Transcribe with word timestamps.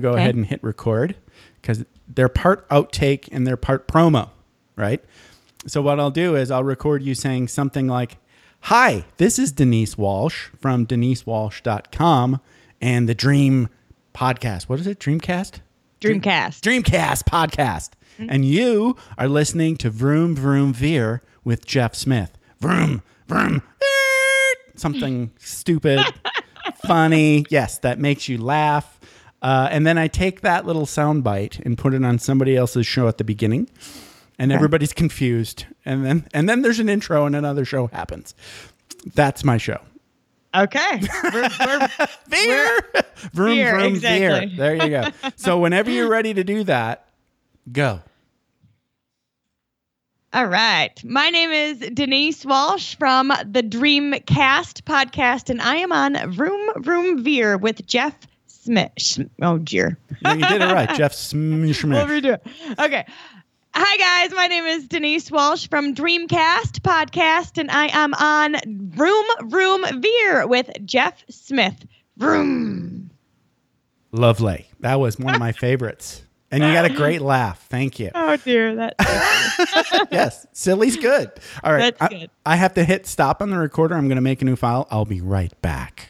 go 0.00 0.10
Okay. 0.12 0.20
ahead 0.20 0.34
and 0.34 0.46
hit 0.46 0.62
record 0.62 1.14
because 1.60 1.84
they're 2.08 2.28
part 2.28 2.68
outtake 2.70 3.28
and 3.32 3.46
they're 3.46 3.56
part 3.56 3.86
promo, 3.86 4.30
right? 4.76 5.02
So 5.66 5.82
what 5.82 6.00
I'll 6.00 6.10
do 6.10 6.36
is 6.36 6.50
I'll 6.50 6.64
record 6.64 7.02
you 7.02 7.14
saying 7.14 7.48
something 7.48 7.86
like, 7.86 8.16
"Hi, 8.62 9.04
this 9.18 9.38
is 9.38 9.52
Denise 9.52 9.96
Walsh 9.98 10.48
from 10.58 10.86
denisewalsh.com 10.86 12.40
and 12.80 13.08
the 13.08 13.14
Dream 13.14 13.68
podcast. 14.14 14.64
What 14.64 14.80
is 14.80 14.86
it? 14.86 14.98
Dreamcast? 14.98 15.60
Dreamcast. 16.00 16.60
Dreamcast 16.62 17.24
podcast. 17.24 17.90
Mm-hmm. 18.18 18.26
And 18.30 18.44
you 18.44 18.96
are 19.18 19.28
listening 19.28 19.76
to 19.78 19.90
Vroom 19.90 20.34
Vroom 20.34 20.72
Veer 20.72 21.22
with 21.44 21.64
Jeff 21.66 21.94
Smith. 21.94 22.36
Vroom, 22.60 23.02
vroom, 23.28 23.62
something 24.76 25.30
stupid, 25.38 26.00
funny. 26.86 27.44
Yes, 27.50 27.78
that 27.78 27.98
makes 27.98 28.28
you 28.28 28.38
laugh. 28.38 28.99
Uh, 29.42 29.68
and 29.70 29.86
then 29.86 29.96
I 29.98 30.06
take 30.08 30.42
that 30.42 30.66
little 30.66 30.84
sound 30.86 31.24
bite 31.24 31.58
and 31.60 31.78
put 31.78 31.94
it 31.94 32.04
on 32.04 32.18
somebody 32.18 32.56
else's 32.56 32.86
show 32.86 33.08
at 33.08 33.16
the 33.18 33.24
beginning, 33.24 33.68
and 34.38 34.52
everybody's 34.52 34.92
confused. 34.92 35.64
And 35.84 36.04
then 36.04 36.28
and 36.34 36.48
then 36.48 36.62
there's 36.62 36.78
an 36.80 36.88
intro 36.88 37.24
and 37.26 37.34
another 37.34 37.64
show 37.64 37.86
happens. 37.88 38.34
That's 39.14 39.42
my 39.44 39.56
show. 39.56 39.78
Okay. 40.54 41.00
We're- 41.32 41.48
we're- 41.60 41.88
Veer, 42.28 42.78
vroom, 43.32 43.54
Veer, 43.56 43.70
vroom, 43.78 43.86
exactly. 43.94 44.46
veer. 44.48 44.56
There 44.56 44.74
you 44.74 44.90
go. 44.90 45.30
So 45.36 45.58
whenever 45.58 45.90
you're 45.90 46.08
ready 46.08 46.34
to 46.34 46.44
do 46.44 46.64
that, 46.64 47.08
go. 47.70 48.00
All 50.32 50.46
right. 50.46 50.92
My 51.04 51.30
name 51.30 51.50
is 51.50 51.78
Denise 51.92 52.44
Walsh 52.46 52.94
from 52.96 53.28
the 53.28 53.62
Dreamcast 53.62 54.82
podcast, 54.82 55.50
and 55.50 55.60
I 55.60 55.76
am 55.76 55.90
on 55.92 56.30
Vroom 56.32 56.70
Vroom 56.82 57.24
Veer 57.24 57.56
with 57.56 57.84
Jeff 57.86 58.14
Smith. 58.70 58.92
Sch- 58.98 59.18
Oh, 59.42 59.58
dear. 59.58 59.98
No, 60.22 60.32
you 60.32 60.46
did 60.46 60.62
it 60.62 60.72
right, 60.72 60.88
Jeff. 60.96 61.10
We'll 61.34 62.06
redo 62.06 62.34
it. 62.34 62.46
Okay. 62.78 63.04
Hi, 63.74 63.96
guys. 63.96 64.36
My 64.36 64.46
name 64.46 64.62
is 64.64 64.86
Denise 64.86 65.28
Walsh 65.28 65.68
from 65.68 65.92
Dreamcast 65.92 66.78
podcast, 66.80 67.58
and 67.58 67.68
I 67.68 67.88
am 67.92 68.14
on 68.14 68.54
Vroom 68.94 69.24
Vroom 69.50 69.84
Veer 70.00 70.46
with 70.46 70.70
Jeff 70.84 71.24
Smith. 71.28 71.84
Room. 72.18 73.10
Lovely. 74.12 74.66
That 74.80 75.00
was 75.00 75.18
one 75.18 75.34
of 75.34 75.40
my 75.40 75.50
favorites. 75.66 76.22
And 76.52 76.62
you 76.62 76.72
got 76.72 76.84
a 76.84 76.90
great 76.94 77.20
laugh. 77.22 77.64
Thank 77.68 77.98
you. 77.98 78.10
Oh, 78.14 78.36
dear. 78.36 78.76
That. 78.76 78.94
Yes, 80.12 80.46
silly's 80.52 80.96
good. 80.96 81.30
All 81.64 81.72
right. 81.72 81.96
That's 81.98 82.02
I, 82.14 82.18
good. 82.20 82.30
I 82.46 82.56
have 82.56 82.74
to 82.74 82.84
hit 82.84 83.06
stop 83.06 83.42
on 83.42 83.50
the 83.50 83.58
recorder. 83.58 83.94
I'm 83.96 84.06
going 84.08 84.16
to 84.16 84.22
make 84.22 84.42
a 84.42 84.44
new 84.44 84.56
file. 84.56 84.86
I'll 84.90 85.04
be 85.04 85.20
right 85.20 85.52
back. 85.62 86.09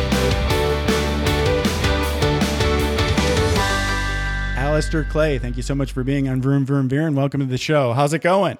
Alistair 4.81 5.03
Clay, 5.03 5.37
thank 5.37 5.57
you 5.57 5.61
so 5.61 5.75
much 5.75 5.91
for 5.91 6.03
being 6.03 6.27
on 6.27 6.41
Vroom 6.41 6.65
Vroom 6.65 6.89
and 6.91 7.15
welcome 7.15 7.39
to 7.39 7.45
the 7.45 7.59
show. 7.59 7.93
How's 7.93 8.13
it 8.13 8.23
going? 8.23 8.57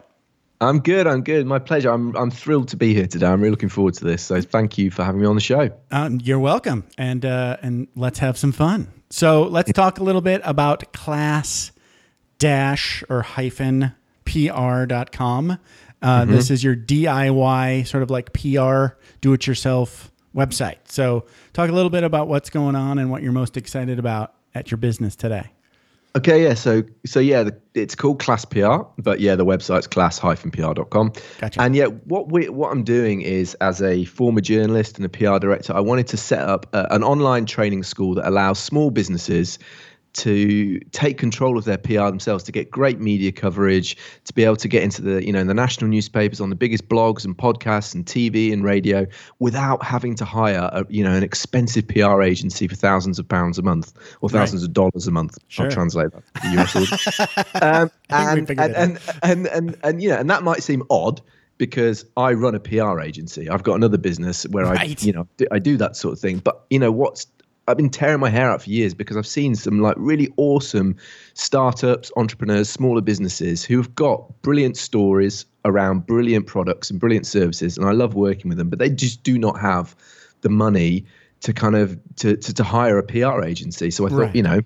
I'm 0.61 0.77
good. 0.77 1.07
I'm 1.07 1.23
good. 1.23 1.47
My 1.47 1.57
pleasure. 1.57 1.89
I'm 1.89 2.15
I'm 2.15 2.29
thrilled 2.29 2.67
to 2.67 2.77
be 2.77 2.93
here 2.93 3.07
today. 3.07 3.25
I'm 3.25 3.41
really 3.41 3.49
looking 3.49 3.69
forward 3.69 3.95
to 3.95 4.05
this. 4.05 4.21
So 4.21 4.39
thank 4.39 4.77
you 4.77 4.91
for 4.91 5.03
having 5.03 5.19
me 5.19 5.25
on 5.25 5.33
the 5.33 5.41
show. 5.41 5.71
Um, 5.89 6.21
you're 6.21 6.37
welcome. 6.37 6.85
And 6.95 7.25
uh, 7.25 7.57
and 7.63 7.87
let's 7.95 8.19
have 8.19 8.37
some 8.37 8.51
fun. 8.51 8.87
So 9.09 9.45
let's 9.45 9.71
talk 9.71 9.97
a 9.97 10.03
little 10.03 10.21
bit 10.21 10.41
about 10.43 10.93
class 10.93 11.71
dash 12.37 13.03
or 13.09 13.23
hyphen 13.23 13.95
pr.com. 14.23 15.57
Uh, 16.03 16.25
This 16.25 16.51
is 16.51 16.63
your 16.63 16.75
DIY 16.75 17.87
sort 17.87 18.03
of 18.03 18.11
like 18.11 18.31
PR 18.31 18.95
do 19.21 19.33
it 19.33 19.47
yourself 19.47 20.11
website. 20.35 20.77
So 20.85 21.25
talk 21.53 21.71
a 21.71 21.73
little 21.73 21.89
bit 21.89 22.03
about 22.03 22.27
what's 22.27 22.51
going 22.51 22.75
on 22.75 22.99
and 22.99 23.09
what 23.09 23.23
you're 23.23 23.31
most 23.31 23.57
excited 23.57 23.97
about 23.97 24.35
at 24.53 24.69
your 24.69 24.77
business 24.77 25.15
today. 25.15 25.49
Okay, 26.15 26.43
yeah. 26.43 26.55
So 26.55 26.83
so 27.05 27.19
yeah, 27.21 27.43
the, 27.43 27.57
it's 27.73 27.95
called 27.95 28.19
Class 28.19 28.43
PR, 28.43 28.79
but 28.97 29.21
yeah, 29.21 29.35
the 29.35 29.45
website's 29.45 29.87
class-pr.com. 29.87 31.13
Gotcha. 31.39 31.61
And 31.61 31.75
yeah, 31.75 31.85
what 31.85 32.31
we 32.31 32.49
what 32.49 32.71
I'm 32.71 32.83
doing 32.83 33.21
is 33.21 33.55
as 33.55 33.81
a 33.81 34.03
former 34.05 34.41
journalist 34.41 34.97
and 34.97 35.05
a 35.05 35.09
PR 35.09 35.39
director, 35.39 35.73
I 35.73 35.79
wanted 35.79 36.07
to 36.07 36.17
set 36.17 36.41
up 36.41 36.67
a, 36.73 36.93
an 36.93 37.03
online 37.03 37.45
training 37.45 37.83
school 37.83 38.15
that 38.15 38.27
allows 38.27 38.59
small 38.59 38.91
businesses 38.91 39.57
to 40.13 40.79
take 40.91 41.17
control 41.17 41.57
of 41.57 41.65
their 41.65 41.77
PR 41.77 42.07
themselves, 42.07 42.43
to 42.43 42.51
get 42.51 42.69
great 42.69 42.99
media 42.99 43.31
coverage, 43.31 43.97
to 44.25 44.33
be 44.33 44.43
able 44.43 44.55
to 44.57 44.67
get 44.67 44.83
into 44.83 45.01
the, 45.01 45.25
you 45.25 45.31
know, 45.31 45.43
the 45.43 45.53
national 45.53 45.89
newspapers, 45.89 46.41
on 46.41 46.49
the 46.49 46.55
biggest 46.55 46.87
blogs 46.89 47.23
and 47.23 47.37
podcasts 47.37 47.95
and 47.95 48.05
TV 48.05 48.51
and 48.51 48.63
radio 48.63 49.05
without 49.39 49.83
having 49.83 50.15
to 50.15 50.25
hire 50.25 50.69
a, 50.73 50.85
you 50.89 51.03
know, 51.03 51.13
an 51.13 51.23
expensive 51.23 51.87
PR 51.87 52.21
agency 52.21 52.67
for 52.67 52.75
thousands 52.75 53.19
of 53.19 53.27
pounds 53.27 53.57
a 53.57 53.61
month 53.61 53.93
or 54.21 54.29
thousands 54.29 54.63
of 54.63 54.73
dollars 54.73 55.07
a 55.07 55.11
month. 55.11 55.37
Sure. 55.47 55.65
I'll 55.65 55.71
translate 55.71 56.11
that 56.11 56.23
to 56.41 56.49
the 56.49 56.61
US 56.61 56.75
um, 57.61 57.91
we 58.09 58.15
and, 58.15 58.49
and, 58.49 58.59
and, 58.59 58.99
and, 59.23 59.47
and, 59.47 59.77
and, 59.83 60.03
you 60.03 60.09
know, 60.09 60.17
and 60.17 60.29
that 60.29 60.43
might 60.43 60.63
seem 60.63 60.83
odd 60.89 61.21
because 61.61 62.03
I 62.17 62.33
run 62.33 62.55
a 62.55 62.59
PR 62.59 62.99
agency. 62.99 63.47
I've 63.47 63.61
got 63.61 63.75
another 63.75 63.99
business 63.99 64.47
where 64.47 64.65
I, 64.65 64.95
you 64.99 65.13
know, 65.13 65.27
do, 65.37 65.45
I 65.51 65.59
do 65.59 65.77
that 65.77 65.95
sort 65.95 66.13
of 66.13 66.19
thing. 66.19 66.39
But 66.39 66.65
you 66.71 66.79
know 66.79 66.91
what's 66.91 67.27
I've 67.71 67.77
been 67.77 67.89
tearing 67.89 68.19
my 68.19 68.29
hair 68.29 68.51
out 68.51 68.61
for 68.61 68.69
years 68.69 68.93
because 68.93 69.17
I've 69.17 69.25
seen 69.25 69.55
some 69.55 69.79
like 69.79 69.95
really 69.97 70.31
awesome 70.37 70.97
startups, 71.33 72.11
entrepreneurs, 72.17 72.69
smaller 72.69 73.01
businesses 73.01 73.63
who've 73.63 73.93
got 73.95 74.41
brilliant 74.41 74.77
stories 74.77 75.45
around 75.63 76.05
brilliant 76.05 76.47
products 76.47 76.89
and 76.91 76.99
brilliant 76.99 77.25
services, 77.25 77.77
and 77.77 77.87
I 77.87 77.91
love 77.91 78.13
working 78.13 78.49
with 78.49 78.57
them. 78.57 78.69
But 78.69 78.79
they 78.79 78.89
just 78.89 79.23
do 79.23 79.37
not 79.37 79.59
have 79.59 79.95
the 80.41 80.49
money 80.49 81.05
to 81.41 81.53
kind 81.53 81.75
of 81.75 81.97
to 82.17 82.35
to, 82.37 82.53
to 82.53 82.63
hire 82.63 82.97
a 82.97 83.03
PR 83.03 83.43
agency. 83.43 83.89
So 83.89 84.05
I 84.05 84.09
thought, 84.09 84.17
Right. 84.17 84.35
you 84.35 84.43
know, 84.43 84.61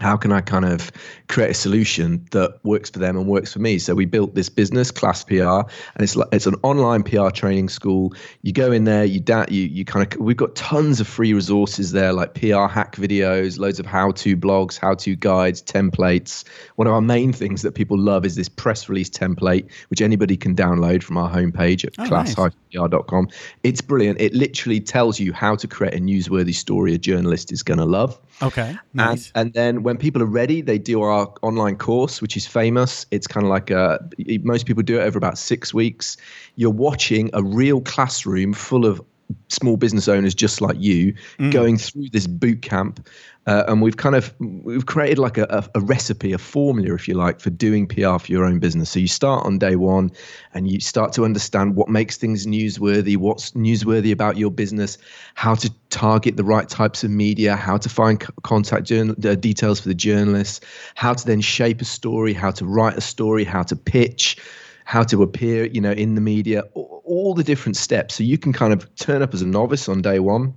how 0.00 0.16
can 0.16 0.32
I 0.32 0.40
kind 0.40 0.64
of 0.64 0.90
create 1.28 1.50
a 1.50 1.54
solution 1.54 2.26
that 2.30 2.58
works 2.64 2.90
for 2.90 2.98
them 2.98 3.16
and 3.16 3.26
works 3.26 3.52
for 3.52 3.58
me? 3.58 3.78
So 3.78 3.94
we 3.94 4.06
built 4.06 4.34
this 4.34 4.48
business, 4.48 4.90
Class 4.90 5.22
PR, 5.22 5.34
and 5.42 6.00
it's 6.00 6.16
like 6.16 6.28
it's 6.32 6.46
an 6.46 6.54
online 6.62 7.02
PR 7.02 7.28
training 7.28 7.68
school. 7.68 8.14
You 8.40 8.52
go 8.52 8.72
in 8.72 8.84
there, 8.84 9.04
you 9.04 9.20
da- 9.20 9.46
you 9.48 9.62
you 9.62 9.84
kind 9.84 10.10
of 10.10 10.18
we've 10.18 10.36
got 10.36 10.56
tons 10.56 10.98
of 11.00 11.06
free 11.06 11.34
resources 11.34 11.92
there, 11.92 12.12
like 12.12 12.34
PR 12.34 12.66
hack 12.66 12.96
videos, 12.96 13.58
loads 13.58 13.78
of 13.78 13.86
how-to 13.86 14.36
blogs, 14.36 14.78
how-to 14.78 15.14
guides, 15.14 15.62
templates. 15.62 16.44
One 16.76 16.86
of 16.86 16.94
our 16.94 17.02
main 17.02 17.32
things 17.32 17.62
that 17.62 17.74
people 17.74 17.98
love 17.98 18.24
is 18.24 18.34
this 18.34 18.48
press 18.48 18.88
release 18.88 19.10
template, 19.10 19.70
which 19.88 20.00
anybody 20.00 20.36
can 20.36 20.56
download 20.56 21.02
from 21.02 21.18
our 21.18 21.30
homepage 21.30 21.84
at 21.84 21.92
Oh, 21.98 22.06
class-pr.com. 22.08 23.28
It's 23.62 23.80
brilliant. 23.80 24.20
It 24.20 24.34
literally 24.34 24.80
tells 24.80 25.20
you 25.20 25.32
how 25.32 25.54
to 25.56 25.68
create 25.68 25.94
a 25.94 25.98
newsworthy 25.98 26.54
story 26.54 26.94
a 26.94 26.98
journalist 26.98 27.52
is 27.52 27.62
going 27.62 27.78
to 27.78 27.84
love. 27.84 28.18
Okay. 28.42 28.76
Nice. 28.92 29.30
And, 29.34 29.46
and 29.46 29.54
then 29.54 29.82
when 29.82 29.96
people 29.96 30.20
are 30.22 30.26
ready, 30.26 30.62
they 30.62 30.78
do 30.78 31.02
our 31.02 31.32
online 31.42 31.76
course, 31.76 32.20
which 32.20 32.36
is 32.36 32.46
famous. 32.46 33.06
It's 33.10 33.26
kind 33.26 33.46
of 33.46 33.50
like 33.50 33.70
a, 33.70 34.00
most 34.42 34.66
people 34.66 34.82
do 34.82 34.98
it 34.98 35.04
over 35.04 35.16
about 35.16 35.38
six 35.38 35.72
weeks. 35.72 36.16
You're 36.56 36.70
watching 36.70 37.30
a 37.32 37.42
real 37.42 37.80
classroom 37.80 38.52
full 38.52 38.84
of 38.84 39.00
small 39.48 39.76
business 39.76 40.08
owners 40.08 40.34
just 40.34 40.60
like 40.60 40.76
you 40.78 41.14
going 41.50 41.76
through 41.76 42.08
this 42.10 42.26
boot 42.26 42.62
camp. 42.62 43.06
Uh, 43.44 43.64
and 43.66 43.82
we've 43.82 43.96
kind 43.96 44.14
of 44.14 44.32
we've 44.38 44.86
created 44.86 45.18
like 45.18 45.36
a, 45.36 45.44
a, 45.50 45.78
a 45.78 45.80
recipe, 45.80 46.32
a 46.32 46.38
formula, 46.38 46.94
if 46.94 47.08
you 47.08 47.14
like, 47.14 47.40
for 47.40 47.50
doing 47.50 47.88
PR 47.88 48.18
for 48.18 48.30
your 48.30 48.44
own 48.44 48.60
business. 48.60 48.90
So 48.90 49.00
you 49.00 49.08
start 49.08 49.44
on 49.44 49.58
day 49.58 49.74
one, 49.74 50.12
and 50.54 50.70
you 50.70 50.78
start 50.78 51.12
to 51.14 51.24
understand 51.24 51.74
what 51.74 51.88
makes 51.88 52.16
things 52.16 52.46
newsworthy, 52.46 53.16
what's 53.16 53.50
newsworthy 53.52 54.12
about 54.12 54.36
your 54.36 54.52
business, 54.52 54.96
how 55.34 55.56
to 55.56 55.68
target 55.90 56.36
the 56.36 56.44
right 56.44 56.68
types 56.68 57.02
of 57.02 57.10
media, 57.10 57.56
how 57.56 57.76
to 57.78 57.88
find 57.88 58.22
c- 58.22 58.28
contact 58.44 58.86
journal, 58.86 59.16
uh, 59.24 59.34
details 59.34 59.80
for 59.80 59.88
the 59.88 59.94
journalists, 59.94 60.60
how 60.94 61.12
to 61.12 61.26
then 61.26 61.40
shape 61.40 61.80
a 61.80 61.84
story, 61.84 62.32
how 62.32 62.52
to 62.52 62.64
write 62.64 62.96
a 62.96 63.00
story, 63.00 63.42
how 63.42 63.64
to 63.64 63.74
pitch, 63.74 64.36
how 64.84 65.02
to 65.04 65.22
appear, 65.22 65.64
you 65.66 65.80
know, 65.80 65.92
in 65.92 66.14
the 66.14 66.20
media, 66.20 66.62
all, 66.74 67.34
the 67.34 67.44
different 67.44 67.76
steps. 67.76 68.14
So 68.16 68.24
you 68.24 68.36
can 68.36 68.52
kind 68.52 68.72
of 68.72 68.92
turn 68.96 69.22
up 69.22 69.32
as 69.32 69.42
a 69.42 69.46
novice 69.46 69.88
on 69.88 70.02
day 70.02 70.18
one 70.18 70.54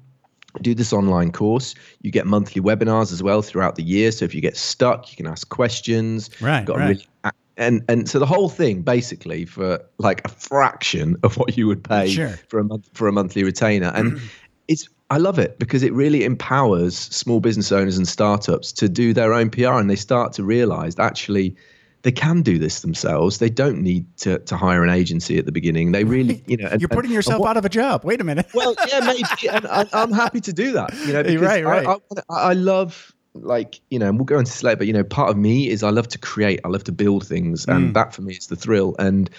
do 0.61 0.73
this 0.73 0.93
online 0.93 1.31
course. 1.31 1.75
You 2.01 2.11
get 2.11 2.25
monthly 2.25 2.61
webinars 2.61 3.11
as 3.11 3.21
well 3.21 3.41
throughout 3.41 3.75
the 3.75 3.83
year. 3.83 4.11
So 4.11 4.25
if 4.25 4.33
you 4.33 4.41
get 4.41 4.55
stuck, 4.57 5.11
you 5.11 5.17
can 5.17 5.27
ask 5.27 5.49
questions. 5.49 6.29
Right, 6.41 6.67
right. 6.67 6.89
really- 6.89 7.33
and 7.57 7.83
and 7.87 8.09
so 8.09 8.19
the 8.19 8.25
whole 8.25 8.49
thing 8.49 8.81
basically 8.81 9.45
for 9.45 9.79
like 9.97 10.25
a 10.25 10.29
fraction 10.29 11.15
of 11.23 11.37
what 11.37 11.57
you 11.57 11.67
would 11.67 11.83
pay 11.83 12.09
Sure. 12.09 12.37
for 12.49 12.59
a 12.59 12.63
month 12.65 12.89
for 12.93 13.07
a 13.07 13.13
monthly 13.13 13.43
retainer. 13.43 13.91
And 13.95 14.13
mm-hmm. 14.13 14.25
it's 14.67 14.89
I 15.09 15.17
love 15.17 15.39
it 15.39 15.59
because 15.59 15.83
it 15.83 15.93
really 15.93 16.23
empowers 16.23 16.97
small 16.97 17.39
business 17.39 17.71
owners 17.71 17.97
and 17.97 18.07
startups 18.07 18.71
to 18.73 18.89
do 18.89 19.13
their 19.13 19.33
own 19.33 19.49
PR 19.49 19.73
and 19.73 19.89
they 19.89 19.95
start 19.95 20.33
to 20.33 20.43
realize 20.43 20.97
actually 20.99 21.55
they 22.05 22.11
can 22.11 22.43
do 22.43 22.59
this 22.59 22.81
themselves. 22.81 23.39
They 23.39 23.49
don't 23.49 23.81
need 23.81 24.05
to, 24.19 24.37
to 24.37 24.55
hire 24.55 24.83
an 24.83 24.91
agency 24.91 25.39
at 25.39 25.47
the 25.47 25.51
beginning. 25.51 25.91
They 25.91 26.03
really, 26.03 26.43
you 26.47 26.55
know, 26.57 26.67
and, 26.67 26.79
You're 26.79 26.87
putting 26.87 27.05
and- 27.09 27.15
yourself 27.15 27.37
and 27.37 27.41
what- 27.41 27.49
out 27.49 27.57
of 27.57 27.65
a 27.65 27.69
job. 27.69 28.03
Wait 28.05 28.21
a 28.21 28.23
minute. 28.23 28.45
well, 28.53 28.75
yeah, 28.87 28.99
maybe, 28.99 29.23
and 29.49 29.65
I, 29.65 29.87
I'm 29.91 30.11
happy 30.13 30.39
to 30.41 30.53
do 30.53 30.73
that. 30.73 30.93
You 31.07 31.13
know, 31.13 31.23
because 31.23 31.41
Right, 31.41 31.65
right. 31.65 31.87
I, 31.87 31.95
I, 32.29 32.49
I 32.51 32.53
love 32.53 33.11
like 33.33 33.81
you 33.89 33.97
know, 33.99 34.07
and 34.07 34.17
we'll 34.17 34.25
go 34.25 34.37
into 34.39 34.51
this 34.51 34.61
later, 34.63 34.77
but 34.77 34.87
you 34.87 34.93
know, 34.93 35.03
part 35.03 35.29
of 35.31 35.35
me 35.35 35.67
is 35.69 35.81
I 35.83 35.89
love 35.89 36.07
to 36.09 36.17
create, 36.19 36.61
I 36.63 36.67
love 36.69 36.83
to 36.85 36.91
build 36.93 37.27
things, 37.27 37.65
Mm. 37.65 37.75
and 37.75 37.95
that 37.95 38.13
for 38.13 38.21
me 38.21 38.33
is 38.35 38.47
the 38.47 38.55
thrill. 38.55 38.95
And 38.99 39.29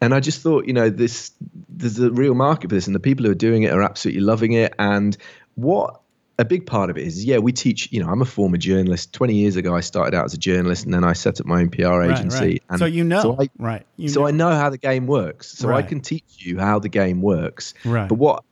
and 0.00 0.14
I 0.14 0.20
just 0.20 0.40
thought, 0.42 0.64
you 0.66 0.72
know, 0.72 0.88
this 0.90 1.30
there's 1.68 1.98
a 1.98 2.10
real 2.10 2.34
market 2.34 2.70
for 2.70 2.74
this, 2.76 2.86
and 2.86 2.94
the 2.96 3.00
people 3.00 3.26
who 3.26 3.30
are 3.30 3.34
doing 3.36 3.62
it 3.64 3.72
are 3.72 3.82
absolutely 3.82 4.22
loving 4.22 4.52
it. 4.52 4.74
And 4.78 5.16
what 5.54 6.00
a 6.38 6.44
big 6.44 6.66
part 6.66 6.90
of 6.90 6.98
it 6.98 7.06
is, 7.06 7.24
yeah, 7.24 7.38
we 7.38 7.50
teach. 7.52 7.90
You 7.92 8.02
know, 8.02 8.08
I'm 8.10 8.20
a 8.20 8.26
former 8.26 8.56
journalist. 8.58 9.12
Twenty 9.14 9.34
years 9.34 9.56
ago, 9.56 9.74
I 9.74 9.80
started 9.80 10.14
out 10.16 10.26
as 10.26 10.34
a 10.34 10.38
journalist, 10.38 10.84
and 10.84 10.92
then 10.92 11.02
I 11.04 11.12
set 11.14 11.40
up 11.40 11.46
my 11.46 11.60
own 11.60 11.70
PR 11.70 12.02
agency. 12.02 12.38
right. 12.38 12.62
And 12.70 12.78
so 12.78 12.84
you 12.84 13.04
know, 13.04 13.22
so 13.22 13.36
I, 13.40 13.48
right? 13.58 13.86
You 13.96 14.08
so 14.10 14.20
know. 14.20 14.26
I 14.26 14.30
know 14.32 14.50
how 14.50 14.68
the 14.70 14.78
game 14.78 15.06
works. 15.06 15.48
So 15.48 15.68
Right. 15.68 15.84
I 15.84 15.88
can 15.88 16.00
teach 16.00 16.24
you 16.38 16.58
how 16.58 16.78
the 16.78 16.88
game 16.90 17.22
works. 17.22 17.72
Right. 17.84 18.08
But 18.08 18.16
what 18.16 18.44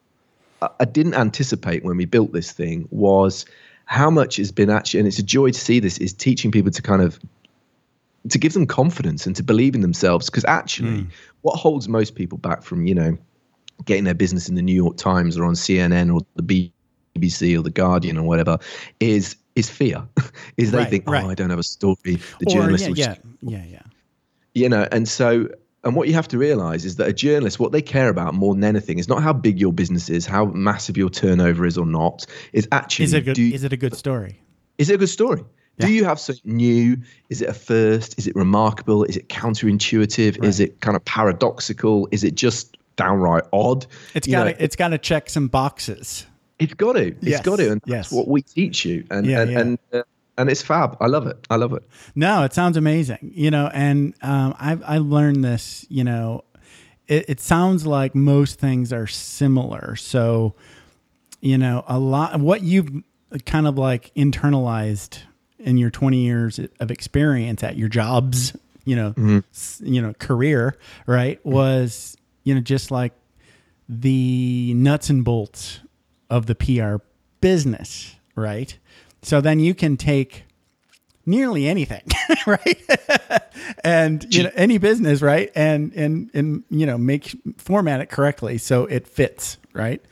I- 0.80 0.86
didn't 0.86 1.14
anticipate 1.14 1.84
when 1.84 1.96
we 1.98 2.06
built 2.06 2.32
this 2.32 2.50
thing 2.52 2.88
was 2.90 3.44
how 3.84 4.08
much 4.08 4.36
has 4.36 4.50
been 4.50 4.70
actually, 4.70 5.00
and 5.00 5.06
it's 5.06 5.18
a 5.18 5.22
joy 5.22 5.50
to 5.50 5.60
see 5.60 5.78
this, 5.78 5.98
is 5.98 6.14
teaching 6.14 6.50
people 6.50 6.70
to 6.70 6.80
kind 6.80 7.02
of 7.02 7.18
to 8.30 8.38
give 8.38 8.54
them 8.54 8.66
confidence 8.66 9.26
and 9.26 9.36
to 9.36 9.42
believe 9.42 9.74
in 9.74 9.82
themselves. 9.82 10.30
Because 10.30 10.46
actually, 10.46 11.00
Hmm. 11.02 11.08
what 11.42 11.56
holds 11.56 11.86
most 11.86 12.14
people 12.14 12.38
back 12.38 12.62
from 12.62 12.86
you 12.86 12.94
know 12.94 13.18
getting 13.84 14.04
their 14.04 14.14
business 14.14 14.48
in 14.48 14.54
the 14.54 14.62
New 14.62 14.72
York 14.74 14.96
Times 14.96 15.36
or 15.36 15.44
on 15.44 15.54
CNN 15.54 16.14
or 16.14 16.20
the 16.36 16.70
BBC 17.18 17.58
or 17.58 17.62
the 17.62 17.70
Guardian 17.70 18.18
or 18.18 18.24
whatever 18.24 18.58
is 19.00 19.36
is 19.54 19.70
fear. 19.70 20.02
is 20.56 20.72
they 20.72 20.78
Right, 20.78 20.90
think, 20.90 21.04
oh, 21.06 21.12
right. 21.12 21.24
I 21.26 21.34
don't 21.34 21.50
have 21.50 21.58
a 21.58 21.62
story. 21.62 21.96
The 22.04 22.18
or 22.46 22.52
journalist 22.52 22.88
yeah, 22.96 23.14
yeah, 23.42 23.58
yeah, 23.60 23.64
yeah. 23.70 23.82
you 24.54 24.68
know 24.68 24.86
and 24.92 25.08
so 25.08 25.48
and 25.84 25.94
what 25.94 26.08
you 26.08 26.14
have 26.14 26.26
to 26.28 26.38
realize 26.38 26.84
is 26.84 26.96
that 26.96 27.08
a 27.08 27.12
journalist 27.12 27.60
what 27.60 27.70
they 27.72 27.82
care 27.82 28.08
about 28.08 28.34
more 28.34 28.54
than 28.54 28.64
anything 28.64 28.98
is 28.98 29.06
not 29.08 29.22
how 29.22 29.32
big 29.32 29.60
your 29.60 29.72
business 29.72 30.08
is 30.10 30.26
how 30.26 30.46
massive 30.46 30.96
your 30.96 31.10
turnover 31.10 31.66
is 31.66 31.78
or 31.78 31.86
not 31.86 32.26
is 32.52 32.66
actually 32.72 33.04
Is 33.04 33.12
it 33.12 33.18
a 33.18 33.20
good? 33.20 33.34
do, 33.34 33.48
is 33.52 33.64
it 33.64 33.72
a 33.72 33.76
good 33.76 33.94
story? 33.94 34.40
is 34.78 34.90
it 34.90 34.94
a 34.94 34.98
good 34.98 35.08
story 35.08 35.44
Yeah. 35.76 35.86
do 35.86 35.92
you 35.92 36.04
have 36.04 36.18
something 36.18 36.56
new 36.56 36.96
is 37.28 37.42
it 37.42 37.48
a 37.48 37.54
first 37.54 38.18
is 38.18 38.26
it 38.26 38.34
remarkable 38.34 39.04
is 39.04 39.16
it 39.16 39.28
counterintuitive 39.28 40.42
is 40.42 40.58
it 40.58 40.80
kind 40.80 40.96
of 40.96 41.04
paradoxical 41.04 42.08
is 42.10 42.24
it 42.24 42.34
just 42.34 42.76
downright 42.96 43.44
odd 43.52 43.86
It's 44.14 44.26
got. 44.26 44.48
It's 44.60 44.76
got 44.76 44.88
to 44.88 44.98
check 44.98 45.28
some 45.28 45.48
boxes. 45.48 46.26
It's 46.58 46.74
got 46.74 46.92
to 46.94 47.06
it's 47.08 47.18
Yes, 47.22 47.40
got 47.42 47.56
to 47.56 47.70
and 47.72 47.80
that's 47.86 48.10
yes. 48.10 48.12
what 48.12 48.28
we 48.28 48.42
teach 48.42 48.84
you 48.84 49.04
and 49.10 49.26
Yeah, 49.26 49.40
and 49.42 49.50
yeah. 49.50 49.58
and, 49.60 49.78
uh, 49.92 50.02
and 50.38 50.50
it's 50.50 50.62
fab 50.62 50.96
i 51.00 51.06
love 51.06 51.26
it 51.26 51.36
i 51.50 51.56
love 51.56 51.72
it 51.72 51.82
No, 52.14 52.42
it 52.44 52.52
sounds 52.52 52.76
amazing. 52.76 53.32
You 53.34 53.50
know, 53.50 53.70
and 53.72 54.14
um, 54.22 54.54
I've 54.58 54.82
I 54.84 54.98
learned 54.98 55.44
this. 55.44 55.86
You 55.88 56.04
know, 56.04 56.44
it, 57.08 57.24
it 57.28 57.40
sounds 57.40 57.86
like 57.86 58.14
most 58.14 58.58
things 58.58 58.92
are 58.92 59.06
similar. 59.06 59.94
So, 59.96 60.54
you 61.40 61.56
know, 61.58 61.84
a 61.86 61.98
lot 61.98 62.38
what 62.40 62.62
you've 62.62 62.90
kind 63.46 63.66
of 63.66 63.76
like 63.78 64.12
internalized 64.14 65.20
in 65.58 65.76
your 65.78 65.90
20 65.90 66.18
years 66.18 66.60
of 66.80 66.90
experience 66.90 67.62
at 67.64 67.76
your 67.76 67.88
jobs, 67.88 68.56
you 68.84 68.94
know, 68.96 69.42
s- 69.52 69.80
you 69.84 70.00
know, 70.02 70.12
career, 70.14 70.76
right, 71.06 71.44
was 71.44 72.16
you 72.44 72.54
know 72.54 72.60
just 72.60 72.90
like 72.90 73.12
the 73.88 74.72
nuts 74.74 75.10
and 75.10 75.24
bolts 75.24 75.80
of 76.30 76.46
the 76.46 76.54
PR 76.54 76.96
business, 77.40 78.16
right? 78.34 78.76
So 79.22 79.40
then 79.40 79.60
you 79.60 79.74
can 79.74 79.96
take 79.96 80.44
nearly 81.26 81.66
anything, 81.66 82.02
right? 82.46 82.82
and 83.84 84.26
you 84.34 84.44
know 84.44 84.50
any 84.54 84.78
business, 84.78 85.22
right? 85.22 85.50
And 85.54 85.92
and 85.94 86.30
and 86.34 86.64
you 86.70 86.86
know 86.86 86.98
make 86.98 87.36
format 87.58 88.00
it 88.00 88.10
correctly 88.10 88.58
so 88.58 88.84
it 88.86 89.06
fits, 89.06 89.58
right? 89.72 90.02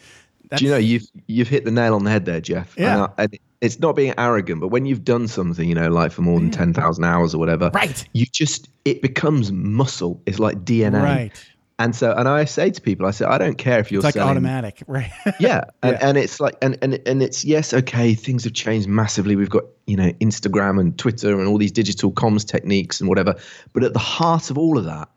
That's, 0.49 0.61
Do 0.61 0.67
you 0.67 0.71
know 0.73 0.79
you've 0.79 1.07
you've 1.27 1.49
hit 1.49 1.65
the 1.65 1.71
nail 1.71 1.95
on 1.95 2.05
the 2.05 2.11
head 2.11 2.25
there, 2.25 2.41
Jeff? 2.41 2.75
Yeah. 2.77 2.93
And, 2.95 3.03
I- 3.03 3.23
and 3.23 3.39
it's 3.63 3.79
not 3.79 3.95
being 3.95 4.13
arrogant, 4.19 4.61
but 4.61 4.69
when 4.69 4.85
you've 4.87 5.05
done 5.05 5.29
something, 5.29 5.69
you 5.69 5.75
know, 5.75 5.89
like 5.89 6.11
for 6.11 6.23
more 6.23 6.41
than 6.41 6.51
mm. 6.51 6.57
ten 6.57 6.75
thousand 6.75 7.05
hours 7.05 7.33
or 7.35 7.39
whatever, 7.39 7.71
Right. 7.73 8.05
You 8.13 8.27
just 8.27 8.69
it 8.85 9.01
becomes 9.03 9.53
muscle. 9.53 10.21
It's 10.27 10.41
like 10.41 10.65
DNA. 10.65 11.03
Right. 11.03 11.52
And 11.83 11.97
so, 11.97 12.13
and 12.13 12.29
I 12.29 12.45
say 12.45 12.71
to 12.71 12.81
people, 12.81 13.07
I 13.07 13.11
say, 13.11 13.25
I 13.25 13.39
don't 13.39 13.59
care 13.59 13.81
if 13.81 13.91
you're 13.91 13.99
It's 13.99 14.05
like 14.05 14.15
selling 14.15 14.31
automatic, 14.31 14.83
right? 14.87 15.11
yeah, 15.41 15.65
and, 15.83 15.93
Yeah. 15.93 16.09
and 16.09 16.17
it's 16.17 16.39
like, 16.39 16.57
and, 16.63 16.79
and 16.81 17.01
and 17.07 17.23
it's 17.23 17.45
yes, 17.45 17.75
okay, 17.75 18.15
things 18.15 18.45
have 18.45 18.53
changed 18.53 18.89
massively. 18.89 19.35
We've 19.35 19.51
got 19.51 19.65
you 19.87 19.97
know 19.97 20.13
Instagram 20.21 20.79
and 20.81 20.97
Twitter 20.97 21.39
and 21.39 21.49
all 21.49 21.59
these 21.59 21.73
digital 21.73 22.13
comms 22.13 22.47
techniques 22.47 23.01
and 23.01 23.09
whatever. 23.09 23.35
But 23.73 23.83
at 23.83 23.95
the 23.95 23.99
heart 23.99 24.49
of 24.51 24.59
all 24.59 24.79
of 24.79 24.85
that, 24.85 25.09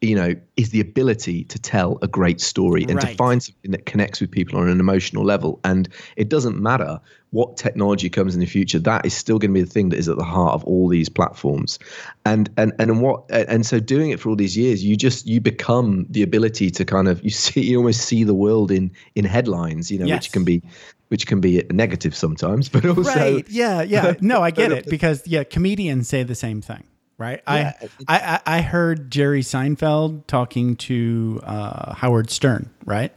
you 0.00 0.16
know, 0.16 0.34
is 0.56 0.70
the 0.70 0.80
ability 0.80 1.44
to 1.44 1.58
tell 1.58 1.98
a 2.02 2.08
great 2.08 2.40
story 2.40 2.84
and 2.88 3.00
to 3.00 3.06
find 3.14 3.42
something 3.42 3.70
that 3.70 3.86
connects 3.86 4.20
with 4.20 4.30
people 4.30 4.58
on 4.58 4.68
an 4.68 4.80
emotional 4.80 5.24
level. 5.24 5.60
And 5.64 5.88
it 6.16 6.28
doesn't 6.28 6.60
matter 6.60 7.00
what 7.30 7.56
technology 7.56 8.08
comes 8.08 8.34
in 8.34 8.40
the 8.40 8.46
future; 8.46 8.78
that 8.78 9.04
is 9.04 9.14
still 9.14 9.38
going 9.38 9.50
to 9.52 9.54
be 9.54 9.62
the 9.62 9.70
thing 9.70 9.90
that 9.90 9.98
is 9.98 10.08
at 10.08 10.16
the 10.16 10.24
heart 10.24 10.54
of 10.54 10.64
all 10.64 10.88
these 10.88 11.08
platforms. 11.08 11.78
And 12.24 12.48
and 12.56 12.72
and 12.78 13.02
what 13.02 13.24
and 13.30 13.66
so 13.66 13.80
doing 13.80 14.10
it 14.10 14.20
for 14.20 14.30
all 14.30 14.36
these 14.36 14.56
years, 14.56 14.82
you 14.84 14.96
just 14.96 15.26
you 15.26 15.40
become 15.40 16.06
the 16.10 16.22
ability 16.22 16.70
to 16.70 16.84
kind 16.84 17.08
of 17.08 17.22
you 17.22 17.30
see 17.44 17.60
you 17.60 17.76
almost 17.78 18.00
see 18.00 18.24
the 18.24 18.34
world 18.34 18.70
in 18.70 18.90
in 19.14 19.24
headlines, 19.24 19.90
you 19.90 19.98
know, 19.98 20.06
Yes. 20.06 20.22
which 20.24 20.32
can 20.32 20.44
be 20.44 20.62
which 21.08 21.26
can 21.26 21.40
be 21.40 21.64
negative 21.70 22.14
sometimes, 22.14 22.68
but 22.68 22.84
also 22.84 23.02
right. 23.02 23.48
Yeah. 23.48 23.82
Yeah. 23.82 24.14
No, 24.20 24.42
I 24.42 24.50
get 24.50 24.72
it 24.72 24.88
because 24.88 25.26
yeah, 25.26 25.44
comedians 25.44 26.08
say 26.08 26.22
the 26.22 26.34
same 26.34 26.60
thing. 26.60 26.84
Right. 27.18 27.42
Yeah. 27.48 27.72
I, 28.06 28.16
I 28.16 28.18
I 28.18 28.40
I 28.58 28.60
heard 28.60 29.10
Jerry 29.10 29.40
Seinfeld 29.42 30.26
talking 30.26 30.76
to 30.76 31.40
uh, 31.42 31.94
Howard 31.94 32.30
Stern. 32.30 32.70
Right. 32.84 33.12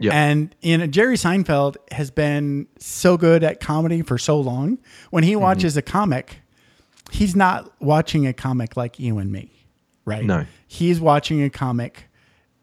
Yeah. 0.00 0.12
And 0.12 0.54
you 0.60 0.78
know, 0.78 0.86
Jerry 0.86 1.16
Seinfeld 1.16 1.76
has 1.92 2.10
been 2.10 2.66
so 2.78 3.16
good 3.16 3.42
at 3.44 3.60
comedy 3.60 4.02
for 4.02 4.18
so 4.18 4.40
long. 4.40 4.78
When 5.10 5.22
Mm-hmm. 5.22 5.28
he 5.28 5.36
watches 5.36 5.76
a 5.76 5.82
comic, 5.82 6.38
he's 7.10 7.34
not 7.36 7.72
watching 7.80 8.26
a 8.26 8.32
comic 8.32 8.76
like 8.76 8.98
you 8.98 9.18
and 9.18 9.30
me, 9.32 9.50
right? 10.04 10.24
No. 10.24 10.46
He's 10.66 11.00
watching 11.00 11.42
a 11.42 11.50
comic 11.50 12.04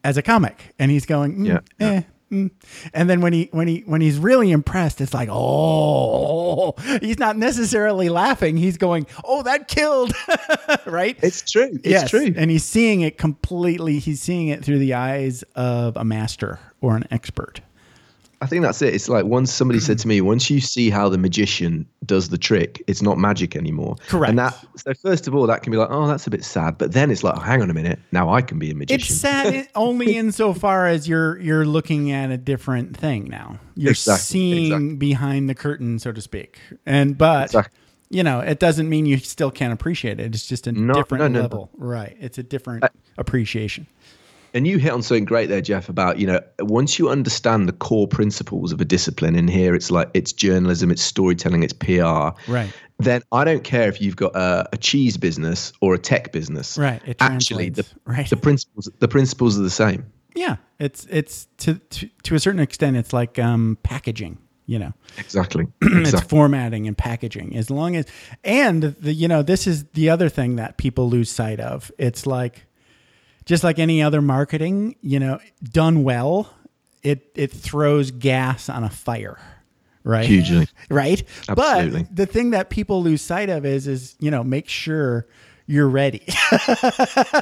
as 0.03 0.17
a 0.17 0.21
comic, 0.21 0.73
and 0.77 0.91
he's 0.91 1.05
going, 1.05 1.37
mm, 1.37 1.47
Yeah, 1.47 1.59
yeah. 1.79 1.87
eh. 1.93 2.01
Mm. 2.31 2.51
And 2.93 3.09
then 3.09 3.21
when 3.21 3.33
he 3.33 3.49
when 3.51 3.67
he 3.67 3.83
when 3.85 4.01
he's 4.01 4.17
really 4.17 4.51
impressed, 4.51 5.01
it's 5.01 5.13
like, 5.13 5.29
oh, 5.31 6.73
he's 7.01 7.19
not 7.19 7.37
necessarily 7.37 8.09
laughing. 8.09 8.57
He's 8.57 8.77
going, 8.77 9.07
oh, 9.23 9.43
that 9.43 9.67
killed, 9.67 10.13
right? 10.85 11.17
it's 11.21 11.49
true. 11.49 11.71
It's 11.73 11.87
Yes, 11.87 12.09
true. 12.09 12.33
And 12.35 12.49
he's 12.51 12.63
seeing 12.63 13.01
it 13.01 13.17
completely. 13.17 13.99
He's 13.99 14.21
seeing 14.21 14.47
it 14.47 14.63
through 14.63 14.79
the 14.79 14.93
eyes 14.93 15.43
of 15.55 15.95
a 15.97 16.03
master 16.03 16.59
or 16.81 16.95
an 16.95 17.05
expert. 17.11 17.61
I 18.41 18.45
think 18.47 18.63
that's 18.63 18.81
it. 18.81 18.93
It's 18.93 19.09
like 19.09 19.25
once 19.25 19.51
somebody 19.51 19.79
said 19.79 19.97
to 19.99 20.07
me, 20.07 20.21
once 20.33 20.49
you 20.49 20.59
see 20.61 20.89
how 20.89 21.09
the 21.09 21.17
magician 21.17 21.87
does 22.05 22.29
the 22.29 22.37
trick, 22.37 22.83
it's 22.87 23.01
not 23.01 23.17
magic 23.17 23.55
anymore. 23.55 23.95
Correct. 24.07 24.29
And 24.29 24.39
that 24.39 24.53
so 24.75 24.93
first 24.93 25.27
of 25.27 25.35
all, 25.35 25.47
that 25.47 25.63
can 25.63 25.71
be 25.71 25.77
like, 25.77 25.89
oh, 25.91 26.07
that's 26.07 26.27
a 26.27 26.29
bit 26.29 26.43
sad. 26.43 26.77
But 26.77 26.91
then 26.93 27.11
it's 27.11 27.23
like, 27.23 27.35
oh, 27.37 27.39
hang 27.39 27.61
on 27.61 27.69
a 27.69 27.73
minute, 27.73 27.99
now 28.11 28.29
I 28.33 28.41
can 28.41 28.59
be 28.59 28.71
a 28.71 28.75
magician. 28.75 28.99
It's 29.01 29.13
sad 29.15 29.53
in- 29.53 29.67
only 29.75 30.15
insofar 30.17 30.87
as 30.87 31.07
you're 31.07 31.39
you're 31.39 31.65
looking 31.65 32.11
at 32.11 32.31
a 32.31 32.37
different 32.37 32.95
thing 32.97 33.29
now. 33.29 33.59
You're 33.75 33.91
Exactly, 33.91 34.21
seeing 34.23 34.65
exactly. 34.65 34.95
behind 34.95 35.49
the 35.49 35.55
curtain, 35.55 35.99
so 35.99 36.11
to 36.11 36.21
speak. 36.21 36.59
And 36.85 37.17
but 37.17 37.45
Exactly. 37.45 37.77
you 38.09 38.23
know, 38.23 38.39
it 38.41 38.59
doesn't 38.59 38.87
mean 38.87 39.05
you 39.05 39.17
still 39.17 39.51
can't 39.51 39.73
appreciate 39.73 40.19
it. 40.19 40.33
It's 40.35 40.45
just 40.47 40.67
a 40.67 40.71
No, 40.71 40.93
different 40.93 41.21
no, 41.23 41.27
no, 41.27 41.33
no. 41.33 41.41
level. 41.41 41.69
Right. 41.77 42.15
It's 42.19 42.37
a 42.37 42.43
different 42.43 42.83
appreciation. 43.17 43.87
And 44.55 44.65
you 44.65 44.77
hit 44.79 44.93
on 44.93 45.01
something 45.03 45.25
great 45.25 45.49
there, 45.49 45.59
Jeff, 45.59 45.89
about, 45.89 46.17
you 46.17 46.25
know, 46.25 46.39
once 46.59 46.97
you 46.97 47.09
understand 47.09 47.67
the 47.67 47.73
core 47.73 48.07
principles 48.07 48.71
of 48.71 48.79
a 48.79 48.85
discipline, 48.85 49.35
in 49.35 49.49
here 49.49 49.75
it's 49.75 49.91
like 49.91 50.09
it's 50.13 50.31
journalism, 50.31 50.91
it's 50.91 51.01
storytelling, 51.01 51.61
it's 51.61 51.73
PR. 51.73 52.29
Right. 52.49 52.71
Then 52.97 53.21
I 53.33 53.43
don't 53.43 53.65
care 53.65 53.89
if 53.89 53.99
you've 54.01 54.15
got 54.15 54.33
a, 54.33 54.69
a 54.71 54.77
cheese 54.77 55.17
business 55.17 55.73
or 55.81 55.93
a 55.93 55.99
tech 55.99 56.31
business. 56.31 56.77
Right. 56.77 57.01
It 57.05 57.17
Actually, 57.19 57.69
the, 57.69 57.85
right. 58.05 58.29
the 58.29 58.37
principles 58.37 58.89
the 58.99 59.09
principles 59.09 59.59
are 59.59 59.61
the 59.61 59.69
same. 59.69 60.05
yeah. 60.35 60.55
It's 60.79 61.05
it's 61.09 61.47
to, 61.57 61.75
to 61.75 62.09
to 62.23 62.35
a 62.35 62.39
certain 62.39 62.61
extent 62.61 62.95
it's 62.95 63.11
like 63.11 63.37
um 63.37 63.77
packaging, 63.83 64.37
you 64.65 64.79
know. 64.79 64.93
Exactly. 65.17 65.67
it's 65.81 66.21
formatting 66.21 66.87
and 66.87 66.97
packaging 66.97 67.57
as 67.57 67.69
long 67.69 67.97
as 67.97 68.05
and 68.43 68.83
the 68.83 69.13
you 69.13 69.27
know 69.27 69.43
this 69.43 69.67
is 69.67 69.83
the 69.93 70.09
other 70.09 70.29
thing 70.29 70.55
that 70.55 70.77
people 70.77 71.09
lose 71.09 71.29
sight 71.29 71.59
of 71.59 71.91
it's 71.97 72.25
like 72.25 72.65
just 73.45 73.63
like 73.63 73.79
any 73.79 74.01
other 74.01 74.21
marketing 74.21 74.95
you 75.01 75.19
know 75.19 75.39
done 75.63 76.03
well 76.03 76.51
it 77.03 77.29
it 77.35 77.51
throws 77.51 78.11
gas 78.11 78.69
on 78.69 78.83
a 78.83 78.89
fire 78.89 79.37
right 80.03 80.25
Hugely. 80.25 80.67
right 80.89 81.23
Absolutely. 81.49 82.03
but 82.03 82.15
the 82.15 82.25
thing 82.25 82.51
that 82.51 82.69
people 82.69 83.01
lose 83.03 83.21
sight 83.21 83.49
of 83.49 83.65
is 83.65 83.87
is 83.87 84.15
you 84.19 84.31
know 84.31 84.43
make 84.43 84.67
sure 84.69 85.27
you're 85.67 85.89
ready 85.89 86.23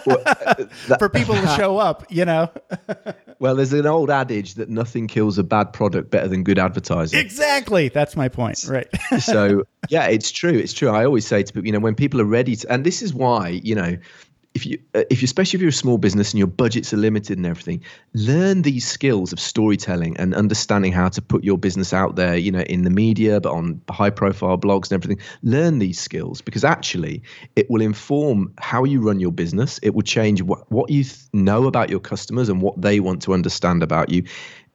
Well, 0.05 0.21
uh, 0.25 0.53
that- 0.87 0.95
for 0.99 1.09
people 1.09 1.35
to 1.35 1.45
show 1.57 1.77
up. 1.77 2.05
You 2.09 2.23
know, 2.23 2.49
well, 3.39 3.53
there's 3.55 3.73
an 3.73 3.85
old 3.85 4.09
adage 4.09 4.53
that 4.53 4.69
nothing 4.69 5.07
kills 5.07 5.37
a 5.37 5.43
bad 5.43 5.73
product 5.73 6.09
better 6.09 6.29
than 6.29 6.43
good 6.45 6.57
advertising. 6.57 7.19
exactly. 7.19 7.89
That's 7.89 8.15
my 8.15 8.29
point. 8.29 8.63
Right. 8.65 8.87
so 9.19 9.63
yeah, 9.89 10.05
it's 10.07 10.31
true. 10.31 10.53
It's 10.57 10.71
true. 10.71 10.87
I 10.89 11.03
always 11.03 11.27
say 11.27 11.43
to 11.43 11.51
people, 11.51 11.65
you 11.65 11.73
know, 11.73 11.79
when 11.79 11.95
people 11.95 12.21
are 12.21 12.25
ready 12.25 12.55
to, 12.55 12.71
and 12.71 12.85
this 12.85 13.01
is 13.01 13.13
why, 13.13 13.49
you 13.61 13.75
know, 13.75 13.97
if 14.53 14.65
you, 14.65 14.79
uh, 14.93 15.03
if 15.09 15.21
you, 15.21 15.25
especially 15.25 15.57
if 15.57 15.61
you're 15.61 15.69
a 15.69 15.73
small 15.73 15.97
business 15.97 16.31
and 16.31 16.37
your 16.37 16.47
budgets 16.47 16.93
are 16.93 16.97
limited 16.97 17.37
and 17.37 17.45
everything, 17.45 17.83
learn 18.13 18.61
these 18.61 18.87
skills 18.87 19.33
of 19.33 19.39
storytelling 19.39 20.15
and 20.17 20.35
understanding 20.35 20.91
how 20.91 21.09
to 21.09 21.21
put 21.21 21.43
your 21.43 21.57
business 21.57 21.93
out 21.93 22.15
there, 22.15 22.35
you 22.35 22.51
know, 22.51 22.61
in 22.61 22.83
the 22.83 22.89
media, 22.89 23.41
but 23.41 23.51
on 23.51 23.81
high 23.89 24.09
profile 24.11 24.57
blogs 24.57 24.91
and 24.91 25.03
everything. 25.03 25.23
Learn 25.41 25.79
these 25.79 25.99
skills 25.99 26.41
because 26.41 26.63
actually 26.63 27.23
it 27.55 27.69
will 27.69 27.81
inform 27.81 28.53
how 28.59 28.83
you 28.83 29.01
run 29.01 29.19
your 29.19 29.31
business. 29.31 29.79
It 29.79 29.95
will 29.95 30.03
change 30.03 30.41
what, 30.41 30.71
what 30.71 30.89
you 30.89 31.03
th- 31.03 31.17
know 31.33 31.65
about 31.65 31.89
your 31.89 31.99
customers 31.99 32.49
and 32.49 32.61
what 32.61 32.79
they 32.79 32.99
want 32.99 33.21
to 33.23 33.33
understand 33.33 33.81
about 33.81 34.09
you 34.09 34.23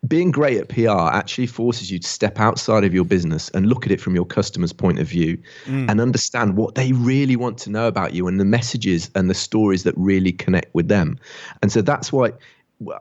being 0.07 0.31
great 0.31 0.59
at 0.59 0.69
PR 0.69 1.09
actually 1.13 1.47
forces 1.47 1.91
you 1.91 1.99
to 1.99 2.09
step 2.09 2.39
outside 2.39 2.85
of 2.85 2.95
your 2.95 3.05
business 3.05 3.49
and 3.51 3.67
look 3.67 3.85
at 3.85 3.93
it 3.93 4.01
from 4.01 4.15
your 4.15 4.25
customer's 4.25 4.73
point 4.73 5.01
of 5.01 5.09
view 5.09 5.37
mm. 5.65 5.91
and 5.91 6.01
understand 6.01 6.57
what 6.57 6.77
they 6.77 6.93
really 6.93 7.35
want 7.35 7.59
to 7.59 7.71
know 7.71 7.89
about 7.89 8.15
you 8.15 8.29
and 8.29 8.39
the 8.39 8.45
messages 8.45 9.11
and 9.17 9.29
the 9.29 9.35
stories 9.35 9.83
that 9.83 9.95
really 9.97 10.33
connect 10.33 10.73
with 10.75 10.89
them. 10.89 11.19
And 11.63 11.73
so 11.73 11.83
that's 11.83 12.13
why 12.13 12.33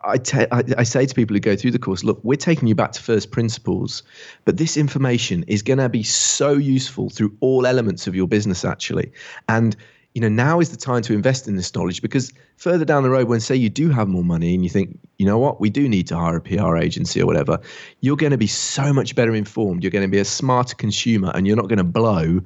I, 0.03 0.17
te- 0.17 0.47
I, 0.51 0.63
I 0.77 0.83
say 0.83 1.05
to 1.05 1.13
people 1.13 1.35
who 1.35 1.39
go 1.39 1.55
through 1.55 1.71
the 1.71 1.79
course, 1.79 2.03
look, 2.03 2.19
we're 2.23 2.35
taking 2.35 2.67
you 2.67 2.73
back 2.73 2.93
to 2.93 3.03
first 3.03 3.29
principles, 3.29 4.01
but 4.43 4.57
this 4.57 4.75
information 4.75 5.43
is 5.47 5.61
going 5.61 5.77
to 5.77 5.89
be 5.89 6.01
so 6.01 6.53
useful 6.53 7.09
through 7.09 7.35
all 7.41 7.67
elements 7.67 8.07
of 8.07 8.15
your 8.15 8.27
business, 8.27 8.65
actually. 8.65 9.11
And 9.47 9.75
you 10.13 10.21
know, 10.21 10.29
now 10.29 10.59
is 10.59 10.69
the 10.69 10.77
time 10.77 11.01
to 11.03 11.13
invest 11.13 11.47
in 11.47 11.55
this 11.55 11.73
knowledge 11.75 12.01
because 12.01 12.33
further 12.55 12.85
down 12.85 13.03
the 13.03 13.09
road, 13.09 13.27
when 13.27 13.39
say 13.39 13.55
you 13.55 13.69
do 13.69 13.89
have 13.89 14.07
more 14.07 14.23
money 14.23 14.55
and 14.55 14.63
you 14.63 14.69
think, 14.69 14.97
you 15.17 15.25
know 15.25 15.37
what, 15.37 15.61
we 15.61 15.69
do 15.69 15.87
need 15.87 16.07
to 16.07 16.17
hire 16.17 16.37
a 16.37 16.41
PR 16.41 16.77
agency 16.77 17.21
or 17.21 17.25
whatever, 17.25 17.59
you're 18.01 18.15
going 18.15 18.31
to 18.31 18.37
be 18.37 18.47
so 18.47 18.91
much 18.91 19.15
better 19.15 19.35
informed. 19.35 19.83
You're 19.83 19.91
going 19.91 20.05
to 20.05 20.11
be 20.11 20.17
a 20.19 20.25
smarter 20.25 20.75
consumer 20.75 21.31
and 21.35 21.45
you're 21.45 21.55
not 21.55 21.67
going 21.67 21.77
to 21.77 21.83
blow, 21.83 22.39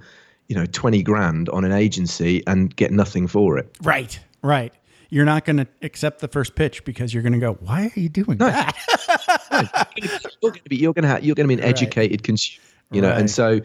you 0.47 0.55
know, 0.55 0.65
20 0.65 1.01
grand 1.03 1.49
on 1.49 1.63
an 1.63 1.71
agency 1.71 2.43
and 2.45 2.75
get 2.75 2.91
nothing 2.91 3.27
for 3.27 3.57
it. 3.57 3.73
Right. 3.81 4.19
Right. 4.41 4.73
You're 5.09 5.25
not 5.25 5.45
going 5.45 5.57
to 5.57 5.67
accept 5.81 6.19
the 6.19 6.27
first 6.27 6.55
pitch 6.55 6.83
because 6.83 7.13
you're 7.13 7.23
going 7.23 7.33
to 7.33 7.39
go, 7.39 7.53
why 7.53 7.91
are 7.95 7.99
you 7.99 8.09
doing 8.09 8.37
that? 8.37 8.75
you're 10.41 10.51
going 10.51 10.63
to 10.63 10.69
be 10.69 10.75
you're 10.77 10.93
going 10.93 11.03
to 11.03 11.09
have, 11.09 11.23
you're 11.23 11.35
going 11.35 11.47
to 11.47 11.55
be 11.55 11.61
an 11.61 11.67
educated 11.67 12.23
consumer 12.23 12.65
you 12.91 13.01
know 13.01 13.09
Right. 13.09 13.19
and 13.19 13.31
so 13.31 13.61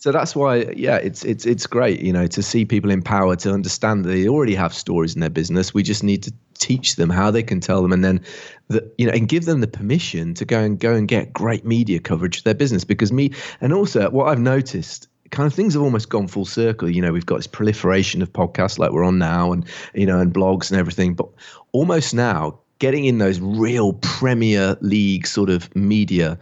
so 0.00 0.10
that's 0.10 0.34
why 0.34 0.56
yeah 0.76 0.96
it's 0.96 1.24
it's 1.24 1.46
it's 1.46 1.66
great 1.66 2.00
you 2.00 2.12
know 2.12 2.26
to 2.26 2.42
see 2.42 2.64
people 2.64 2.90
empowered 2.90 3.38
to 3.38 3.52
understand 3.52 4.04
that 4.04 4.08
they 4.08 4.26
already 4.26 4.54
have 4.54 4.74
stories 4.74 5.14
in 5.14 5.20
their 5.20 5.30
business 5.30 5.72
we 5.72 5.82
just 5.82 6.02
need 6.02 6.22
to 6.22 6.32
teach 6.58 6.96
them 6.96 7.08
how 7.08 7.30
they 7.30 7.42
can 7.42 7.60
tell 7.60 7.80
them 7.80 7.92
and 7.92 8.04
then 8.04 8.20
the, 8.68 8.92
you 8.98 9.06
know 9.06 9.12
and 9.12 9.28
give 9.28 9.44
them 9.44 9.60
the 9.60 9.68
permission 9.68 10.34
to 10.34 10.44
go 10.44 10.58
and 10.58 10.80
go 10.80 10.92
and 10.92 11.06
get 11.06 11.32
great 11.32 11.64
media 11.64 12.00
coverage 12.00 12.38
of 12.38 12.44
their 12.44 12.54
business 12.54 12.84
because 12.84 13.12
me 13.12 13.30
and 13.60 13.72
also 13.72 14.10
what 14.10 14.28
i've 14.28 14.40
noticed 14.40 15.06
kind 15.30 15.46
of 15.46 15.54
things 15.54 15.74
have 15.74 15.82
almost 15.84 16.08
gone 16.08 16.26
full 16.26 16.44
circle. 16.44 16.90
You 16.90 17.00
know, 17.00 17.12
we've 17.12 17.24
got 17.24 17.36
this 17.36 17.46
proliferation 17.46 18.20
of 18.20 18.32
podcasts 18.32 18.80
like 18.80 18.90
we're 18.90 19.04
on 19.04 19.18
now 19.18 19.52
and, 19.52 19.64
you 19.94 20.04
know, 20.04 20.18
and 20.18 20.34
blogs 20.34 20.72
and 20.72 20.78
everything. 20.80 21.14
But 21.14 21.28
almost 21.70 22.12
now, 22.12 22.58
getting 22.80 23.04
in 23.04 23.18
those 23.18 23.38
real 23.40 23.92
Premier 23.92 24.76
League 24.80 25.26
sort 25.26 25.50
of 25.50 25.74
media 25.76 26.38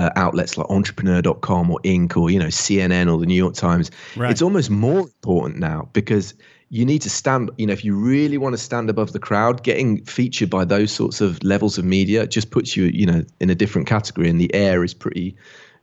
uh, 0.00 0.10
outlets 0.16 0.56
like 0.56 0.68
entrepreneur.com 0.70 1.70
or 1.70 1.78
Inc. 1.84 2.16
or, 2.16 2.30
you 2.30 2.38
know, 2.38 2.46
CNN 2.46 3.12
or 3.12 3.18
the 3.18 3.26
New 3.26 3.34
York 3.34 3.54
Times, 3.54 3.90
Right. 4.16 4.30
it's 4.30 4.42
almost 4.42 4.70
more 4.70 5.00
important 5.00 5.58
now 5.58 5.88
because 5.92 6.34
you 6.70 6.84
need 6.84 7.02
to 7.02 7.10
stand, 7.10 7.50
you 7.58 7.66
know, 7.66 7.72
if 7.72 7.84
you 7.84 7.94
really 7.96 8.38
want 8.38 8.52
to 8.54 8.58
stand 8.58 8.88
above 8.88 9.12
the 9.12 9.18
crowd, 9.18 9.62
getting 9.62 10.04
featured 10.04 10.48
by 10.48 10.64
those 10.64 10.92
sorts 10.92 11.20
of 11.20 11.42
levels 11.42 11.78
of 11.78 11.84
media 11.84 12.26
just 12.26 12.50
puts 12.50 12.76
you, 12.76 12.84
you 12.84 13.06
know, 13.06 13.24
in 13.40 13.50
a 13.50 13.54
different 13.54 13.88
category 13.88 14.30
and 14.30 14.40
the 14.40 14.54
air 14.54 14.84
is 14.84 14.94
pretty 14.94 15.36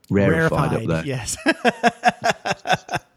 rarefied, 0.09 0.73
up 0.73 0.83
there. 0.87 1.05
Yes. 1.05 1.37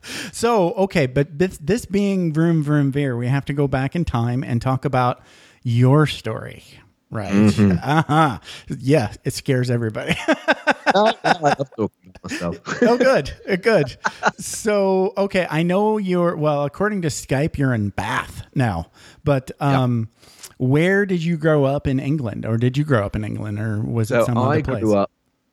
so, 0.32 0.72
okay, 0.72 1.06
but 1.06 1.38
this, 1.38 1.58
this 1.58 1.84
being 1.86 2.32
Vroom 2.32 2.62
Vroom 2.62 2.90
Veer, 2.92 3.16
we 3.16 3.28
have 3.28 3.44
to 3.46 3.52
go 3.52 3.68
back 3.68 3.94
in 3.94 4.04
time 4.04 4.42
and 4.42 4.60
talk 4.60 4.84
about 4.84 5.22
your 5.62 6.06
story. 6.06 6.64
Right. 7.12 7.32
Mm-hmm. 7.32 7.78
Uh-huh. 7.82 8.38
Yeah, 8.78 9.12
it 9.24 9.32
scares 9.34 9.70
everybody. 9.70 10.14
I 10.94 11.14
love 11.24 11.56
talking 11.76 11.90
about 12.04 12.22
myself. 12.24 12.58
oh, 12.82 12.96
good. 12.98 13.32
Uh, 13.48 13.56
Good. 13.56 13.96
So, 14.38 15.12
okay, 15.16 15.46
I 15.50 15.62
know 15.62 15.98
you're, 15.98 16.36
well, 16.36 16.64
according 16.64 17.02
to 17.02 17.08
Skype, 17.08 17.58
you're 17.58 17.74
in 17.74 17.90
Bath 17.90 18.42
now, 18.54 18.90
but 19.24 19.50
um, 19.60 20.08
where 20.58 21.06
did 21.06 21.22
you 21.22 21.36
grow 21.36 21.64
up 21.64 21.86
in 21.86 22.00
England? 22.00 22.46
Or 22.46 22.56
did 22.56 22.76
you 22.76 22.84
grow 22.84 23.04
up 23.04 23.14
in 23.16 23.24
England? 23.24 23.58
Or 23.58 23.82
was 23.82 24.10
it 24.10 24.14
So 24.14 24.24
some 24.26 24.38
I 24.38 24.46
other 24.56 24.62
place? 24.62 24.80
grew 24.82 24.94
up. 24.96 25.10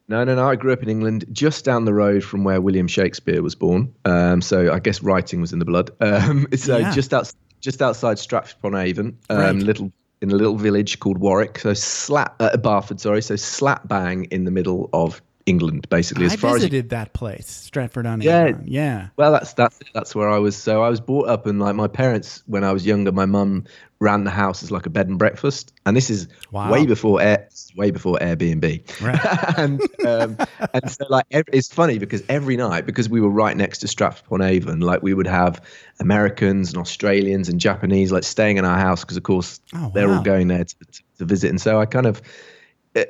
No, 0.10 0.24
no, 0.24 0.36
no. 0.36 0.48
I 0.48 0.56
grew 0.56 0.72
up 0.72 0.82
in 0.82 0.90
England, 0.90 1.26
just 1.34 1.66
down 1.66 1.84
the 1.84 1.94
road 1.94 2.24
from 2.24 2.46
where 2.46 2.62
William 2.62 2.88
Shakespeare 2.88 3.42
was 3.42 3.56
born. 3.56 3.94
Um, 4.06 4.42
so 4.42 4.72
I 4.72 4.80
guess 4.80 5.04
writing 5.04 5.42
was 5.42 5.52
in 5.52 5.60
the 5.60 5.66
blood. 5.66 5.92
Um, 6.02 6.48
so 6.56 6.78
Yeah. 6.78 6.92
just 6.94 7.14
out, 7.14 7.32
just 7.60 7.82
outside 7.82 8.18
Stratford 8.18 8.56
upon 8.60 8.76
Avon, 8.76 9.18
um, 9.30 9.38
Right. 9.38 9.56
little 9.56 9.92
in 10.22 10.32
a 10.32 10.36
little 10.36 10.56
village 10.58 11.00
called 11.00 11.18
Warwick. 11.20 11.60
So 11.60 11.74
slap 11.74 12.36
uh, 12.42 12.56
Barford, 12.58 13.00
sorry. 13.02 13.22
So 13.22 13.36
slap 13.36 13.88
bang 13.88 14.24
in 14.26 14.46
the 14.46 14.52
middle 14.52 14.90
of 14.94 15.22
England, 15.48 15.88
basically. 15.90 16.26
As 16.26 16.34
I 16.34 16.36
far 16.36 16.52
as 16.52 16.62
you 16.62 16.70
visited 16.70 16.90
that 16.90 17.14
place, 17.14 17.48
Stratford 17.48 18.06
on 18.06 18.22
Avon. 18.22 18.66
Yeah. 18.68 18.84
yeah. 18.84 19.08
Well, 19.16 19.32
that's 19.32 19.54
that's 19.54 19.80
that's 19.94 20.14
where 20.14 20.30
I 20.30 20.38
was. 20.38 20.56
So 20.56 20.84
I 20.84 20.90
was 20.90 21.00
brought 21.00 21.28
up, 21.30 21.46
and 21.48 21.60
like 21.60 21.76
my 21.76 21.88
parents, 21.88 22.44
when 22.46 22.64
I 22.64 22.72
was 22.74 22.86
younger, 22.86 23.12
my 23.12 23.26
mum 23.26 23.64
ran 24.00 24.26
the 24.26 24.30
house 24.30 24.62
as 24.62 24.70
like 24.70 24.86
a 24.86 24.90
bed 24.92 25.08
and 25.08 25.18
breakfast, 25.18 25.74
and 25.86 25.98
this 25.98 26.10
is 26.10 26.28
Wow. 26.52 26.72
way 26.72 26.86
before 26.86 27.20
Air, 27.22 27.48
way 27.76 27.90
before 27.92 28.18
Airbnb. 28.20 29.02
Right. 29.02 29.58
and 29.58 29.82
um, 30.06 30.38
and 30.74 30.92
so 30.92 31.06
like 31.10 31.26
ev 31.32 31.46
it's 31.52 31.74
funny 31.74 31.98
because 31.98 32.22
every 32.30 32.58
night, 32.58 32.86
because 32.86 33.10
we 33.10 33.22
were 33.22 33.30
right 33.30 33.56
next 33.56 33.80
to 33.80 33.88
Stratford 33.88 34.26
upon 34.28 34.42
Avon, 34.42 34.82
like 34.82 35.02
we 35.02 35.14
would 35.14 35.28
have 35.28 35.62
Americans 36.00 36.70
and 36.70 36.78
Australians 36.78 37.50
and 37.50 37.60
Japanese 37.60 38.12
like 38.12 38.24
staying 38.24 38.58
in 38.58 38.66
our 38.66 38.78
house 38.78 39.02
because 39.04 39.18
of 39.18 39.24
course 39.24 39.60
Oh, 39.74 39.92
they're 39.94 40.14
all 40.14 40.22
going 40.22 40.48
there 40.50 40.66
to, 40.66 40.76
to 41.20 41.26
visit, 41.26 41.50
and 41.50 41.60
so 41.62 41.80
I 41.80 41.86
kind 41.86 42.06
of. 42.06 42.22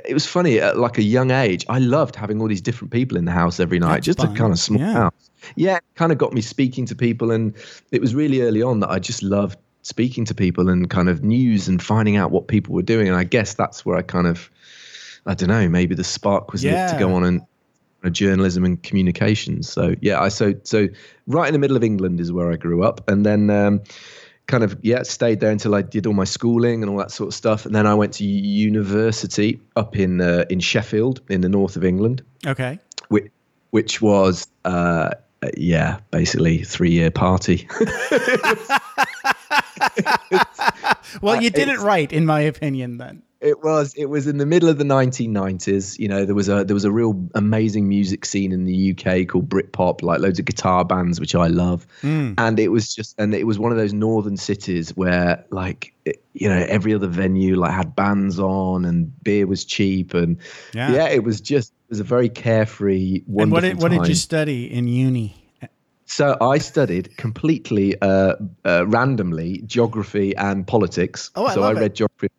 It 0.06 0.14
was 0.14 0.26
funny 0.26 0.60
at 0.60 0.78
like 0.78 0.98
a 0.98 1.04
young 1.04 1.32
age. 1.32 1.66
I 1.70 1.80
loved 1.80 2.16
having 2.16 2.42
all 2.42 2.48
these 2.48 2.62
different 2.62 2.92
people 2.92 3.18
in 3.18 3.26
the 3.26 3.32
house 3.32 3.60
every 3.60 3.80
night. 3.80 3.96
That's 3.96 4.06
just 4.06 4.20
fun. 4.20 4.32
a 4.32 4.38
kind 4.38 4.52
of 4.54 4.60
small 4.60 4.80
Yeah. 4.82 4.94
house. 4.94 5.30
Yeah, 5.56 5.80
kind 5.96 6.12
of 6.12 6.18
got 6.18 6.34
me 6.34 6.42
speaking 6.42 6.86
to 6.88 6.96
people, 6.96 7.32
and 7.32 7.54
it 7.92 8.02
was 8.02 8.14
really 8.16 8.42
early 8.42 8.62
on 8.62 8.80
that 8.82 8.90
I 8.90 9.00
just 9.00 9.22
loved 9.24 9.58
speaking 9.84 10.26
to 10.26 10.36
people 10.36 10.68
and 10.68 10.90
kind 10.90 11.08
of 11.08 11.24
news 11.24 11.68
and 11.68 11.82
finding 11.82 12.18
out 12.18 12.32
what 12.32 12.48
people 12.48 12.74
were 12.76 12.82
doing. 12.82 13.08
And 13.08 13.16
I 13.16 13.24
guess 13.24 13.54
that's 13.54 13.86
where 13.86 13.96
I 13.98 14.02
kind 14.02 14.28
of, 14.28 14.50
I 15.26 15.34
don't 15.34 15.48
know, 15.50 15.70
maybe 15.70 15.96
the 15.96 16.04
spark 16.04 16.52
was 16.52 16.64
lit 16.66 16.90
to 16.90 16.98
go 17.00 17.14
on 17.14 17.24
and 17.24 17.42
uh, 18.04 18.10
journalism 18.10 18.66
and 18.66 18.82
communications. 18.84 19.70
So 19.70 19.96
yeah, 20.02 20.20
I 20.20 20.30
so 20.30 20.54
so 20.64 20.88
right 21.28 21.48
in 21.48 21.54
the 21.54 21.60
middle 21.60 21.78
of 21.78 21.84
England 21.84 22.20
is 22.20 22.32
where 22.32 22.52
I 22.52 22.56
grew 22.56 22.84
up, 22.84 23.08
and 23.10 23.26
then. 23.26 23.50
Um, 23.50 23.82
kind 24.48 24.64
of 24.64 24.78
yeah 24.82 25.04
stayed 25.04 25.40
there 25.40 25.52
until 25.52 25.76
I 25.76 25.82
did 25.82 26.08
all 26.08 26.14
my 26.14 26.24
schooling 26.24 26.82
and 26.82 26.90
all 26.90 26.98
that 26.98 27.12
sort 27.12 27.28
of 27.28 27.34
stuff 27.34 27.66
and 27.66 27.76
then 27.76 27.86
I 27.86 27.94
went 27.94 28.14
to 28.14 28.24
university 28.24 29.60
up 29.76 29.96
in 29.96 30.22
uh, 30.22 30.46
in 30.50 30.60
Sheffield 30.60 31.22
in 31.30 31.42
the 31.42 31.50
north 31.50 31.76
of 31.76 31.84
England 31.84 32.24
Okay. 32.46 32.80
which, 33.10 33.32
which 33.72 34.02
was 34.02 34.48
uh, 34.66 35.12
uh, 35.44 35.50
yeah 35.56 36.00
basically 36.12 36.64
three 36.64 36.92
year 36.92 37.12
party 37.12 37.68
Well, 41.22 41.42
you 41.42 41.50
did 41.50 41.70
it 41.70 41.80
right, 41.80 42.12
in 42.12 42.26
my 42.26 42.42
opinion, 42.42 42.98
then. 42.98 43.24
It 43.40 43.64
was 43.64 43.94
it 43.96 44.06
was 44.06 44.28
in 44.28 44.38
the 44.38 44.46
middle 44.46 44.68
of 44.70 44.78
the 44.78 44.84
1990s 44.84 46.00
you 46.00 46.08
know 46.08 46.26
there 46.26 46.36
was 46.36 46.50
a 46.50 46.64
there 46.64 46.74
was 46.74 46.86
a 46.86 46.92
real 46.92 47.28
amazing 47.36 47.88
music 47.88 48.26
scene 48.26 48.52
in 48.52 48.64
the 48.66 48.92
UK 48.92 49.28
called 49.28 49.48
Britpop 49.48 50.02
like 50.02 50.20
loads 50.20 50.40
of 50.40 50.46
guitar 50.46 50.84
bands 50.84 51.20
which 51.20 51.36
I 51.36 51.48
love 51.48 51.86
and 52.04 52.60
it 52.60 52.70
was 52.70 52.94
just 52.94 53.20
and 53.20 53.34
it 53.34 53.46
was 53.46 53.60
one 53.60 53.72
of 53.72 53.78
those 53.78 53.94
northern 53.94 54.38
cities 54.38 54.96
where 54.96 55.46
like 55.52 55.94
it, 56.06 56.24
you 56.34 56.50
know 56.50 56.66
every 56.68 56.94
other 56.94 57.08
venue 57.08 57.56
like 57.56 57.72
had 57.72 57.96
bands 57.96 58.40
on 58.40 58.86
and 58.86 59.12
beer 59.24 59.46
was 59.48 59.66
cheap 59.66 60.14
and 60.14 60.38
Yeah. 60.74 60.94
yeah, 60.94 61.08
it 61.10 61.24
was 61.24 61.42
just 61.42 61.72
it 61.72 61.92
was 61.92 62.00
a 62.00 62.04
very 62.04 62.30
carefree 62.30 63.22
And 63.38 63.52
what 63.52 63.62
did, 63.62 63.82
what 63.82 63.92
did 63.92 64.08
you 64.08 64.16
study 64.16 64.72
in 64.72 64.88
uni? 64.88 65.36
So 66.10 66.38
I 66.40 66.58
studied 66.58 67.18
completely 67.18 68.00
uh, 68.02 68.36
uh, 68.66 68.88
randomly 68.88 69.62
geography 69.66 70.34
and 70.38 70.66
politics. 70.66 71.32
Oh, 71.36 71.46
I 71.46 71.54
so 71.54 71.62
love 71.62 71.76
I 71.76 71.80
it. 71.80 71.84
read 71.84 71.96
geography. 71.96 72.30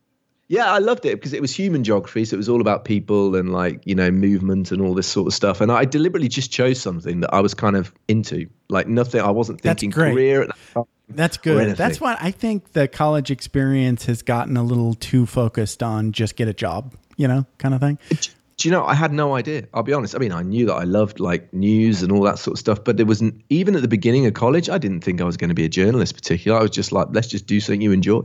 Yeah, 0.48 0.72
I 0.72 0.78
loved 0.78 1.04
it 1.04 1.16
because 1.16 1.34
it 1.34 1.42
was 1.42 1.54
human 1.54 1.84
geography, 1.84 2.24
so 2.24 2.34
it 2.34 2.38
was 2.38 2.48
all 2.48 2.62
about 2.62 2.86
people 2.86 3.36
and 3.36 3.52
like 3.52 3.82
you 3.84 3.94
know 3.94 4.10
movement 4.10 4.72
and 4.72 4.80
all 4.80 4.94
this 4.94 5.06
sort 5.06 5.26
of 5.26 5.34
stuff. 5.34 5.60
And 5.60 5.70
I 5.70 5.84
deliberately 5.84 6.28
just 6.28 6.50
chose 6.50 6.80
something 6.80 7.20
that 7.20 7.34
I 7.34 7.40
was 7.40 7.52
kind 7.52 7.76
of 7.76 7.92
into, 8.08 8.48
like 8.70 8.88
nothing. 8.88 9.20
I 9.20 9.30
wasn't 9.30 9.60
That's 9.62 9.80
thinking 9.80 9.90
great. 9.90 10.14
career. 10.14 10.42
At 10.42 10.48
that 10.48 10.56
time. 10.74 10.84
That's 11.10 11.36
good. 11.36 11.76
That's 11.76 12.00
what 12.00 12.18
I 12.20 12.30
think 12.30 12.72
the 12.72 12.88
college 12.88 13.30
experience 13.30 14.06
has 14.06 14.22
gotten 14.22 14.56
a 14.56 14.62
little 14.62 14.94
too 14.94 15.26
focused 15.26 15.82
on 15.82 16.12
just 16.12 16.36
get 16.36 16.48
a 16.48 16.54
job, 16.54 16.94
you 17.16 17.28
know, 17.28 17.46
kind 17.58 17.74
of 17.74 17.80
thing. 17.80 17.98
Do 18.08 18.68
you 18.68 18.72
know? 18.72 18.84
I 18.84 18.94
had 18.94 19.12
no 19.12 19.34
idea. 19.34 19.68
I'll 19.72 19.82
be 19.82 19.92
honest. 19.92 20.14
I 20.14 20.18
mean, 20.18 20.32
I 20.32 20.42
knew 20.42 20.66
that 20.66 20.74
I 20.74 20.84
loved 20.84 21.20
like 21.20 21.52
news 21.52 22.02
and 22.02 22.10
all 22.10 22.22
that 22.22 22.38
sort 22.38 22.54
of 22.54 22.58
stuff, 22.58 22.84
but 22.84 22.96
there 22.96 23.06
wasn't 23.06 23.42
even 23.50 23.76
at 23.76 23.82
the 23.82 23.88
beginning 23.88 24.26
of 24.26 24.34
college. 24.34 24.68
I 24.68 24.78
didn't 24.78 25.00
think 25.02 25.20
I 25.20 25.24
was 25.24 25.36
going 25.36 25.48
to 25.48 25.54
be 25.54 25.64
a 25.64 25.68
journalist, 25.68 26.14
particularly. 26.14 26.58
I 26.58 26.62
was 26.62 26.70
just 26.72 26.90
like, 26.90 27.08
let's 27.12 27.28
just 27.28 27.46
do 27.46 27.60
something 27.60 27.80
you 27.80 27.92
enjoy. 27.92 28.22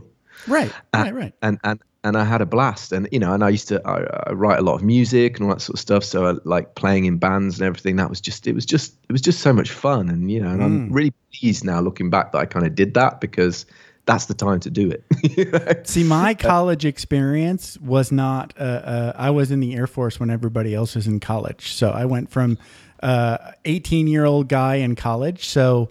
Right. 0.48 0.72
And- 0.92 1.04
right. 1.04 1.14
Right. 1.14 1.34
and 1.42 1.58
and 1.64 1.80
and 2.04 2.16
I 2.16 2.24
had 2.24 2.40
a 2.40 2.46
blast. 2.46 2.92
And 2.92 3.08
you 3.10 3.18
know, 3.18 3.32
and 3.32 3.42
I 3.42 3.48
used 3.48 3.66
to 3.68 3.80
I, 3.86 4.28
I 4.28 4.32
write 4.32 4.58
a 4.58 4.62
lot 4.62 4.74
of 4.76 4.82
music 4.84 5.38
and 5.38 5.48
all 5.48 5.54
that 5.54 5.60
sort 5.60 5.74
of 5.74 5.80
stuff. 5.80 6.04
So 6.04 6.26
I 6.26 6.34
like 6.44 6.74
playing 6.76 7.06
in 7.06 7.16
bands 7.18 7.58
and 7.58 7.66
everything. 7.66 7.96
That 7.96 8.10
was 8.10 8.20
just 8.20 8.46
it 8.46 8.54
was 8.54 8.66
just 8.66 8.94
it 9.08 9.12
was 9.12 9.20
just 9.22 9.40
so 9.40 9.52
much 9.52 9.70
fun. 9.70 10.08
And 10.08 10.30
you 10.30 10.40
know, 10.40 10.50
and 10.50 10.62
I'm 10.62 10.88
Mm. 10.88 10.94
really 10.94 11.12
pleased 11.38 11.64
now 11.64 11.80
looking 11.80 12.10
back 12.10 12.32
that 12.32 12.38
I 12.38 12.46
kind 12.46 12.66
of 12.66 12.74
did 12.74 12.94
that 12.94 13.20
because 13.20 13.66
that's 14.06 14.26
the 14.26 14.34
time 14.34 14.60
to 14.60 14.70
do 14.70 14.90
it. 14.90 15.02
You 15.36 15.50
know? 15.50 15.82
See, 15.84 16.04
my 16.04 16.34
college 16.34 16.84
experience 16.84 17.78
was 17.78 18.12
not. 18.12 18.52
Uh, 18.58 18.62
uh, 18.62 19.12
I 19.16 19.30
was 19.30 19.50
in 19.50 19.60
the 19.60 19.74
Air 19.74 19.86
Force 19.86 20.20
when 20.20 20.30
everybody 20.30 20.74
else 20.74 20.94
was 20.94 21.06
in 21.06 21.20
college, 21.20 21.72
so 21.72 21.90
I 21.90 22.04
went 22.04 22.30
from 22.30 22.58
uh, 23.02 23.38
18 23.64 24.06
year 24.06 24.24
old 24.26 24.48
guy 24.48 24.76
in 24.76 24.94
college. 24.94 25.46
So 25.46 25.90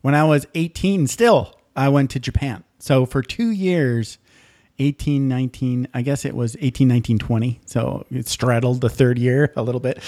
when 0.00 0.14
I 0.14 0.24
was 0.24 0.46
18, 0.54 1.06
still 1.06 1.54
I 1.76 1.88
went 1.90 2.10
to 2.12 2.18
Japan. 2.18 2.64
So 2.78 3.06
for 3.06 3.22
two 3.22 3.50
years, 3.50 4.18
18, 4.78 5.28
19, 5.28 5.88
I 5.94 6.02
guess 6.02 6.24
it 6.24 6.34
was 6.34 6.56
18, 6.60 6.88
19, 6.88 7.18
20. 7.18 7.60
So 7.66 8.06
it 8.10 8.28
straddled 8.28 8.80
the 8.80 8.90
third 8.90 9.18
year 9.18 9.52
a 9.56 9.62
little 9.62 9.80
bit, 9.80 10.00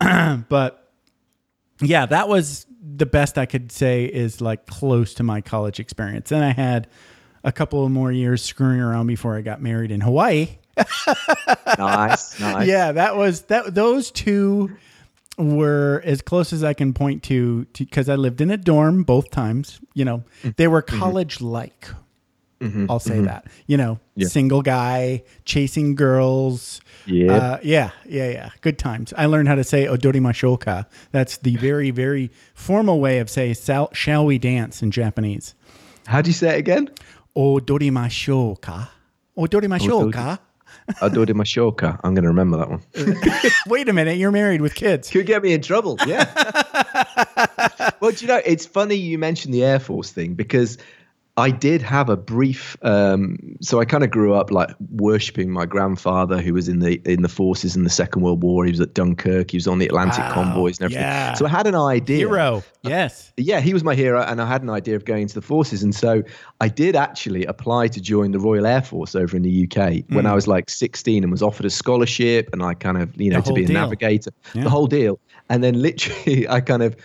but 0.48 0.92
yeah, 1.80 2.06
that 2.06 2.28
was 2.28 2.66
the 2.96 3.06
best 3.06 3.38
I 3.38 3.46
could 3.46 3.70
say 3.70 4.04
is 4.04 4.40
like 4.40 4.66
close 4.66 5.14
to 5.14 5.22
my 5.22 5.40
college 5.40 5.78
experience. 5.78 6.30
Then 6.30 6.42
I 6.42 6.52
had 6.52 6.88
a 7.44 7.52
couple 7.52 7.84
of 7.84 7.90
more 7.90 8.10
years 8.10 8.42
screwing 8.42 8.80
around 8.80 9.06
before 9.06 9.36
I 9.36 9.42
got 9.42 9.62
married 9.62 9.90
in 9.90 10.00
Hawaii. 10.00 10.58
nice, 11.78 12.38
nice. 12.40 12.66
Yeah, 12.66 12.92
that 12.92 13.16
was 13.16 13.42
that. 13.42 13.74
Those 13.74 14.10
two 14.10 14.76
were 15.36 16.02
as 16.04 16.20
close 16.22 16.52
as 16.52 16.64
I 16.64 16.74
can 16.74 16.92
point 16.92 17.22
to 17.24 17.66
because 17.76 18.08
I 18.08 18.16
lived 18.16 18.40
in 18.40 18.50
a 18.50 18.56
dorm 18.56 19.02
both 19.02 19.30
times. 19.30 19.80
You 19.94 20.04
know, 20.04 20.18
mm-hmm. 20.18 20.50
they 20.56 20.68
were 20.68 20.82
mm-hmm. 20.82 20.98
college 20.98 21.40
like. 21.40 21.88
I'll 22.88 22.98
say 23.00 23.20
that. 23.20 23.46
You 23.66 23.76
know, 23.76 24.00
Yeah. 24.16 24.26
single 24.28 24.62
guy 24.62 25.22
chasing 25.44 25.94
girls. 25.94 26.80
Yeah. 27.06 27.32
Uh, 27.32 27.58
yeah, 27.62 27.90
yeah, 28.06 28.30
yeah. 28.30 28.50
Good 28.62 28.78
times. 28.78 29.14
I 29.16 29.26
learned 29.26 29.48
how 29.48 29.54
to 29.54 29.64
say 29.64 29.86
odori 29.86 30.20
mashoka. 30.20 30.86
That's 31.12 31.38
the 31.38 31.56
very, 31.68 31.90
very 31.92 32.30
formal 32.54 33.00
way 33.00 33.18
of 33.20 33.30
say 33.30 33.54
"Shall- 33.54 34.26
we 34.26 34.38
dance 34.38 34.82
in 34.82 34.90
Japanese. 34.90 35.54
How 36.06 36.20
do 36.22 36.30
you 36.30 36.34
say 36.34 36.56
it 36.56 36.58
again? 36.58 36.90
Odori 37.36 37.90
mashoka. 37.90 38.88
Odori 39.36 39.68
mashoka. 39.68 40.38
Adore 41.02 41.26
Mashoka. 41.26 41.98
I'm 42.02 42.14
going 42.14 42.22
to 42.22 42.28
remember 42.28 42.56
that 42.58 42.70
one. 42.70 42.82
Wait 43.66 43.88
a 43.88 43.92
minute, 43.92 44.16
you're 44.16 44.30
married 44.30 44.60
with 44.62 44.74
kids. 44.74 45.10
Could 45.10 45.26
get 45.26 45.42
me 45.42 45.52
in 45.52 45.60
trouble. 45.60 45.98
Yeah. 46.06 46.24
well, 48.00 48.10
do 48.12 48.16
you 48.24 48.26
know, 48.26 48.40
it's 48.44 48.66
funny 48.66 48.94
you 48.94 49.18
mentioned 49.18 49.52
the 49.54 49.64
Air 49.64 49.80
Force 49.80 50.10
thing 50.10 50.34
because 50.34 50.78
I 51.38 51.50
did 51.50 51.80
have 51.82 52.08
a 52.08 52.16
brief. 52.16 52.76
Um, 52.82 53.56
so 53.62 53.80
I 53.80 53.84
kind 53.84 54.04
of 54.04 54.10
grew 54.10 54.34
up 54.34 54.50
like 54.50 54.70
worshiping 54.90 55.50
my 55.50 55.64
grandfather, 55.66 56.40
who 56.42 56.52
was 56.54 56.68
in 56.68 56.80
the 56.80 57.00
in 57.04 57.22
the 57.22 57.28
forces 57.28 57.76
in 57.76 57.84
the 57.84 57.90
Second 57.90 58.22
World 58.22 58.42
War. 58.42 58.64
He 58.64 58.70
was 58.72 58.80
at 58.80 58.92
Dunkirk. 58.94 59.50
He 59.52 59.56
was 59.56 59.66
on 59.66 59.78
the 59.78 59.86
Atlantic 59.86 60.18
Wow, 60.24 60.34
convoys 60.34 60.78
and 60.78 60.84
everything. 60.86 61.02
yeah. 61.04 61.34
So 61.34 61.46
I 61.46 61.48
had 61.48 61.66
an 61.66 61.74
idea. 61.74 62.18
Hero. 62.18 62.62
Yes. 62.82 63.32
Yeah, 63.36 63.60
he 63.60 63.72
was 63.74 63.84
my 63.84 63.94
hero, 63.94 64.22
and 64.22 64.40
I 64.40 64.46
had 64.46 64.62
an 64.62 64.70
idea 64.70 64.96
of 64.96 65.04
going 65.04 65.22
into 65.22 65.34
the 65.34 65.42
forces. 65.42 65.82
And 65.82 65.94
so 65.94 66.22
I 66.60 66.68
did 66.68 66.96
actually 66.96 67.44
apply 67.44 67.88
to 67.88 68.00
join 68.00 68.32
the 68.32 68.38
Royal 68.40 68.66
Air 68.66 68.82
Force 68.82 69.14
over 69.14 69.36
in 69.36 69.42
the 69.42 69.64
UK 69.70 70.04
when 70.08 70.26
I 70.26 70.34
was 70.34 70.46
like 70.46 70.70
16 70.70 71.22
and 71.22 71.30
was 71.30 71.42
offered 71.42 71.66
a 71.66 71.70
scholarship, 71.70 72.50
and 72.52 72.62
I 72.62 72.74
kind 72.74 72.96
of, 72.98 73.10
you 73.20 73.30
know, 73.30 73.38
Mm. 73.40 73.44
The 73.44 73.48
to 73.50 73.54
be 73.54 73.64
a 73.64 73.66
deal. 73.66 73.74
navigator, 73.74 74.30
Yeah. 74.54 74.64
the 74.64 74.70
whole 74.70 74.86
deal. 74.86 75.20
And 75.50 75.62
then 75.62 75.80
literally, 75.80 76.48
I 76.56 76.60
kind 76.60 76.82
of, 76.82 76.96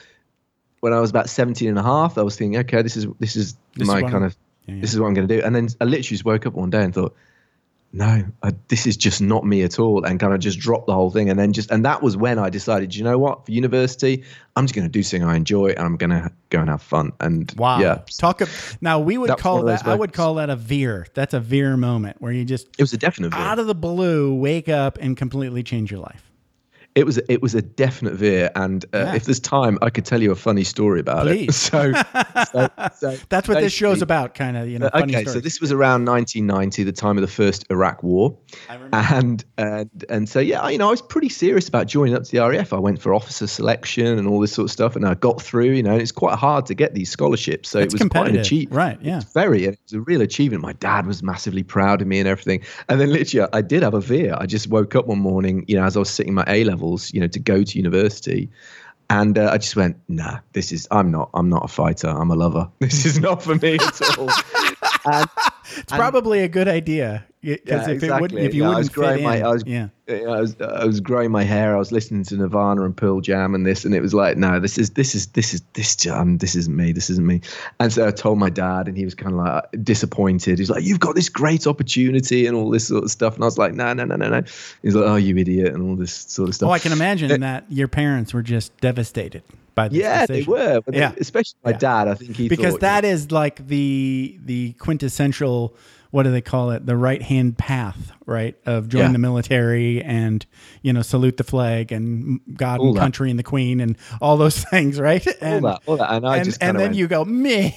when 0.84 0.92
I 0.94 1.00
was 1.00 1.10
about 1.10 1.30
17 1.30 1.70
and 1.70 1.80
a 1.80 1.84
half, 1.84 2.18
I 2.18 2.24
was 2.24 2.36
thinking, 2.36 2.60
okay, 2.60 2.82
this 2.82 2.98
is 2.98 3.08
this 3.20 3.36
is 3.38 3.56
This 3.76 3.88
my 3.88 4.02
what 4.02 4.12
kind 4.12 4.16
I'm- 4.16 4.24
of, 4.26 4.38
Yeah, 4.68 4.76
yeah. 4.76 4.82
this 4.82 4.94
is 4.94 5.00
what 5.00 5.08
I'm 5.08 5.14
going 5.14 5.28
to 5.28 5.38
do. 5.38 5.42
And 5.44 5.56
then 5.56 5.70
I 5.80 5.86
literally 5.86 6.04
just 6.04 6.26
woke 6.26 6.46
up 6.46 6.54
one 6.54 6.70
day 6.70 6.84
and 6.84 6.94
thought, 6.94 7.16
no, 7.96 8.24
I, 8.42 8.52
this 8.70 8.88
is 8.88 8.98
just 8.98 9.22
not 9.22 9.46
me 9.46 9.62
at 9.62 9.78
all, 9.80 10.04
and 10.04 10.20
kind 10.20 10.34
of 10.34 10.40
just 10.40 10.58
dropped 10.60 10.88
the 10.88 10.94
whole 10.96 11.12
thing. 11.12 11.30
And 11.30 11.38
then 11.40 11.54
just, 11.54 11.70
and 11.70 11.86
that 11.86 12.02
was 12.02 12.18
when 12.18 12.40
I 12.40 12.50
decided, 12.50 12.96
you 12.96 13.04
know 13.04 13.20
what, 13.20 13.46
for 13.46 13.52
university, 13.52 14.24
I'm 14.56 14.66
just 14.66 14.74
going 14.74 14.86
to 14.88 14.92
do 14.92 15.04
something 15.04 15.28
I 15.28 15.36
enjoy, 15.36 15.68
and 15.70 15.80
I'm 15.82 15.96
going 15.98 16.10
to 16.10 16.32
go 16.50 16.60
and 16.60 16.70
have 16.70 16.82
fun. 16.82 17.12
And 17.20 17.54
Wow. 17.56 17.80
yeah, 17.80 18.00
Talk. 18.18 18.42
ab- 18.42 18.50
Now 18.82 19.00
we 19.00 19.18
would 19.20 19.30
That 19.30 19.38
call 19.38 19.60
of 19.60 19.66
that. 19.68 19.86
I 19.88 19.94
would 19.96 20.12
call 20.12 20.36
that 20.36 20.50
a 20.50 20.56
veer. 20.56 21.06
That's 21.14 21.36
a 21.36 21.40
veer 21.40 21.78
moment 21.78 22.18
where 22.20 22.32
you 22.34 22.44
just 22.46 22.68
it 22.80 22.82
was 22.82 22.94
a 22.94 22.98
definite. 22.98 23.30
veer. 23.32 23.40
out 23.40 23.60
of 23.60 23.68
the 23.68 23.76
blue 23.76 24.34
wake 24.34 24.70
up 24.70 24.98
and 25.00 25.16
completely 25.16 25.62
change 25.62 25.92
your 25.92 26.00
life. 26.00 26.32
It 26.96 27.06
was 27.06 27.18
it 27.30 27.42
was 27.42 27.56
a 27.56 27.62
definite 27.62 28.14
veer, 28.14 28.52
and 28.56 28.86
uh, 28.94 28.98
Yeah. 29.00 29.16
if 29.16 29.26
there's 29.26 29.40
time, 29.40 29.80
I 29.82 29.90
could 29.90 30.06
tell 30.06 30.22
you 30.22 30.32
a 30.32 30.36
funny 30.36 30.64
story 30.64 31.00
about 31.00 31.28
it. 31.28 31.32
Please. 31.48 31.56
So, 31.74 31.92
so, 32.52 32.70
so 32.96 33.18
That's 33.30 33.48
what 33.48 33.60
this 33.60 33.74
show's 33.74 34.02
about, 34.02 34.36
kind 34.36 34.58
of. 34.58 34.68
You 34.68 34.78
know, 34.80 34.90
Uh, 34.94 35.02
okay, 35.04 35.26
so 35.26 35.40
this 35.40 35.60
was 35.60 35.72
around 35.72 36.06
1990, 36.06 36.84
the 36.84 36.92
time 36.92 37.18
of 37.18 37.22
the 37.22 37.28
first 37.28 37.66
Iraq 37.72 38.04
War, 38.04 38.38
I 38.70 38.76
remember. 38.76 38.96
and 38.98 39.46
and 39.58 40.06
and 40.10 40.30
so 40.30 40.40
yeah, 40.40 40.68
you 40.70 40.78
know, 40.78 40.88
I 40.88 40.92
was 40.92 41.02
pretty 41.02 41.30
serious 41.30 41.68
about 41.68 41.88
joining 41.88 42.14
up 42.16 42.24
to 42.24 42.32
the 42.32 42.48
RAF. 42.48 42.74
I 42.74 42.80
went 42.80 43.02
for 43.02 43.14
officer 43.14 43.48
selection 43.48 44.06
and 44.20 44.28
all 44.28 44.40
this 44.40 44.52
sort 44.54 44.66
of 44.66 44.72
stuff, 44.72 44.96
and 44.96 45.06
I 45.06 45.16
got 45.16 45.42
through. 45.42 45.72
You 45.72 45.82
know, 45.84 45.94
and 45.94 46.02
it's 46.02 46.12
quite 46.12 46.38
hard 46.38 46.66
to 46.68 46.76
get 46.76 46.94
these 46.94 47.10
scholarships, 47.10 47.70
so 47.70 47.80
It's 47.80 47.94
it 47.96 48.00
was 48.02 48.10
quite 48.10 48.30
an 48.30 48.38
achievement. 48.38 48.76
right? 48.78 48.98
Yeah. 49.02 49.18
it's 49.22 49.34
Very, 49.34 49.64
it 49.66 49.80
was 49.84 49.94
a 49.94 50.02
real 50.02 50.22
achievement. 50.22 50.62
My 50.62 50.74
dad 50.74 51.08
was 51.08 51.24
massively 51.24 51.64
proud 51.64 52.02
of 52.02 52.08
me 52.08 52.20
and 52.20 52.28
everything. 52.28 52.62
And 52.90 53.00
then 53.02 53.12
literally, 53.12 53.48
I 53.54 53.62
did 53.62 53.82
have 53.84 53.94
a 53.96 54.02
veer. 54.02 54.36
I 54.38 54.46
just 54.46 54.68
woke 54.70 54.96
up 54.96 55.08
one 55.08 55.20
morning, 55.20 55.66
you 55.68 55.76
know, 55.76 55.84
as 55.86 55.96
I 55.96 56.00
was 56.00 56.10
sitting 56.10 56.34
my 56.34 56.44
A 56.48 56.64
levels, 56.84 57.14
you 57.14 57.22
know, 57.22 57.28
to 57.28 57.40
go 57.40 57.64
to 57.64 57.78
university, 57.78 58.50
and 59.10 59.38
uh, 59.38 59.50
I 59.52 59.58
just 59.58 59.76
went, 59.76 59.98
nah, 60.08 60.40
this 60.54 60.72
is. 60.72 60.88
I'm 60.90 61.12
not. 61.12 61.30
I'm 61.34 61.50
not 61.50 61.66
a 61.66 61.68
fighter. 61.68 62.08
I'm 62.08 62.32
a 62.32 62.36
lover. 62.36 62.70
This 62.80 63.06
is 63.06 63.20
not 63.20 63.44
for 63.44 63.56
me 63.56 63.76
at 63.76 64.18
all. 64.18 64.30
and, 65.06 65.30
It's 65.78 65.92
probably 65.92 66.40
a 66.44 66.48
good 66.48 66.68
idea 66.68 67.26
because 67.42 67.60
Yeah, 67.68 67.82
if 67.96 68.04
exactly. 68.04 68.42
if 68.46 68.54
you 68.54 68.64
Yeah, 68.64 68.70
wouldn't 68.70 68.88
fit 68.88 68.94
growing 68.94 69.24
my- 69.24 69.38
in, 69.38 69.44
I 69.44 69.50
was- 69.50 69.64
yeah. 69.66 69.88
I 70.10 70.40
was 70.42 70.56
I 70.62 70.84
was 70.86 71.00
growing 71.00 71.32
my 71.32 71.44
hair. 71.44 71.76
I 71.76 71.80
was 71.80 71.92
listening 71.92 72.24
to 72.26 72.36
Nirvana 72.36 72.84
and 72.84 72.96
Pearl 72.96 73.22
Jam 73.22 73.56
and 73.56 73.66
this, 73.66 73.86
and 73.86 73.96
it 73.96 74.02
was 74.02 74.14
like, 74.14 74.36
no, 74.38 74.60
this 74.60 74.78
is 74.78 74.92
this 74.92 75.16
is 75.16 75.28
this 75.28 75.54
is 75.54 75.62
this 75.74 76.06
um, 76.08 76.38
this 76.40 76.56
isn't 76.56 76.76
me. 76.76 76.92
This 76.92 77.10
isn't 77.10 77.26
me. 77.26 77.40
And 77.80 77.92
so 77.92 78.06
I 78.08 78.12
told 78.12 78.38
my 78.38 78.50
dad, 78.50 78.88
and 78.90 78.98
he 78.98 79.06
was 79.06 79.16
kind 79.16 79.34
of 79.34 79.40
like 79.40 79.64
disappointed. 79.84 80.60
He's 80.60 80.70
like, 80.70 80.84
you've 80.84 81.00
got 81.00 81.16
this 81.16 81.30
great 81.30 81.66
opportunity 81.68 82.46
and 82.48 82.56
all 82.58 82.70
this 82.70 82.88
sort 82.88 83.04
of 83.06 83.12
stuff. 83.12 83.36
And 83.36 83.44
I 83.44 83.48
was 83.48 83.58
like, 83.58 83.74
no, 83.74 83.94
no, 83.94 84.04
no, 84.04 84.16
no, 84.18 84.28
no. 84.30 84.42
He's 84.82 84.94
like, 84.96 85.06
oh, 85.08 85.16
you 85.16 85.38
idiot, 85.38 85.74
and 85.74 85.82
all 85.90 85.96
this 85.96 86.12
sort 86.14 86.50
of 86.50 86.56
stuff. 86.56 86.68
Oh, 86.68 86.72
I 86.74 86.80
can 86.80 86.92
imagine 86.92 87.40
that 87.42 87.64
your 87.70 87.88
parents 87.88 88.34
were 88.34 88.44
just 88.44 88.76
devastated 88.82 89.42
by 89.74 89.88
this 89.88 90.00
yeah, 90.00 90.26
they 90.26 90.44
were. 90.44 90.82
Yeah. 90.92 91.14
especially 91.18 91.56
my 91.64 91.72
Yeah. 91.72 91.78
dad. 91.78 92.08
I 92.10 92.16
think 92.16 92.36
he 92.36 92.50
because 92.50 92.74
thought, 92.74 92.82
that 92.82 93.06
is 93.06 93.32
like 93.32 93.66
the 93.68 94.38
the 94.44 94.74
quintessential 94.74 95.63
what 96.12 96.24
do 96.24 96.32
they 96.32 96.42
call 96.42 96.70
it 96.72 96.86
the 96.86 96.96
right 96.96 97.22
hand 97.24 97.58
path 97.58 98.12
right 98.26 98.56
of 98.68 98.88
join 98.88 99.02
Yeah. 99.02 99.12
the 99.14 99.18
military 99.18 100.02
and 100.04 100.46
you 100.84 100.94
know 100.94 101.02
salute 101.02 101.38
the 101.38 101.44
flag 101.44 101.92
and 101.92 102.40
god 102.56 102.80
All 102.80 102.88
and 102.90 102.98
that. 102.98 103.02
country 103.02 103.30
and 103.32 103.40
the 103.40 103.44
queen 103.44 103.80
and 103.80 103.98
all 104.22 104.38
those 104.38 104.64
things 104.72 105.00
right 105.00 105.26
all 105.28 105.34
and 105.42 105.66
that, 105.66 105.82
all 105.88 105.98
that, 105.98 106.12
and 106.14 106.26
I 106.28 106.38
and, 106.38 106.46
just 106.46 106.62
and 106.62 106.78
then 106.78 106.88
went, 106.90 106.96
you 106.96 107.08
go 107.08 107.26
me 107.26 107.76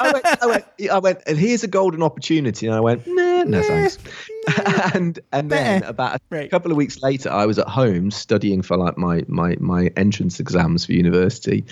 I 0.00 0.10
went, 0.12 0.42
I 0.42 0.46
went, 0.46 0.64
I 0.90 0.98
went, 0.98 1.18
and 1.26 1.38
here's 1.38 1.62
a 1.64 1.68
golden 1.68 2.02
opportunity. 2.02 2.66
And 2.66 2.74
I 2.74 2.80
went, 2.80 3.06
nah, 3.06 3.44
no 3.44 3.62
thanks. 3.62 3.98
and 4.94 5.18
and 5.32 5.50
then 5.50 5.80
Meh. 5.80 5.86
about 5.88 6.16
a 6.16 6.20
Right. 6.30 6.50
couple 6.50 6.70
of 6.70 6.76
weeks 6.76 7.02
later, 7.02 7.30
I 7.30 7.46
was 7.46 7.58
at 7.58 7.68
home 7.68 8.10
studying 8.10 8.62
for 8.62 8.76
like 8.76 8.96
my 8.98 9.22
my 9.28 9.56
my 9.60 9.90
entrance 9.96 10.40
exams 10.40 10.86
for 10.86 10.92
university, 10.92 11.64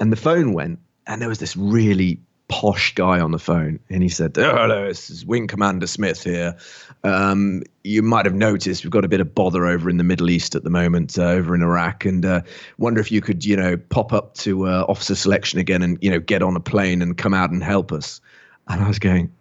and 0.00 0.10
the 0.12 0.16
phone 0.16 0.52
went, 0.52 0.78
and 1.06 1.20
there 1.20 1.28
was 1.28 1.38
this 1.38 1.56
really 1.56 2.20
posh 2.48 2.94
guy 2.94 3.20
on 3.20 3.30
the 3.30 3.38
phone, 3.38 3.78
and 3.90 4.02
he 4.02 4.08
said, 4.08 4.36
oh, 4.38 4.56
"Hello, 4.56 4.88
this 4.88 5.10
is 5.10 5.24
Wing 5.24 5.46
Commander 5.46 5.86
Smith 5.86 6.22
here. 6.22 6.56
Um, 7.04 7.62
you 7.84 8.02
might 8.02 8.24
have 8.24 8.34
noticed 8.34 8.84
we've 8.84 8.90
got 8.90 9.04
a 9.04 9.08
bit 9.08 9.20
of 9.20 9.34
bother 9.34 9.66
over 9.66 9.88
in 9.88 9.98
the 9.98 10.04
Middle 10.04 10.30
East 10.30 10.54
at 10.54 10.64
the 10.64 10.70
moment, 10.70 11.18
uh, 11.18 11.22
over 11.22 11.54
in 11.54 11.62
Iraq, 11.62 12.04
and 12.04 12.24
uh, 12.24 12.40
wonder 12.78 13.00
if 13.00 13.12
you 13.12 13.20
could, 13.20 13.44
you 13.44 13.56
know, 13.56 13.76
pop 13.76 14.12
up 14.12 14.34
to 14.34 14.66
uh, 14.66 14.84
officer 14.88 15.14
selection 15.14 15.58
again, 15.58 15.82
and 15.82 15.98
you 16.00 16.10
know, 16.10 16.20
get 16.20 16.42
on 16.42 16.56
a 16.56 16.60
plane 16.60 17.02
and 17.02 17.16
come 17.16 17.34
out 17.34 17.50
and 17.50 17.62
help 17.62 17.92
us." 17.92 18.20
And 18.68 18.82
I 18.82 18.88
was 18.88 18.98
going, 18.98 19.32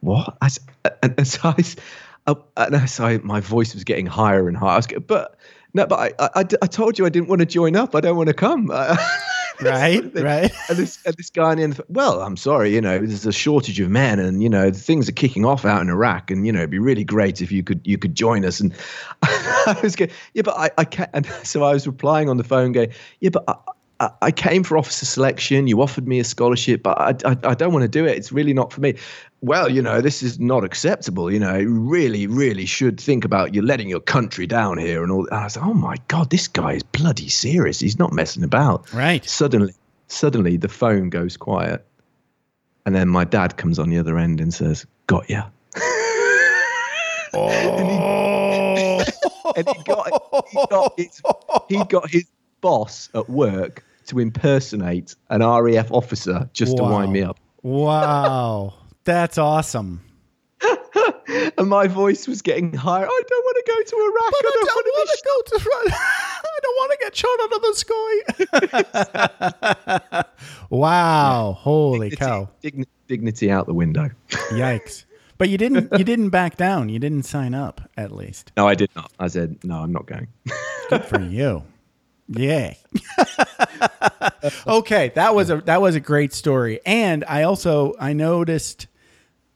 what? 0.00 0.36
I, 0.40 0.48
and, 1.02 1.14
and 1.18 1.26
so 1.26 1.54
I, 2.26 2.34
and 2.56 2.90
so 2.90 3.18
my 3.22 3.40
voice 3.40 3.74
was 3.74 3.84
getting 3.84 4.06
higher 4.06 4.48
and 4.48 4.56
higher. 4.56 4.70
I 4.70 4.76
was 4.76 4.86
going, 4.86 5.04
but 5.06 5.36
no, 5.74 5.86
but 5.86 6.14
I, 6.18 6.30
I, 6.34 6.44
I 6.60 6.66
told 6.66 6.98
you 6.98 7.06
I 7.06 7.08
didn't 7.08 7.28
want 7.28 7.40
to 7.40 7.46
join 7.46 7.76
up. 7.76 7.94
I 7.94 8.00
don't 8.00 8.16
want 8.16 8.28
to 8.28 8.34
come. 8.34 8.70
right 9.70 10.14
right 10.14 10.52
And 10.68 10.78
this, 10.78 10.98
and 11.04 11.14
this 11.16 11.30
guy 11.30 11.52
in 11.52 11.58
the 11.58 11.64
end, 11.64 11.80
well, 11.88 12.22
I'm 12.22 12.36
sorry, 12.36 12.74
you 12.74 12.80
know, 12.80 12.98
there's 12.98 13.26
a 13.26 13.32
shortage 13.32 13.80
of 13.80 13.90
men, 13.90 14.18
and 14.18 14.42
you 14.42 14.48
know, 14.48 14.70
things 14.70 15.08
are 15.08 15.12
kicking 15.12 15.44
off 15.44 15.64
out 15.64 15.80
in 15.80 15.88
Iraq, 15.88 16.30
and 16.30 16.46
you 16.46 16.52
know, 16.52 16.60
it'd 16.60 16.70
be 16.70 16.78
really 16.78 17.04
great 17.04 17.40
if 17.40 17.52
you 17.52 17.62
could 17.62 17.80
you 17.84 17.98
could 17.98 18.14
join 18.14 18.44
us. 18.44 18.60
And 18.60 18.74
I 19.22 19.78
was 19.82 19.96
going, 19.96 20.10
yeah, 20.34 20.42
but 20.42 20.56
I, 20.56 20.70
I 20.78 20.84
can't. 20.84 21.10
And 21.12 21.26
so 21.42 21.64
I 21.64 21.72
was 21.72 21.86
replying 21.86 22.28
on 22.28 22.36
the 22.36 22.44
phone, 22.44 22.72
going, 22.72 22.92
yeah, 23.20 23.30
but 23.30 23.44
I, 23.48 23.54
I, 24.20 24.30
came 24.32 24.64
for 24.64 24.76
officer 24.76 25.06
selection. 25.06 25.66
You 25.66 25.80
offered 25.80 26.08
me 26.08 26.18
a 26.18 26.24
scholarship, 26.24 26.82
but 26.82 26.98
I, 26.98 27.10
I, 27.30 27.36
I 27.44 27.54
don't 27.54 27.72
want 27.72 27.82
to 27.82 27.88
do 27.88 28.04
it. 28.04 28.16
It's 28.16 28.32
really 28.32 28.52
not 28.52 28.72
for 28.72 28.80
me. 28.80 28.94
Well, 29.42 29.70
you 29.70 29.82
know, 29.82 30.00
this 30.00 30.22
is 30.22 30.40
not 30.40 30.64
acceptable. 30.64 31.30
You 31.30 31.38
know, 31.38 31.58
you 31.58 31.72
really, 31.72 32.26
really 32.26 32.66
should 32.66 33.00
think 33.00 33.24
about 33.24 33.54
you 33.54 33.62
letting 33.62 33.88
your 33.88 34.00
country 34.00 34.46
down 34.46 34.78
here 34.78 35.02
and 35.02 35.12
all. 35.12 35.26
And 35.26 35.38
I 35.38 35.44
was 35.44 35.56
like, 35.56 35.66
oh 35.66 35.74
my 35.74 35.96
God, 36.08 36.30
this 36.30 36.48
guy 36.48 36.72
is 36.72 36.82
bloody 36.82 37.28
serious. 37.28 37.80
He's 37.80 37.98
not 37.98 38.12
messing 38.12 38.42
about. 38.42 38.92
Right. 38.92 39.24
Suddenly, 39.24 39.74
suddenly 40.08 40.56
the 40.56 40.68
phone 40.68 41.08
goes 41.08 41.36
quiet. 41.36 41.86
And 42.84 42.94
then 42.94 43.08
my 43.08 43.24
dad 43.24 43.56
comes 43.56 43.78
on 43.78 43.90
the 43.90 43.98
other 43.98 44.18
end 44.18 44.40
and 44.40 44.52
says, 44.52 44.86
Got 45.06 45.30
ya. 45.30 45.44
Oh. 47.34 49.02
and 49.56 49.66
he 49.66 49.82
got, 49.84 50.46
he 50.50 50.66
got 50.68 50.92
his 50.98 51.22
he 51.66 51.82
got 51.84 52.10
his 52.10 52.26
boss 52.60 53.08
at 53.14 53.30
work 53.30 53.82
to 54.06 54.18
impersonate 54.18 55.14
an 55.30 55.40
RAF 55.42 55.90
officer 55.92 56.48
just 56.52 56.76
to 56.76 56.82
wind 56.82 57.12
me 57.12 57.22
up. 57.22 57.38
Wow. 57.62 58.74
That's 59.04 59.38
awesome. 59.38 60.00
and 61.58 61.68
my 61.68 61.86
voice 61.88 62.28
was 62.28 62.42
getting 62.42 62.72
higher. 62.72 63.06
I 63.06 63.22
don't 63.28 63.44
want 63.44 63.56
to 63.56 63.72
go 63.72 63.82
to 63.82 63.96
Iraq. 63.96 64.30
But 64.30 64.44
I 64.44 64.48
I 64.48 64.52
don't, 64.54 64.66
don't 64.66 64.86
want 64.94 65.10
to 65.10 65.22
go 65.24 65.36
to 65.46 65.54
Iraq. 65.64 65.86
I 66.44 66.58
don't 66.62 66.76
want 66.76 66.92
to 66.92 66.98
get 67.00 67.16
shot 67.16 67.40
out 67.42 67.52
of 67.52 67.62
the 67.62 67.74
sky. 70.12 70.24
wow. 70.70 71.52
Holy 71.58 72.10
to 72.10 72.16
cow. 72.16 72.48
Digni- 72.62 72.86
dignity 73.08 73.50
out 73.50 73.66
the 73.66 73.74
window. 73.74 74.10
Yikes. 74.30 75.04
But 75.38 75.48
you 75.48 75.58
didn't 75.58 75.92
you 75.98 76.04
didn't 76.04 76.28
back 76.30 76.56
down. 76.56 76.88
You 76.88 77.00
didn't 77.00 77.24
sign 77.24 77.52
up 77.54 77.80
at 77.96 78.12
least. 78.12 78.52
No, 78.56 78.68
I 78.68 78.76
did 78.76 78.94
not. 78.94 79.10
I 79.18 79.26
said, 79.26 79.64
no, 79.64 79.80
I'm 79.80 79.90
not 79.90 80.06
going. 80.06 80.28
Good 80.88 81.04
for 81.04 81.20
you. 81.20 81.64
Yeah. 82.36 82.74
okay, 84.66 85.12
that 85.14 85.34
was 85.34 85.50
a 85.50 85.56
that 85.62 85.80
was 85.80 85.94
a 85.94 86.00
great 86.00 86.32
story. 86.32 86.80
And 86.84 87.24
I 87.26 87.42
also 87.42 87.94
I 87.98 88.12
noticed 88.12 88.86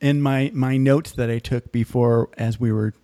in 0.01 0.21
my 0.21 0.51
my 0.55 0.77
notes 0.77 1.13
that 1.13 1.31
I 1.31 1.39
took 1.39 1.73
before 1.73 2.29
as 2.37 2.61
we 2.61 2.73
were 2.73 2.95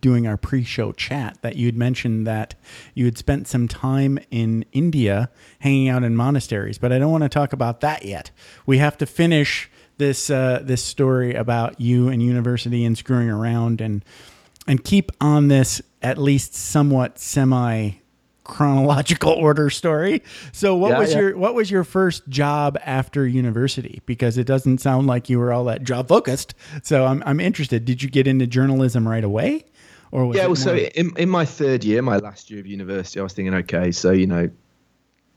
doing 0.00 0.26
our 0.26 0.36
pre-show 0.36 0.92
chat 0.92 1.36
that 1.42 1.56
you'd 1.56 1.76
mentioned 1.76 2.26
that 2.26 2.54
you 2.94 3.04
had 3.04 3.18
spent 3.18 3.48
some 3.48 3.66
time 3.66 4.18
in 4.30 4.64
India 4.72 5.28
hanging 5.58 5.88
out 5.88 6.04
in 6.04 6.14
monasteries, 6.14 6.78
but 6.78 6.92
I 6.92 6.98
don't 6.98 7.10
want 7.10 7.24
to 7.24 7.28
talk 7.28 7.52
about 7.52 7.80
that 7.80 8.04
yet. 8.04 8.30
We 8.64 8.78
have 8.78 8.96
to 8.98 9.06
finish 9.06 9.68
this 9.98 10.30
uh, 10.30 10.60
this 10.62 10.82
story 10.84 11.34
about 11.34 11.80
you 11.80 12.08
and 12.08 12.22
university 12.22 12.84
and 12.84 12.96
screwing 12.96 13.28
around 13.28 13.80
and 13.80 14.04
and 14.66 14.84
keep 14.84 15.10
on 15.20 15.48
this 15.48 15.82
at 16.02 16.18
least 16.18 16.54
somewhat 16.54 17.18
semi 17.18 17.90
chronological 18.48 19.30
order 19.46 19.70
story. 19.70 20.24
So 20.50 20.74
what 20.74 20.90
Yeah, 20.90 20.98
was 20.98 21.12
yeah. 21.12 21.20
your 21.20 21.38
what 21.38 21.54
was 21.54 21.70
your 21.70 21.84
first 21.84 22.28
job 22.28 22.76
after 22.84 23.24
university? 23.26 24.02
Because 24.06 24.36
it 24.36 24.46
doesn't 24.48 24.78
sound 24.78 25.06
like 25.06 25.30
you 25.30 25.38
were 25.38 25.52
all 25.52 25.64
that 25.64 25.84
job 25.84 26.08
focused. 26.08 26.54
So 26.82 27.06
I'm 27.06 27.22
I'm 27.24 27.38
interested. 27.38 27.84
Did 27.84 28.02
you 28.02 28.10
get 28.10 28.26
into 28.26 28.46
journalism 28.48 29.06
right 29.06 29.22
away? 29.22 29.64
Or 30.10 30.24
was 30.26 30.36
yeah, 30.38 30.46
well, 30.46 30.56
so 30.56 30.74
in, 30.74 31.14
in 31.18 31.28
my 31.28 31.44
third 31.44 31.84
year, 31.84 32.00
my 32.00 32.16
last 32.16 32.50
year 32.50 32.60
of 32.60 32.66
university, 32.66 33.20
I 33.20 33.22
was 33.22 33.34
thinking, 33.34 33.54
okay, 33.54 33.92
so, 33.92 34.10
you 34.10 34.26
know, 34.26 34.48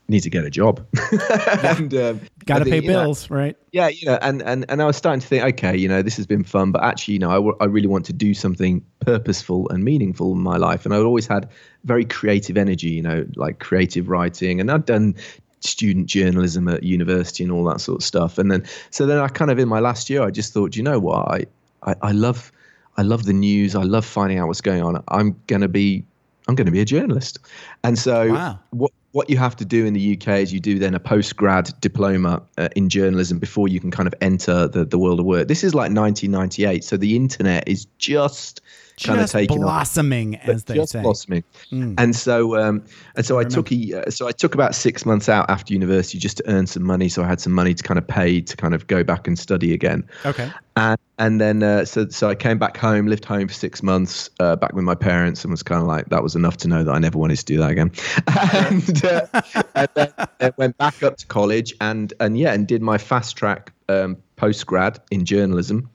need 0.08 0.20
to 0.20 0.30
get 0.30 0.44
a 0.44 0.50
job. 0.50 0.84
and 1.62 1.94
um, 1.94 2.20
got 2.44 2.58
to 2.58 2.64
pay 2.64 2.70
think, 2.70 2.84
you 2.84 2.92
know, 2.92 3.04
bills, 3.04 3.30
right? 3.30 3.56
yeah, 3.72 3.88
you 3.88 4.06
know, 4.06 4.18
and, 4.20 4.42
and, 4.42 4.66
and 4.68 4.82
I 4.82 4.84
was 4.84 4.96
starting 4.96 5.20
to 5.20 5.26
think, 5.26 5.44
okay, 5.44 5.76
you 5.76 5.88
know, 5.88 6.02
this 6.02 6.16
has 6.16 6.26
been 6.26 6.44
fun, 6.44 6.72
but 6.72 6.82
actually, 6.82 7.14
you 7.14 7.20
know, 7.20 7.30
I, 7.30 7.34
w- 7.36 7.56
I 7.60 7.64
really 7.64 7.86
want 7.88 8.04
to 8.06 8.12
do 8.12 8.34
something 8.34 8.84
purposeful 9.00 9.68
and 9.70 9.82
meaningful 9.82 10.32
in 10.32 10.40
my 10.40 10.56
life. 10.58 10.84
And 10.84 10.94
i've 10.94 11.04
always 11.04 11.26
had 11.26 11.48
very 11.84 12.04
creative 12.04 12.56
energy, 12.58 12.90
you 12.90 13.02
know, 13.02 13.26
like 13.36 13.60
creative 13.60 14.08
writing. 14.08 14.60
And 14.60 14.70
I'd 14.70 14.84
done 14.84 15.14
student 15.60 16.06
journalism 16.06 16.68
at 16.68 16.82
university 16.82 17.44
and 17.44 17.52
all 17.52 17.64
that 17.64 17.80
sort 17.80 18.00
of 18.00 18.04
stuff. 18.04 18.36
And 18.36 18.50
then, 18.50 18.66
so 18.90 19.06
then 19.06 19.18
I 19.18 19.28
kind 19.28 19.50
of, 19.50 19.58
in 19.58 19.68
my 19.68 19.80
last 19.80 20.10
year, 20.10 20.22
I 20.22 20.30
just 20.30 20.52
thought, 20.52 20.76
you 20.76 20.82
know 20.82 20.98
what, 20.98 21.28
I, 21.28 21.46
I, 21.84 21.94
I 22.02 22.12
love, 22.12 22.52
I 22.98 23.02
love 23.02 23.24
the 23.24 23.32
news. 23.32 23.74
I 23.74 23.84
love 23.84 24.04
finding 24.04 24.38
out 24.38 24.48
what's 24.48 24.60
going 24.60 24.82
on. 24.82 25.02
I'm 25.08 25.40
going 25.46 25.62
to 25.62 25.68
be, 25.68 26.04
I'm 26.48 26.56
going 26.56 26.66
to 26.66 26.72
be 26.72 26.80
a 26.80 26.84
journalist. 26.84 27.38
And 27.84 27.98
so 27.98 28.32
Wow. 28.32 28.58
what 28.70 28.90
what 29.12 29.28
you 29.30 29.36
have 29.36 29.54
to 29.56 29.64
do 29.64 29.84
in 29.84 29.92
the 29.92 30.16
UK 30.16 30.40
is 30.40 30.52
you 30.52 30.60
do 30.60 30.78
then 30.78 30.94
a 30.94 31.00
post 31.00 31.36
grad 31.36 31.70
diploma 31.80 32.42
uh, 32.58 32.68
in 32.74 32.88
journalism 32.88 33.38
before 33.38 33.68
you 33.68 33.78
can 33.78 33.90
kind 33.90 34.06
of 34.06 34.14
enter 34.20 34.66
the, 34.66 34.84
the 34.84 34.98
world 34.98 35.20
of 35.20 35.26
work. 35.26 35.48
This 35.48 35.62
is 35.62 35.74
like 35.74 35.92
1998, 35.92 36.82
so 36.82 36.96
the 36.96 37.14
internet 37.14 37.68
is 37.68 37.84
just 37.98 38.62
kind 39.02 39.20
of 39.20 39.30
taking 39.30 39.58
off 39.58 39.64
blossoming, 39.64 40.36
as 40.36 40.64
they 40.64 40.74
just 40.74 40.92
say. 40.92 41.02
blossoming. 41.02 41.44
Mm. 41.70 41.94
And 41.98 42.16
so, 42.16 42.56
um, 42.56 42.84
and 43.16 43.24
so 43.24 43.38
I, 43.38 43.44
took 43.44 43.70
a, 43.72 44.02
uh, 44.06 44.10
so 44.10 44.28
I 44.28 44.32
took 44.32 44.54
about 44.54 44.74
six 44.74 45.04
months 45.04 45.28
out 45.28 45.48
after 45.50 45.72
university 45.72 46.18
just 46.18 46.38
to 46.38 46.48
earn 46.48 46.66
some 46.66 46.82
money. 46.82 47.08
So 47.08 47.22
I 47.22 47.26
had 47.26 47.40
some 47.40 47.52
money 47.52 47.74
to 47.74 47.82
kind 47.82 47.98
of 47.98 48.06
pay 48.06 48.40
to 48.40 48.56
kind 48.56 48.74
of 48.74 48.86
go 48.86 49.04
back 49.04 49.26
and 49.26 49.38
study 49.38 49.72
again. 49.72 50.08
Okay. 50.24 50.50
And 50.76 50.98
and 51.18 51.40
then 51.40 51.62
uh, 51.62 51.84
so 51.84 52.08
so 52.08 52.28
I 52.30 52.34
came 52.34 52.58
back 52.58 52.76
home, 52.76 53.06
lived 53.06 53.24
home 53.24 53.46
for 53.46 53.54
six 53.54 53.82
months, 53.82 54.30
uh, 54.40 54.56
back 54.56 54.72
with 54.72 54.84
my 54.84 54.94
parents, 54.94 55.44
and 55.44 55.50
was 55.50 55.62
kind 55.62 55.80
of 55.80 55.86
like 55.86 56.06
that 56.06 56.22
was 56.22 56.34
enough 56.34 56.56
to 56.58 56.68
know 56.68 56.82
that 56.82 56.90
I 56.90 56.98
never 56.98 57.18
wanted 57.18 57.36
to 57.36 57.44
do 57.44 57.58
that 57.58 57.70
again. 57.70 57.92
and, 58.26 59.04
uh, 59.04 59.62
and 59.74 59.88
then 59.94 60.12
uh, 60.18 60.50
went 60.56 60.76
back 60.78 61.02
up 61.02 61.18
to 61.18 61.26
college 61.26 61.74
and 61.80 62.12
and 62.20 62.38
yeah, 62.38 62.52
and 62.52 62.66
did 62.66 62.82
my 62.82 62.98
fast 62.98 63.36
track 63.36 63.72
um, 63.88 64.16
post 64.36 64.66
grad 64.66 65.00
in 65.10 65.24
journalism 65.24 65.90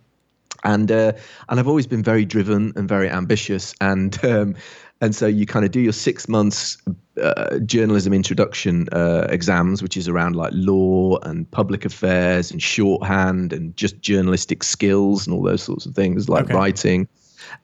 and 0.63 0.91
uh, 0.91 1.13
and 1.49 1.59
I've 1.59 1.67
always 1.67 1.87
been 1.87 2.03
very 2.03 2.25
driven 2.25 2.73
and 2.75 2.87
very 2.87 3.09
ambitious, 3.09 3.73
and 3.81 4.23
um, 4.25 4.55
and 5.01 5.15
so 5.15 5.27
you 5.27 5.45
kind 5.45 5.65
of 5.65 5.71
do 5.71 5.79
your 5.79 5.93
six 5.93 6.27
months 6.27 6.77
uh, 7.21 7.59
journalism 7.59 8.13
introduction 8.13 8.87
uh, 8.91 9.27
exams, 9.29 9.81
which 9.83 9.97
is 9.97 10.07
around 10.07 10.35
like 10.35 10.51
law 10.53 11.17
and 11.23 11.49
public 11.51 11.85
affairs 11.85 12.51
and 12.51 12.61
shorthand 12.61 13.53
and 13.53 13.75
just 13.77 13.99
journalistic 14.01 14.63
skills 14.63 15.27
and 15.27 15.35
all 15.35 15.43
those 15.43 15.63
sorts 15.63 15.85
of 15.85 15.93
things 15.95 16.29
like 16.29 16.45
Okay. 16.45 16.53
writing, 16.53 17.07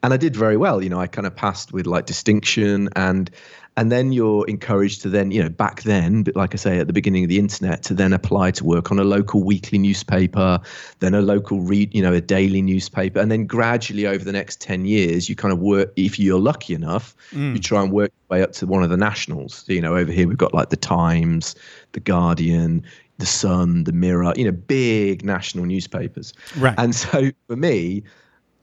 and 0.04 0.14
I 0.14 0.18
did 0.18 0.36
very 0.36 0.58
well. 0.58 0.82
You 0.84 0.90
know, 0.90 1.00
I 1.00 1.08
kind 1.08 1.28
of 1.28 1.36
passed 1.36 1.74
with 1.74 1.88
like 1.88 2.06
distinction 2.06 2.90
and. 2.96 3.30
And 3.76 3.92
then 3.92 4.12
you're 4.12 4.48
encouraged 4.48 5.02
to 5.02 5.10
then, 5.10 5.32
you 5.32 5.42
know, 5.42 5.50
back 5.50 5.82
then, 5.82 6.22
but 6.22 6.36
like 6.36 6.54
I 6.54 6.58
say, 6.58 6.78
at 6.78 6.86
the 6.86 6.94
beginning 6.94 7.24
of 7.24 7.30
the 7.30 7.40
internet, 7.40 7.82
to 7.84 7.96
then 7.96 8.14
apply 8.14 8.52
to 8.52 8.64
work 8.64 8.92
on 8.92 9.00
a 9.00 9.04
local 9.04 9.44
weekly 9.44 9.80
newspaper, 9.80 10.60
then 11.00 11.16
a 11.16 11.22
local 11.22 11.60
read, 11.62 11.94
you 11.96 12.02
know, 12.04 12.14
a 12.14 12.22
daily 12.22 12.62
newspaper, 12.62 13.20
and 13.20 13.32
then 13.32 13.48
gradually 13.48 14.06
over 14.06 14.24
the 14.24 14.32
next 14.32 14.62
ten 14.62 14.86
years, 14.86 15.28
you 15.28 15.36
kind 15.36 15.52
of 15.52 15.58
work. 15.58 15.92
If 15.96 16.20
you're 16.20 16.40
lucky 16.40 16.76
enough, 16.76 17.16
you 17.32 17.58
try 17.58 17.82
and 17.82 17.92
work 17.92 18.12
your 18.30 18.38
way 18.38 18.44
up 18.44 18.52
to 18.54 18.68
one 18.68 18.84
of 18.84 18.92
the 18.92 18.98
nationals. 18.98 19.64
so, 19.66 19.74
You 19.74 19.82
know, 19.82 19.96
over 19.96 20.12
here 20.12 20.28
we've 20.28 20.38
got 20.38 20.54
like 20.54 20.70
the 20.70 20.78
Times, 20.78 21.56
the 21.94 22.00
Guardian, 22.00 22.84
the 23.18 23.26
Sun, 23.26 23.86
the 23.86 23.92
Mirror. 23.92 24.34
You 24.36 24.46
know, 24.46 24.52
big 24.52 25.26
national 25.26 25.66
newspapers. 25.66 26.32
Right. 26.58 26.76
And 26.78 26.94
so 26.94 27.32
for 27.48 27.56
me, 27.56 28.04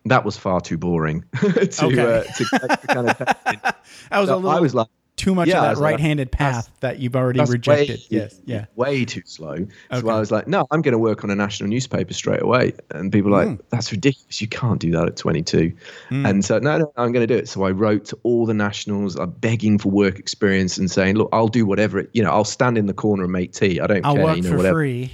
that 0.05 0.25
was 0.25 0.37
far 0.37 0.61
too 0.61 0.79
boring 0.79 1.25
to, 1.41 1.49
Okay. 1.85 2.01
uh, 2.01 2.23
to, 2.23 2.45
to 2.45 2.87
kind 2.87 3.09
of. 3.11 3.19
That 4.11 4.21
was 4.21 4.29
a 4.31 4.37
little 4.37 4.51
I 4.51 4.61
was 4.61 4.73
like. 4.75 4.87
Too 5.21 5.35
much 5.35 5.49
Yeah, 5.49 5.63
of 5.71 5.77
that 5.77 5.83
right-handed 5.83 6.33
path 6.33 6.71
that 6.81 6.99
you've 6.99 7.15
already 7.15 7.41
rejected. 7.41 7.99
Way, 7.99 8.05
yes. 8.09 8.41
Yeah. 8.47 8.65
Way 8.77 9.05
too 9.05 9.23
slow. 9.27 9.57
So 9.57 9.99
Okay. 9.99 10.09
I 10.09 10.19
was 10.19 10.31
like, 10.31 10.49
no, 10.49 10.67
I'm 10.71 10.81
going 10.83 10.93
to 10.93 10.99
work 10.99 11.23
on 11.25 11.31
a 11.31 11.35
national 11.35 11.69
newspaper 11.69 12.13
straight 12.15 12.43
away. 12.43 12.73
And 12.91 13.13
people 13.13 13.31
were 13.31 13.37
like, 13.39 13.49
Hmm. 13.49 13.55
that's 13.71 13.93
ridiculous. 13.93 14.41
You 14.41 14.49
can't 14.49 14.81
do 14.81 14.91
that 14.93 15.07
at 15.07 15.17
22. 15.17 15.73
And 16.11 16.45
so, 16.45 16.59
no, 16.59 16.79
no, 16.79 16.93
I'm 16.97 17.13
going 17.13 17.27
to 17.27 17.33
do 17.33 17.39
it. 17.39 17.49
So 17.49 17.65
I 17.65 17.71
wrote 17.71 18.07
to 18.07 18.19
all 18.23 18.47
the 18.47 18.55
nationals, 18.55 19.17
I'm 19.17 19.31
begging 19.31 19.79
for 19.79 19.91
work 19.91 20.19
experience 20.19 20.79
and 20.79 20.91
saying, 20.91 21.17
look, 21.17 21.29
I'll 21.33 21.49
do 21.49 21.67
whatever. 21.67 21.99
It, 22.01 22.11
you 22.15 22.23
know, 22.23 22.31
I'll 22.31 22.45
stand 22.45 22.79
in 22.79 22.87
the 22.87 22.95
corner 22.95 23.25
and 23.25 23.33
make 23.33 23.53
tea. 23.53 23.79
I 23.81 23.87
don't 23.87 24.05
I'll 24.07 24.15
care. 24.15 24.25
work 24.25 24.37
you 24.39 24.43
know, 24.45 24.51
for 24.51 24.57
whatever. 24.57 24.79
free. 24.79 25.13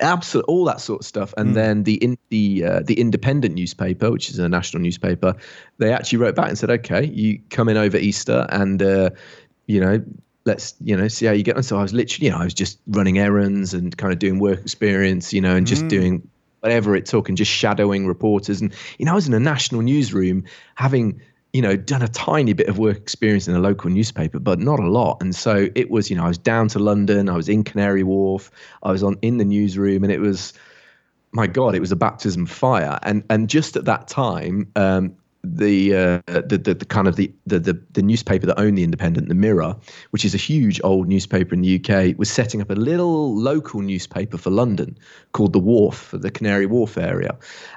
Absolutely, 0.00 0.52
all 0.52 0.64
that 0.64 0.80
sort 0.80 1.00
of 1.00 1.06
stuff. 1.06 1.34
And 1.36 1.50
Mm. 1.50 1.54
then 1.54 1.82
the 1.84 1.94
in, 1.94 2.18
the 2.30 2.64
uh, 2.64 2.80
the 2.84 2.98
independent 3.00 3.54
newspaper, 3.54 4.10
which 4.10 4.30
is 4.30 4.38
a 4.38 4.48
national 4.48 4.82
newspaper, 4.82 5.34
they 5.78 5.92
actually 5.92 6.18
wrote 6.18 6.34
back 6.34 6.48
and 6.48 6.58
said, 6.58 6.70
"Okay, 6.70 7.06
you 7.06 7.40
come 7.50 7.68
in 7.68 7.76
over 7.76 7.96
Easter, 7.96 8.46
and 8.50 8.82
uh, 8.82 9.10
you 9.66 9.80
know, 9.80 10.02
let's 10.44 10.74
you 10.80 10.96
know 10.96 11.08
see 11.08 11.26
how 11.26 11.32
you 11.32 11.42
get 11.42 11.56
on." 11.56 11.62
So 11.62 11.78
I 11.78 11.82
was 11.82 11.92
literally, 11.92 12.26
you 12.26 12.32
know, 12.32 12.38
I 12.38 12.44
was 12.44 12.54
just 12.54 12.78
running 12.88 13.18
errands 13.18 13.74
and 13.74 13.96
kind 13.96 14.12
of 14.12 14.18
doing 14.18 14.38
work 14.38 14.60
experience, 14.60 15.32
you 15.32 15.40
know, 15.40 15.54
and 15.56 15.66
just 15.66 15.86
Mm. 15.86 15.88
doing 15.88 16.28
whatever 16.60 16.96
it 16.96 17.06
took, 17.06 17.28
and 17.28 17.38
just 17.38 17.50
shadowing 17.50 18.06
reporters. 18.06 18.60
And 18.60 18.72
you 18.98 19.06
know, 19.06 19.12
I 19.12 19.14
was 19.14 19.28
in 19.28 19.34
a 19.34 19.40
national 19.40 19.82
newsroom 19.82 20.44
having 20.74 21.20
you 21.58 21.62
know, 21.62 21.74
done 21.74 22.02
a 22.02 22.08
tiny 22.08 22.52
bit 22.52 22.68
of 22.68 22.78
work 22.78 22.96
experience 22.96 23.48
in 23.48 23.54
a 23.56 23.58
local 23.58 23.90
newspaper, 23.90 24.38
but 24.38 24.60
not 24.60 24.78
a 24.78 24.88
lot. 24.88 25.16
And 25.20 25.34
so 25.34 25.66
it 25.74 25.90
was, 25.90 26.08
you 26.08 26.14
know, 26.14 26.22
I 26.22 26.28
was 26.28 26.38
down 26.38 26.68
to 26.68 26.78
London, 26.78 27.28
I 27.28 27.34
was 27.34 27.48
in 27.48 27.64
Canary 27.64 28.04
Wharf, 28.04 28.48
I 28.84 28.92
was 28.92 29.02
on 29.02 29.18
in 29.22 29.38
the 29.38 29.44
newsroom, 29.44 30.04
and 30.04 30.12
it 30.12 30.20
was, 30.20 30.52
my 31.32 31.48
God, 31.48 31.74
it 31.74 31.80
was 31.80 31.90
a 31.90 31.96
baptism 31.96 32.46
fire. 32.46 33.00
And 33.02 33.24
and 33.28 33.50
just 33.50 33.74
at 33.74 33.86
that 33.86 34.06
time, 34.06 34.70
um, 34.76 35.16
the, 35.44 35.94
uh, 35.94 36.20
the, 36.26 36.58
the 36.58 36.74
the 36.74 36.84
kind 36.84 37.06
of 37.06 37.16
the, 37.16 37.32
the 37.46 37.58
the 37.58 37.80
the 37.92 38.02
newspaper 38.02 38.46
that 38.46 38.58
owned 38.58 38.76
the 38.76 38.82
Independent, 38.82 39.28
the 39.28 39.34
Mirror, 39.34 39.76
which 40.10 40.24
is 40.24 40.34
a 40.34 40.38
huge 40.38 40.80
old 40.82 41.08
newspaper 41.08 41.54
in 41.54 41.62
the 41.62 41.76
UK, 41.76 42.18
was 42.18 42.30
setting 42.30 42.60
up 42.60 42.70
a 42.70 42.74
little 42.74 43.34
local 43.36 43.80
newspaper 43.80 44.36
for 44.36 44.50
London 44.50 44.98
called 45.32 45.52
the 45.52 45.58
Wharf, 45.58 45.96
for 45.96 46.18
the 46.18 46.30
Canary 46.30 46.66
Wharf 46.66 46.98
area, 46.98 47.36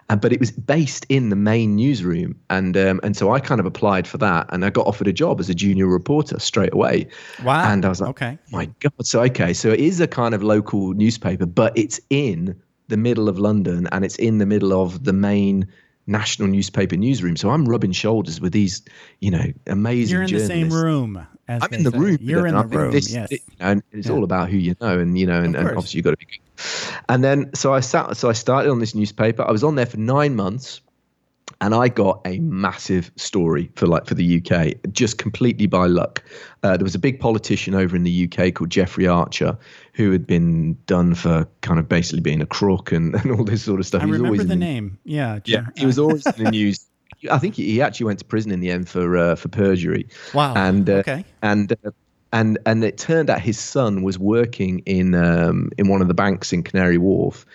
and 0.10 0.20
but 0.20 0.34
it 0.34 0.40
was 0.40 0.52
based 0.52 1.06
in 1.10 1.30
the 1.30 1.36
main 1.36 1.76
newsroom, 1.76 2.36
and 2.50 2.76
um, 2.78 3.00
and 3.04 3.16
so 3.16 3.32
I 3.32 3.40
kind 3.40 3.60
of 3.60 3.66
applied 3.66 4.08
for 4.08 4.18
that, 4.18 4.48
and 4.52 4.66
I 4.66 4.70
got 4.70 4.88
offered 4.88 5.08
a 5.08 5.14
job 5.14 5.40
as 5.40 5.50
a 5.50 5.56
junior 5.56 5.88
reporter 5.88 6.40
straight 6.40 6.74
away. 6.74 7.08
Wow. 7.44 7.72
And 7.72 7.86
I 7.86 7.90
was 7.90 8.02
like, 8.02 8.10
okay. 8.12 8.40
my 8.52 8.66
God. 8.80 8.94
So, 9.04 9.22
okay. 9.24 9.54
So 9.54 9.70
it 9.70 9.80
is 9.80 10.00
a 10.00 10.08
kind 10.08 10.34
of 10.34 10.44
local 10.44 10.94
newspaper, 10.94 11.46
but 11.46 11.78
it's 11.78 12.00
in 12.10 12.60
the 12.92 12.98
middle 12.98 13.30
of 13.30 13.40
London 13.40 13.88
and 13.92 14.04
it's 14.04 14.18
in 14.18 14.38
the 14.38 14.46
middle 14.46 14.74
of 14.74 15.06
the 15.06 15.14
main 15.14 15.66
national 16.12 16.50
newspaper 16.50 16.96
newsroom. 16.98 17.36
So 17.36 17.50
I'm 17.50 17.66
rubbing 17.66 17.92
shoulders 17.92 18.40
with 18.42 18.52
these, 18.52 18.84
you 19.20 19.32
know, 19.32 19.46
amazing 19.68 20.14
You're 20.14 20.24
in 20.24 20.34
the 20.34 20.46
same 20.46 20.70
room. 20.70 21.26
As 21.48 21.64
I'm 21.64 21.74
in 21.74 21.84
the 21.84 21.92
say. 21.92 21.98
room. 21.98 22.18
You're 22.22 22.48
in 22.48 22.56
the 22.56 22.64
room. 22.66 22.92
this- 22.92 23.12
yes. 23.12 23.32
it- 23.32 23.42
you 23.50 23.56
know, 23.60 23.72
and 23.72 23.84
it's 23.92 24.08
Yeah. 24.08 24.14
all 24.14 24.24
about 24.24 24.50
who 24.50 24.58
you 24.58 24.76
know, 24.82 25.00
and 25.00 25.18
you 25.18 25.26
know, 25.26 25.42
and, 25.42 25.56
and 25.56 25.68
obviously 25.70 25.98
you've 25.98 26.06
got 26.06 26.12
to 26.12 26.18
be 26.18 26.26
good. 26.26 26.40
And 27.10 27.24
then, 27.24 27.54
so 27.56 27.74
I 27.74 27.80
sat, 27.80 28.16
so 28.18 28.30
I 28.30 28.34
started 28.34 28.70
on 28.70 28.80
this 28.80 28.94
newspaper. 28.94 29.44
I 29.44 29.52
was 29.52 29.64
on 29.64 29.76
there 29.76 29.86
for 29.88 29.98
nine 29.98 30.36
months, 30.36 30.82
and 31.62 31.76
I 31.76 31.90
got 31.90 32.22
a 32.26 32.40
massive 32.40 33.12
story 33.16 33.72
for 33.76 33.86
like 33.86 34.08
for 34.08 34.16
the 34.16 34.42
UK, 34.44 34.74
just 34.92 35.20
completely 35.20 35.68
by 35.68 35.86
luck. 35.86 36.24
Uh, 36.64 36.76
there 36.76 36.84
was 36.84 36.96
a 36.96 37.00
big 37.00 37.20
politician 37.20 37.76
over 37.76 37.96
in 37.96 38.04
the 38.04 38.28
UK 38.28 38.56
called 38.56 38.72
Jeffrey 38.72 39.08
Archer, 39.08 39.56
who 39.94 40.12
had 40.12 40.26
been 40.26 40.76
done 40.88 41.14
for 41.14 41.48
kind 41.62 41.80
of 41.80 41.88
basically 41.88 42.22
being 42.22 42.42
a 42.42 42.48
crook 42.48 42.92
and, 42.92 43.14
and 43.24 43.32
all 43.32 43.44
this 43.44 43.64
sort 43.64 43.80
of 43.80 43.86
stuff. 43.86 44.02
I 44.02 44.06
He 44.06 44.12
was 44.12 44.20
remember 44.20 44.36
always 44.36 44.42
in 44.42 44.48
the 44.48 44.56
name. 44.56 44.98
Yeah. 45.06 45.40
yeah, 45.46 45.68
he 45.78 45.86
was 45.86 46.00
always 46.00 46.26
in 46.26 46.44
the 46.44 46.52
news. 46.52 46.88
I 47.30 47.38
think 47.38 47.54
he, 47.54 47.66
he 47.66 47.82
actually 47.82 48.08
went 48.08 48.18
to 48.20 48.26
prison 48.26 48.52
in 48.52 48.60
the 48.60 48.72
end 48.72 48.90
for 48.90 49.16
uh, 49.16 49.36
for 49.36 49.48
perjury. 49.48 50.08
Wow. 50.34 50.56
And 50.56 50.90
uh, 50.90 50.94
okay. 50.94 51.24
and 51.44 51.74
uh, 51.86 51.92
and 52.34 52.58
and 52.66 52.84
it 52.84 52.98
turned 52.98 53.30
out 53.30 53.40
his 53.40 53.60
son 53.60 54.02
was 54.02 54.18
working 54.18 54.80
in 54.88 55.14
um, 55.14 55.70
in 55.78 55.90
one 55.90 56.02
of 56.02 56.08
the 56.08 56.16
banks 56.16 56.52
in 56.52 56.64
Canary 56.64 56.98
Wharf, 56.98 57.46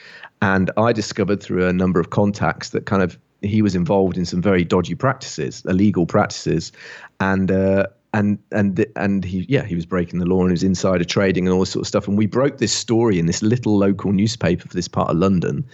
and 0.42 0.70
I 0.76 0.92
discovered 0.92 1.42
through 1.42 1.66
a 1.66 1.72
number 1.72 1.98
of 1.98 2.10
contacts 2.10 2.70
that 2.70 2.86
kind 2.86 3.02
of 3.02 3.18
he 3.46 3.62
was 3.62 3.74
involved 3.74 4.16
in 4.16 4.24
some 4.24 4.42
very 4.42 4.64
dodgy 4.64 4.94
practices, 4.94 5.64
illegal 5.66 6.06
practices, 6.06 6.72
and. 7.20 7.50
Uh, 7.50 7.86
and 8.14 8.38
and 8.50 8.86
and 8.94 9.24
he 9.24 9.44
yeah 9.46 9.64
he 9.64 9.74
was 9.74 9.84
breaking 9.84 10.20
the 10.20 10.24
law 10.24 10.40
and 10.40 10.48
he 10.48 10.52
was 10.52 10.62
insider 10.62 11.04
trading 11.04 11.46
and 11.46 11.52
all 11.52 11.60
this 11.60 11.70
sort 11.70 11.82
of 11.82 11.88
stuff 11.88 12.08
and 12.08 12.16
we 12.16 12.24
broke 12.24 12.56
this 12.58 12.72
story 12.72 13.18
in 13.18 13.26
this 13.26 13.42
little 13.42 13.76
local 13.76 14.10
newspaper 14.10 14.66
for 14.66 14.74
this 14.74 14.88
part 14.88 15.10
of 15.10 15.16
London, 15.16 15.66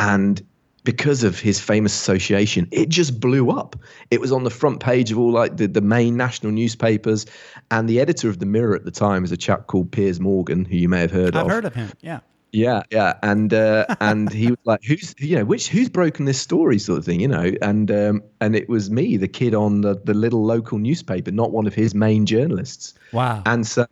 and 0.00 0.42
because 0.86 1.24
of 1.24 1.38
his 1.38 1.60
famous 1.60 1.92
association, 1.92 2.66
it 2.70 2.88
just 2.88 3.20
blew 3.20 3.50
up. 3.50 3.76
It 4.10 4.20
was 4.20 4.30
on 4.30 4.44
the 4.44 4.50
front 4.50 4.80
page 4.80 5.10
of 5.10 5.18
all 5.18 5.32
like 5.32 5.56
the, 5.56 5.66
the 5.66 5.80
main 5.80 6.16
national 6.16 6.52
newspapers. 6.52 7.26
And 7.72 7.88
the 7.88 8.00
editor 8.00 8.30
of 8.30 8.38
the 8.38 8.46
Mirror 8.46 8.76
at 8.76 8.84
the 8.84 8.92
time 8.92 9.22
was 9.22 9.32
a 9.32 9.36
chap 9.36 9.66
called 9.66 9.90
Piers 9.90 10.20
Morgan, 10.20 10.64
who 10.64 10.76
you 10.76 10.88
may 10.88 11.00
have 11.00 11.10
heard 11.10 11.34
of. 11.34 11.44
I've 11.44 11.50
heard 11.50 11.64
of 11.64 11.74
him. 11.74 11.90
Yeah. 12.00 12.20
Yeah, 12.56 12.84
yeah, 12.90 13.18
and 13.22 13.52
uh, 13.52 13.84
and 14.00 14.32
he 14.32 14.48
was 14.48 14.58
like, 14.64 14.82
"Who's 14.82 15.14
you 15.18 15.36
know 15.36 15.44
which 15.44 15.68
who's 15.68 15.90
broken 15.90 16.24
this 16.24 16.40
story?" 16.40 16.78
sort 16.78 16.98
of 16.98 17.04
thing, 17.04 17.20
you 17.20 17.28
know, 17.28 17.52
and 17.60 17.90
um, 17.90 18.22
and 18.40 18.56
it 18.56 18.66
was 18.66 18.90
me, 18.90 19.18
the 19.18 19.28
kid 19.28 19.54
on 19.54 19.82
the, 19.82 20.00
the 20.02 20.14
little 20.14 20.42
local 20.42 20.78
newspaper, 20.78 21.30
not 21.30 21.52
one 21.52 21.66
of 21.66 21.74
his 21.74 21.94
main 21.94 22.24
journalists. 22.24 22.94
Wow. 23.12 23.42
And 23.44 23.66
so 23.66 23.86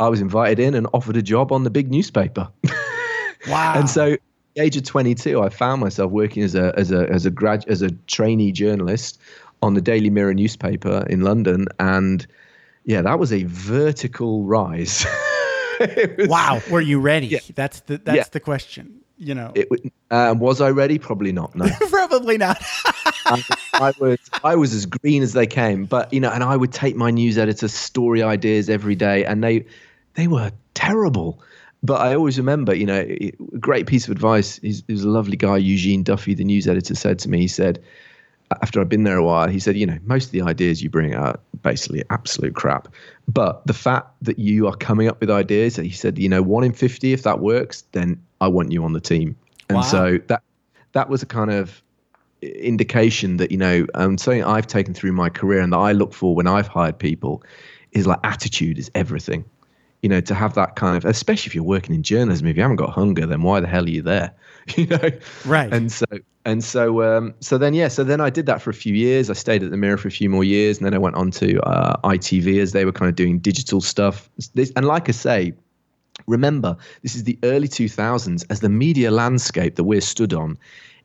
I 0.00 0.08
was 0.08 0.22
invited 0.22 0.58
in 0.58 0.74
and 0.74 0.86
offered 0.94 1.18
a 1.18 1.22
job 1.22 1.52
on 1.52 1.64
the 1.64 1.70
big 1.70 1.90
newspaper. 1.90 2.48
wow. 3.48 3.74
And 3.76 3.90
so, 3.90 4.12
at 4.14 4.20
the 4.54 4.62
age 4.62 4.78
of 4.78 4.84
22, 4.84 5.42
I 5.42 5.50
found 5.50 5.82
myself 5.82 6.10
working 6.10 6.42
as 6.42 6.54
a 6.54 6.72
as 6.74 6.90
a 6.92 7.06
as 7.10 7.26
a 7.26 7.30
grad 7.30 7.68
as 7.68 7.82
a 7.82 7.90
trainee 8.06 8.50
journalist 8.50 9.20
on 9.60 9.74
the 9.74 9.82
Daily 9.82 10.08
Mirror 10.08 10.34
newspaper 10.34 11.06
in 11.10 11.20
London, 11.20 11.66
and 11.78 12.26
yeah, 12.86 13.02
that 13.02 13.18
was 13.18 13.30
a 13.30 13.42
vertical 13.42 14.44
rise. 14.44 15.04
Was- 16.18 16.28
wow. 16.28 16.60
Were 16.70 16.80
you 16.80 17.00
ready? 17.00 17.26
Yeah. 17.28 17.38
That's 17.54 17.80
the 17.80 17.98
that's 17.98 18.16
Yeah. 18.16 18.24
the 18.32 18.40
question. 18.40 19.00
You 19.18 19.34
know. 19.34 19.52
It, 19.54 19.68
uh, 20.10 20.34
was 20.38 20.60
I 20.60 20.68
ready? 20.70 20.98
Probably 20.98 21.32
not. 21.32 21.54
No, 21.56 21.66
Probably 21.90 22.36
not. 22.36 22.62
I, 23.26 23.42
I 23.74 23.92
was 23.98 24.18
I 24.44 24.54
was 24.56 24.74
as 24.74 24.84
green 24.86 25.22
as 25.22 25.32
they 25.32 25.46
came, 25.46 25.86
but 25.86 26.12
you 26.12 26.20
know, 26.20 26.30
and 26.30 26.44
I 26.44 26.56
would 26.56 26.72
take 26.72 26.96
my 26.96 27.10
news 27.10 27.38
editor 27.38 27.68
story 27.68 28.22
ideas 28.22 28.68
every 28.68 28.94
day, 28.94 29.24
and 29.24 29.42
they 29.42 29.64
they 30.14 30.26
were 30.26 30.52
terrible. 30.74 31.40
But 31.82 32.00
I 32.00 32.14
always 32.14 32.36
remember, 32.38 32.74
you 32.74 32.86
know, 32.86 33.00
a 33.00 33.32
great 33.60 33.86
piece 33.86 34.04
of 34.06 34.10
advice. 34.10 34.58
He's, 34.58 34.82
he 34.86 34.92
was 34.94 35.04
a 35.04 35.08
lovely 35.08 35.36
guy, 35.36 35.56
Eugene 35.58 36.02
Duffy, 36.02 36.34
the 36.34 36.42
news 36.44 36.66
editor, 36.66 36.94
said 36.94 37.18
to 37.20 37.28
me. 37.28 37.38
He 37.40 37.48
said, 37.48 37.82
after 38.62 38.80
I'd 38.80 38.88
been 38.88 39.04
there 39.04 39.16
a 39.16 39.24
while, 39.24 39.48
he 39.48 39.58
said, 39.58 39.76
you 39.76 39.86
know, 39.86 39.98
most 40.04 40.26
of 40.26 40.32
the 40.32 40.42
ideas 40.42 40.82
you 40.82 40.90
bring 40.90 41.14
are 41.14 41.38
basically 41.62 42.02
absolute 42.10 42.54
crap. 42.54 42.88
But 43.26 43.66
the 43.66 43.74
fact 43.74 44.08
that 44.22 44.38
you 44.38 44.66
are 44.68 44.76
coming 44.76 45.08
up 45.08 45.20
with 45.20 45.30
ideas, 45.30 45.76
he 45.76 45.90
said, 45.90 46.18
you 46.18 46.28
know, 46.28 46.42
one 46.42 46.64
in 46.64 46.72
fifty, 46.72 47.12
if 47.12 47.22
that 47.24 47.40
works, 47.40 47.82
then 47.92 48.22
I 48.40 48.48
want 48.48 48.72
you 48.72 48.84
on 48.84 48.92
the 48.92 49.00
team. 49.00 49.36
And 49.68 49.76
Wow. 49.76 49.82
so 49.82 50.18
that 50.28 50.42
that 50.92 51.08
was 51.08 51.22
a 51.22 51.26
kind 51.26 51.50
of 51.50 51.82
indication 52.42 53.38
that 53.38 53.50
you 53.50 53.56
know 53.56 53.86
um, 53.94 54.18
something 54.18 54.44
I've 54.44 54.66
taken 54.66 54.94
through 54.94 55.12
my 55.12 55.28
career 55.28 55.60
and 55.60 55.72
that 55.72 55.78
I 55.78 55.92
look 55.92 56.12
for 56.12 56.34
when 56.34 56.46
I've 56.46 56.68
hired 56.68 56.98
people 56.98 57.42
is 57.92 58.06
like 58.06 58.20
attitude 58.24 58.78
is 58.78 58.90
everything. 58.94 59.44
You 60.02 60.10
know, 60.10 60.20
to 60.20 60.34
have 60.34 60.54
that 60.54 60.76
kind 60.76 60.96
of, 60.96 61.04
especially 61.04 61.48
if 61.48 61.54
you're 61.54 61.64
working 61.64 61.94
in 61.94 62.02
journalism, 62.02 62.46
if 62.46 62.56
you 62.56 62.62
haven't 62.62 62.76
got 62.76 62.90
hunger, 62.90 63.26
then 63.26 63.42
why 63.42 63.58
the 63.58 63.66
hell 63.66 63.84
are 63.84 63.88
you 63.88 64.02
there? 64.02 64.32
You 64.76 64.86
know, 64.86 65.10
Right. 65.44 65.72
And 65.72 65.92
so 65.92 66.06
and 66.44 66.62
so 66.64 67.02
um, 67.02 67.34
so 67.40 67.58
then 67.58 67.74
yeah, 67.74 67.88
so 67.88 68.02
then 68.04 68.20
I 68.20 68.30
did 68.30 68.46
that 68.46 68.60
for 68.62 68.70
a 68.70 68.74
few 68.74 68.94
years. 68.94 69.30
I 69.30 69.32
stayed 69.34 69.62
at 69.62 69.70
the 69.70 69.76
Mirror 69.76 69.96
for 69.98 70.08
a 70.08 70.12
few 70.12 70.28
more 70.30 70.44
years, 70.44 70.78
and 70.78 70.86
then 70.86 70.94
I 70.94 70.98
went 70.98 71.16
on 71.16 71.30
to 71.32 71.60
uh, 71.62 71.96
ITV 72.04 72.60
as 72.60 72.72
they 72.72 72.84
were 72.84 72.92
kind 72.92 73.08
of 73.08 73.14
doing 73.16 73.38
digital 73.38 73.80
stuff. 73.80 74.28
This, 74.54 74.72
and 74.76 74.86
like 74.86 75.08
I 75.08 75.12
say, 75.12 75.52
remember 76.26 76.76
this 77.02 77.14
is 77.14 77.24
the 77.24 77.38
early 77.42 77.68
2000s 77.68 78.44
as 78.50 78.60
the 78.60 78.68
media 78.68 79.10
landscape 79.10 79.76
that 79.76 79.84
we're 79.84 80.00
stood 80.00 80.32
on 80.32 80.56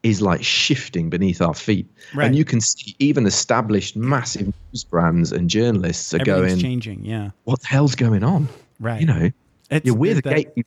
is 0.03 0.21
like 0.21 0.43
shifting 0.43 1.09
beneath 1.09 1.41
our 1.41 1.53
feet 1.53 1.85
Right. 2.15 2.25
and 2.25 2.35
you 2.35 2.45
can 2.45 2.61
see 2.61 2.95
even 2.99 3.25
established 3.27 3.95
massive 3.95 4.47
news 4.71 4.83
brands 4.83 5.31
and 5.31 5.49
journalists 5.49 6.13
are 6.13 6.19
going 6.19 6.57
changing. 6.59 7.03
Yeah. 7.05 7.31
what 7.43 7.59
the 7.61 7.67
hell's 7.67 7.93
going 7.93 8.23
on 8.23 8.47
Right. 8.79 9.01
you 9.01 9.05
know 9.05 9.29
It's, 9.69 9.85
yeah, 9.85 9.91
we're 9.91 10.15
the 10.15 10.21
that- 10.21 10.55
gate 10.55 10.65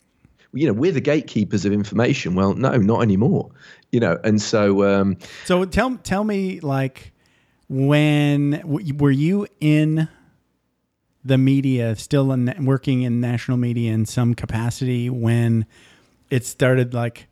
you 0.55 0.67
know 0.67 0.73
we're 0.73 0.93
the 0.93 1.01
gatekeepers 1.01 1.65
of 1.65 1.73
information. 1.73 2.35
Well 2.35 2.55
no 2.55 2.77
not 2.77 3.03
anymore 3.03 3.51
you 3.93 4.01
know 4.01 4.19
and 4.25 4.41
so 4.41 4.85
um 4.85 5.17
So 5.45 5.65
tell 5.65 5.97
tell 5.99 6.25
me 6.25 6.61
like 6.61 7.13
when 7.69 8.63
were 8.65 9.11
you 9.11 9.47
in 9.61 10.09
the 11.25 11.39
media 11.39 11.97
still 11.97 12.33
in, 12.33 12.55
working 12.65 13.03
in 13.03 13.21
national 13.21 13.57
media 13.57 13.93
in 13.93 14.07
some 14.07 14.35
capacity 14.35 15.11
when 15.11 15.67
it 16.31 16.45
started 16.45 16.95
like 16.95 17.29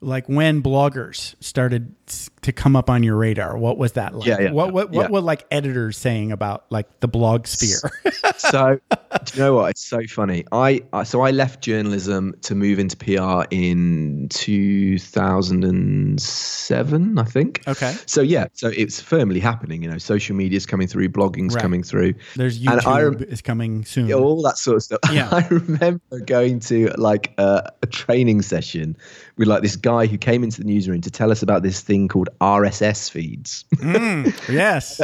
like 0.00 0.28
when 0.28 0.62
bloggers 0.62 1.34
started 1.40 1.94
to 2.42 2.52
come 2.52 2.76
up 2.76 2.88
on 2.88 3.02
your 3.02 3.16
radar? 3.16 3.58
What 3.58 3.76
was 3.78 3.92
that 3.92 4.14
like? 4.14 4.26
Yeah, 4.26 4.40
yeah, 4.40 4.50
what 4.52 4.72
what, 4.72 4.90
what 4.90 5.06
yeah. 5.06 5.10
were 5.10 5.20
like 5.20 5.44
editors 5.50 5.98
saying 5.98 6.30
about 6.32 6.64
like 6.70 7.00
the 7.00 7.08
blog 7.08 7.46
sphere? 7.46 7.90
so 8.36 8.78
do 9.24 9.32
you 9.34 9.40
know 9.42 9.54
what? 9.54 9.70
It's 9.70 9.84
so 9.84 10.00
funny. 10.08 10.44
I, 10.52 10.82
I 10.92 11.02
so 11.02 11.22
i 11.22 11.30
left 11.32 11.60
journalism 11.62 12.34
to 12.42 12.54
move 12.54 12.78
into 12.78 12.96
pr 12.96 13.42
in 13.50 14.28
2007 14.30 17.18
i 17.18 17.24
think. 17.24 17.62
Okay. 17.66 17.94
So 18.06 18.20
yeah 18.20 18.46
so 18.52 18.68
it's 18.68 19.00
firmly 19.00 19.40
happening 19.40 19.82
you 19.82 19.90
know. 19.90 19.98
Social 19.98 20.36
media's 20.36 20.66
coming 20.66 20.86
through 20.86 21.08
blogging's 21.08 21.54
Right. 21.54 21.62
coming 21.62 21.82
through. 21.82 22.14
There's 22.36 22.58
And 22.58 22.68
I 22.68 22.74
youtube 22.82 23.20
rem- 23.20 23.28
is 23.30 23.40
coming 23.42 23.84
soon. 23.84 24.12
All 24.12 24.42
that 24.42 24.58
sort 24.58 24.76
of 24.76 24.82
stuff. 24.82 25.00
Yeah. 25.10 25.28
I 25.32 25.46
remember 25.48 26.20
going 26.24 26.60
to 26.60 26.88
like 26.96 27.32
a, 27.38 27.72
a 27.82 27.86
training 27.86 28.42
session 28.42 28.96
with 29.36 29.48
like 29.48 29.62
this 29.62 29.76
guy 29.76 30.06
who 30.06 30.18
came 30.18 30.44
into 30.44 30.60
the 30.60 30.66
newsroom 30.66 31.00
to 31.00 31.10
tell 31.10 31.30
us 31.30 31.42
about 31.42 31.62
this 31.62 31.80
thing 31.80 31.95
called 32.08 32.28
RSS 32.40 33.10
feeds. 33.10 33.64
Mm, 33.76 34.48
yes 34.52 35.00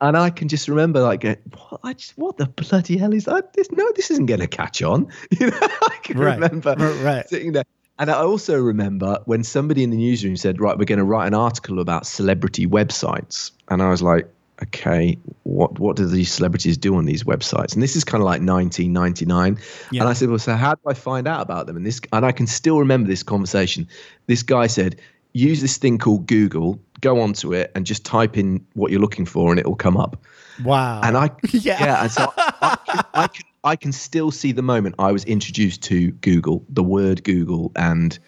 and 0.00 0.16
I 0.16 0.30
can 0.30 0.48
just 0.48 0.68
remember 0.68 1.00
like, 1.00 1.22
what, 1.24 1.80
I 1.82 1.94
just, 1.94 2.16
what 2.18 2.36
the 2.36 2.46
bloody 2.46 2.98
hell 2.98 3.14
is 3.14 3.24
that? 3.24 3.54
This, 3.54 3.70
no, 3.72 3.90
this 3.96 4.10
isn't 4.10 4.26
going 4.26 4.40
to 4.40 4.46
catch 4.46 4.82
on. 4.82 5.08
You 5.38 5.50
know, 5.50 5.58
I 5.60 5.98
can 6.02 6.18
Right. 6.18 6.38
remember 6.38 6.74
right. 7.02 7.28
sitting 7.28 7.52
there. 7.52 7.64
And 7.98 8.10
I 8.10 8.14
also 8.14 8.58
remember 8.58 9.18
when 9.24 9.42
somebody 9.42 9.82
in 9.82 9.90
the 9.90 9.96
newsroom 9.96 10.36
said, 10.36 10.60
right, 10.60 10.76
we're 10.78 10.84
going 10.84 10.98
to 10.98 11.04
write 11.04 11.26
an 11.26 11.34
article 11.34 11.80
about 11.80 12.06
celebrity 12.06 12.66
websites. 12.66 13.52
And 13.68 13.82
I 13.82 13.88
was 13.88 14.02
like, 14.02 14.28
okay, 14.62 15.18
what, 15.44 15.78
what 15.78 15.96
do 15.96 16.06
these 16.06 16.30
celebrities 16.30 16.76
do 16.76 16.94
on 16.96 17.06
these 17.06 17.24
websites? 17.24 17.72
And 17.72 17.82
this 17.82 17.96
is 17.96 18.04
kind 18.04 18.20
of 18.20 18.26
like 18.26 18.40
1999. 18.40 19.58
Yeah. 19.90 20.02
And 20.02 20.08
I 20.08 20.12
said, 20.12 20.28
well, 20.28 20.38
so 20.38 20.54
how 20.54 20.74
do 20.74 20.80
I 20.86 20.94
find 20.94 21.26
out 21.26 21.40
about 21.40 21.66
them? 21.66 21.76
And 21.76 21.86
this, 21.86 22.00
and 22.12 22.24
I 22.24 22.32
can 22.32 22.46
still 22.46 22.78
remember 22.78 23.08
this 23.08 23.22
conversation. 23.22 23.88
This 24.26 24.42
guy 24.42 24.66
said, 24.66 24.96
use 25.36 25.60
this 25.60 25.76
thing 25.76 25.98
called 25.98 26.26
Google, 26.26 26.80
go 27.00 27.20
onto 27.20 27.52
it 27.52 27.70
and 27.74 27.84
just 27.84 28.04
type 28.04 28.38
in 28.38 28.66
what 28.74 28.90
you're 28.90 29.00
looking 29.00 29.26
for 29.26 29.50
and 29.50 29.60
it 29.60 29.66
will 29.66 29.76
come 29.76 29.96
up. 29.96 30.24
wow 30.64 31.00
And 31.02 31.16
I, 31.16 31.30
Yeah. 31.52 31.84
yeah, 31.84 32.02
and 32.02 32.10
so 32.10 32.32
I, 32.36 32.76
can, 32.86 33.04
I 33.14 33.26
can, 33.26 33.44
I 33.64 33.76
can 33.76 33.92
still 33.92 34.30
see 34.30 34.52
the 34.52 34.62
moment 34.62 34.94
I 34.98 35.12
was 35.12 35.24
introduced 35.24 35.82
to 35.84 36.10
Google, 36.12 36.64
the 36.68 36.82
word 36.82 37.22
Google, 37.24 37.72
and 37.76 38.18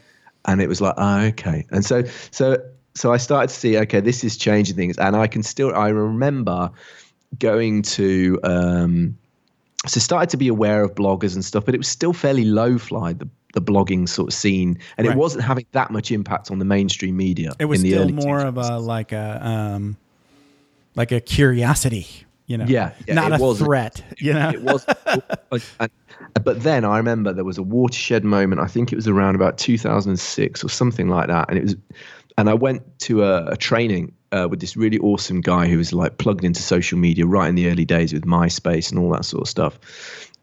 and 0.44 0.60
it 0.62 0.68
was 0.68 0.80
like, 0.80 0.94
oh, 0.96 1.20
okay. 1.26 1.66
And 1.70 1.84
so, 1.84 2.04
so, 2.30 2.56
so 2.94 3.12
I 3.12 3.18
started 3.18 3.48
to 3.48 3.54
see, 3.54 3.76
okay, 3.78 4.00
this 4.00 4.24
is 4.24 4.36
changing 4.36 4.76
things, 4.76 4.96
and 4.96 5.14
I 5.14 5.26
can 5.26 5.42
still, 5.42 5.74
I 5.74 5.88
remember 5.88 6.70
going 7.38 7.82
to, 7.82 8.40
um, 8.44 9.18
so 9.86 10.00
started 10.00 10.30
to 10.30 10.36
be 10.36 10.48
aware 10.48 10.82
of 10.82 10.94
bloggers 10.94 11.34
and 11.34 11.44
stuff, 11.44 11.64
but 11.66 11.74
it 11.74 11.78
was 11.78 11.88
still 11.88 12.12
fairly 12.12 12.44
low 12.44 12.78
fly 12.78 13.12
the 13.12 13.28
the 13.54 13.62
blogging 13.62 14.08
sort 14.08 14.28
of 14.28 14.34
scene, 14.34 14.78
and 14.96 15.06
Right. 15.06 15.16
it 15.16 15.18
wasn't 15.18 15.44
having 15.44 15.66
that 15.72 15.90
much 15.90 16.10
impact 16.12 16.50
on 16.50 16.58
the 16.58 16.64
mainstream 16.64 17.16
media. 17.16 17.52
It 17.58 17.64
was 17.64 17.80
still 17.80 18.08
more 18.10 18.40
2000s. 18.40 18.48
of 18.48 18.58
a 18.58 18.78
like 18.78 19.12
a 19.12 19.46
um, 19.46 19.96
like 20.94 21.12
a 21.12 21.20
curiosity, 21.20 22.06
you 22.46 22.58
know. 22.58 22.66
Yeah, 22.68 22.92
yeah, 23.06 23.14
not 23.14 23.38
a 23.40 23.42
was. 23.42 23.58
threat, 23.58 24.02
you 24.18 24.34
know. 24.34 24.50
it 24.50 24.62
was 24.62 24.84
but 26.44 26.62
then 26.62 26.84
i 26.84 26.96
remember 26.96 27.32
there 27.32 27.44
was 27.44 27.58
a 27.58 27.62
watershed 27.62 28.24
moment 28.24 28.60
i 28.60 28.66
think 28.66 28.92
it 28.92 28.96
was 28.96 29.08
around 29.08 29.34
about 29.34 29.56
2006 29.58 30.64
or 30.64 30.68
something 30.68 31.08
like 31.08 31.28
that 31.28 31.48
and 31.48 31.58
it 31.58 31.62
was 31.62 31.76
and 32.36 32.48
i 32.50 32.54
went 32.54 32.82
to 32.98 33.22
a, 33.24 33.46
a 33.46 33.56
training 33.56 34.12
uh, 34.32 34.46
with 34.50 34.60
this 34.60 34.76
really 34.76 34.98
awesome 34.98 35.40
guy 35.40 35.66
who 35.66 35.78
was 35.78 35.92
like 35.92 36.18
plugged 36.18 36.44
into 36.44 36.62
social 36.62 36.98
media 36.98 37.24
right 37.24 37.48
in 37.48 37.54
the 37.54 37.68
early 37.70 37.84
days 37.84 38.12
with 38.12 38.24
myspace 38.24 38.90
and 38.90 38.98
all 38.98 39.10
that 39.10 39.24
sort 39.24 39.42
of 39.42 39.48
stuff 39.48 39.78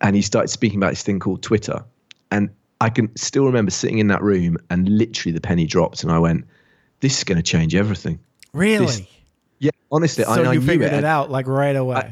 and 0.01 0.15
he 0.15 0.21
started 0.21 0.47
speaking 0.47 0.79
about 0.79 0.89
this 0.91 1.03
thing 1.03 1.19
called 1.19 1.41
twitter 1.43 1.83
and 2.31 2.49
i 2.85 2.89
can 2.89 3.07
still 3.15 3.45
remember 3.45 3.71
sitting 3.71 3.97
in 3.99 4.07
that 4.07 4.21
room 4.21 4.57
and 4.69 4.87
literally 4.89 5.33
the 5.33 5.41
penny 5.41 5.65
dropped 5.65 6.03
and 6.03 6.11
i 6.11 6.19
went 6.19 6.45
this 7.01 7.17
is 7.17 7.23
going 7.23 7.37
to 7.37 7.43
change 7.43 7.73
everything 7.75 8.17
really? 8.53 9.07
yeah 9.59 9.71
honestly 9.91 10.23
so 10.23 10.31
I, 10.31 10.37
I 10.37 10.53
you 10.53 10.59
knew 10.59 10.65
figured 10.65 10.93
it. 10.93 10.99
it 10.99 11.03
out 11.05 11.29
like 11.31 11.47
right 11.47 11.75
away. 11.75 12.11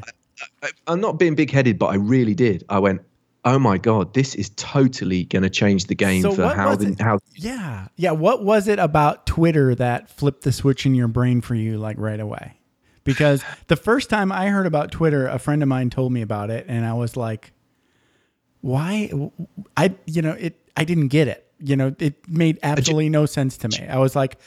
I, 0.62 0.70
I'm 0.86 1.00
not 1.00 1.18
being 1.18 1.34
big 1.34 1.50
headed, 1.50 1.78
but 1.78 1.86
I 1.86 1.94
really 1.94 2.34
did. 2.34 2.64
I 2.68 2.78
went, 2.78 3.02
oh 3.44 3.58
my 3.58 3.78
god, 3.78 4.14
this 4.14 4.34
is 4.34 4.50
totally 4.56 5.24
going 5.24 5.42
to 5.42 5.50
change 5.50 5.84
the 5.86 5.94
game 5.94 6.22
So 6.22 6.32
for 6.32 6.48
how 6.48 6.74
the 6.76 6.96
how. 6.98 7.18
yeah, 7.36 7.86
yeah. 7.96 8.10
What 8.10 8.44
was 8.44 8.66
it 8.68 8.78
about 8.78 9.26
Twitter 9.26 9.74
that 9.76 10.10
flipped 10.10 10.42
the 10.42 10.52
switch 10.52 10.86
in 10.86 10.94
your 10.94 11.08
brain 11.08 11.40
for 11.40 11.54
you 11.54 11.78
like 11.78 11.96
right 11.98 12.20
away? 12.20 12.58
Because 13.04 13.44
the 13.68 13.76
first 13.76 14.10
time 14.10 14.32
I 14.32 14.48
heard 14.48 14.66
about 14.66 14.90
Twitter, 14.90 15.26
a 15.26 15.38
friend 15.38 15.62
of 15.62 15.68
mine 15.68 15.90
told 15.90 16.12
me 16.12 16.22
about 16.22 16.50
it, 16.50 16.64
and 16.68 16.84
I 16.84 16.94
was 16.94 17.16
like, 17.16 17.52
"Why?" 18.60 19.10
I 19.76 19.94
you 20.06 20.22
know 20.22 20.32
it. 20.32 20.58
I 20.76 20.84
didn't 20.84 21.08
get 21.08 21.28
it. 21.28 21.46
You 21.58 21.76
know, 21.76 21.94
it 21.98 22.28
made 22.28 22.58
absolutely 22.62 23.08
no 23.08 23.26
sense 23.26 23.56
to 23.58 23.68
me. 23.68 23.86
I 23.88 23.98
was 23.98 24.16
like, 24.16 24.38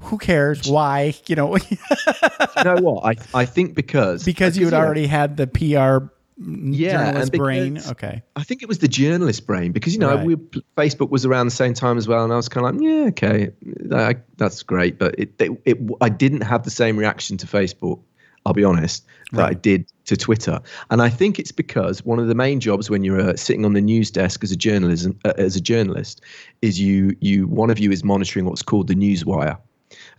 "Who 0.00 0.18
cares? 0.18 0.68
Why?" 0.68 1.14
You 1.26 1.36
know, 1.36 1.56
you 1.70 2.64
know 2.64 2.76
what? 2.80 3.04
I 3.34 3.40
I 3.42 3.44
think 3.46 3.74
because 3.74 4.24
because 4.24 4.58
you 4.58 4.66
had 4.66 4.74
know, 4.74 4.80
already 4.80 5.06
had 5.06 5.36
the 5.36 5.46
PR 5.46 6.12
Yeah, 6.38 7.06
journalist 7.12 7.32
brain. 7.32 7.78
Okay, 7.90 8.22
I 8.34 8.42
think 8.42 8.62
it 8.62 8.68
was 8.68 8.78
the 8.78 8.88
journalist 8.88 9.46
brain 9.46 9.72
because 9.72 9.94
you 9.94 10.00
know 10.00 10.16
Right. 10.16 10.26
we, 10.26 10.36
Facebook 10.76 11.10
was 11.10 11.24
around 11.24 11.46
the 11.46 11.54
same 11.54 11.72
time 11.72 11.96
as 11.96 12.06
well, 12.08 12.24
and 12.24 12.32
I 12.32 12.36
was 12.36 12.48
kind 12.48 12.66
of 12.66 12.74
like, 12.74 12.82
yeah, 12.82 13.06
okay, 13.08 13.50
that, 13.86 14.24
that's 14.36 14.62
great, 14.62 14.98
but 14.98 15.14
it, 15.18 15.40
it, 15.40 15.52
it 15.64 15.78
I 16.00 16.08
didn't 16.10 16.42
have 16.42 16.64
the 16.64 16.70
same 16.70 16.96
reaction 16.98 17.36
to 17.38 17.46
Facebook. 17.46 18.00
I'll 18.46 18.54
be 18.54 18.64
honest 18.64 19.04
that 19.32 19.44
I 19.44 19.54
did 19.54 19.86
to 20.04 20.16
Twitter, 20.16 20.60
and 20.90 21.02
I 21.02 21.08
think 21.10 21.38
it's 21.38 21.52
because 21.52 22.04
one 22.04 22.18
of 22.20 22.28
the 22.28 22.34
main 22.34 22.60
jobs 22.60 22.88
when 22.88 23.02
you're 23.04 23.20
uh, 23.20 23.36
sitting 23.36 23.64
on 23.64 23.72
the 23.72 23.80
news 23.80 24.10
desk 24.10 24.44
as 24.44 24.52
a 24.52 24.56
journalism 24.56 25.18
uh, 25.24 25.32
as 25.36 25.56
a 25.56 25.60
journalist 25.60 26.20
is 26.62 26.80
you 26.80 27.16
you 27.20 27.48
one 27.48 27.70
of 27.70 27.78
you 27.78 27.90
is 27.90 28.04
monitoring 28.04 28.46
what's 28.46 28.62
called 28.62 28.86
the 28.86 28.94
news 28.94 29.24
wire. 29.24 29.58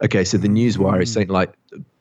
Okay, 0.04 0.24
so 0.26 0.38
the 0.38 0.50
news 0.50 0.78
wire 0.78 1.00
Mm. 1.00 1.04
is 1.04 1.14
saying 1.14 1.30
like 1.30 1.54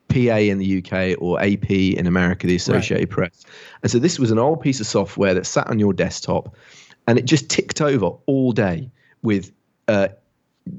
PA 0.09 0.37
in 0.37 0.57
the 0.57 0.77
UK 0.83 1.15
or 1.21 1.39
AP 1.41 1.69
in 1.71 2.07
America, 2.07 2.45
the 2.47 2.55
Associated 2.55 3.09
Press. 3.09 3.45
And 3.81 3.91
so 3.91 3.99
this 3.99 4.19
was 4.19 4.31
an 4.31 4.39
old 4.39 4.61
piece 4.61 4.79
of 4.79 4.87
software 4.87 5.33
that 5.33 5.45
sat 5.45 5.67
on 5.67 5.79
your 5.79 5.93
desktop 5.93 6.55
and 7.07 7.17
it 7.17 7.25
just 7.25 7.49
ticked 7.49 7.81
over 7.81 8.11
all 8.25 8.51
day 8.51 8.89
with 9.21 9.51
uh, 9.87 10.09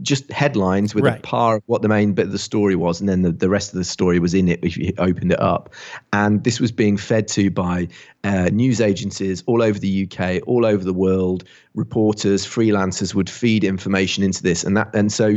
just 0.02 0.30
headlines 0.32 0.94
with 0.94 1.04
Right. 1.04 1.18
a 1.18 1.22
par 1.22 1.56
of 1.56 1.62
what 1.66 1.82
the 1.82 1.88
main 1.88 2.12
bit 2.12 2.26
of 2.26 2.32
the 2.32 2.38
story 2.38 2.76
was. 2.76 3.00
And 3.00 3.08
then 3.08 3.22
the, 3.22 3.32
the 3.32 3.48
rest 3.48 3.72
of 3.72 3.78
the 3.78 3.84
story 3.84 4.18
was 4.18 4.34
in 4.34 4.48
it 4.48 4.60
if 4.62 4.76
you 4.76 4.92
opened 4.98 5.32
it 5.32 5.40
up. 5.40 5.74
And 6.12 6.44
this 6.44 6.60
was 6.60 6.72
being 6.72 6.96
fed 6.96 7.28
to 7.28 7.50
by 7.50 7.88
uh, 8.24 8.50
news 8.52 8.80
agencies 8.80 9.42
all 9.46 9.62
over 9.62 9.78
the 9.78 10.08
UK, 10.10 10.42
all 10.46 10.64
over 10.66 10.84
the 10.84 10.92
world. 10.92 11.44
Reporters, 11.74 12.46
freelancers 12.46 13.14
would 13.14 13.30
feed 13.30 13.64
information 13.64 14.22
into 14.24 14.42
this. 14.42 14.64
And 14.64 14.76
that, 14.76 14.94
and 14.94 15.12
so 15.12 15.36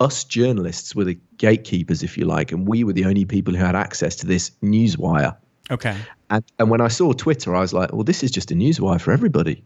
us 0.00 0.24
journalists 0.24 0.94
were 0.94 1.04
the 1.04 1.18
gatekeepers, 1.36 2.02
if 2.02 2.16
you 2.16 2.24
like, 2.24 2.52
and 2.52 2.66
we 2.66 2.84
were 2.84 2.92
the 2.94 3.04
only 3.04 3.24
people 3.26 3.54
who 3.54 3.62
had 3.62 3.76
access 3.76 4.16
to 4.16 4.26
this 4.26 4.50
news 4.62 4.96
wire. 4.96 5.36
okay. 5.70 5.96
And, 6.30 6.44
and 6.60 6.70
when 6.70 6.80
I 6.80 6.86
saw 6.88 7.12
Twitter, 7.12 7.56
I 7.56 7.60
was 7.60 7.72
like, 7.74 7.92
well, 7.92 8.04
this 8.04 8.22
is 8.22 8.30
just 8.30 8.50
a 8.52 8.54
news 8.54 8.80
wire 8.80 9.00
for 9.00 9.10
everybody. 9.10 9.64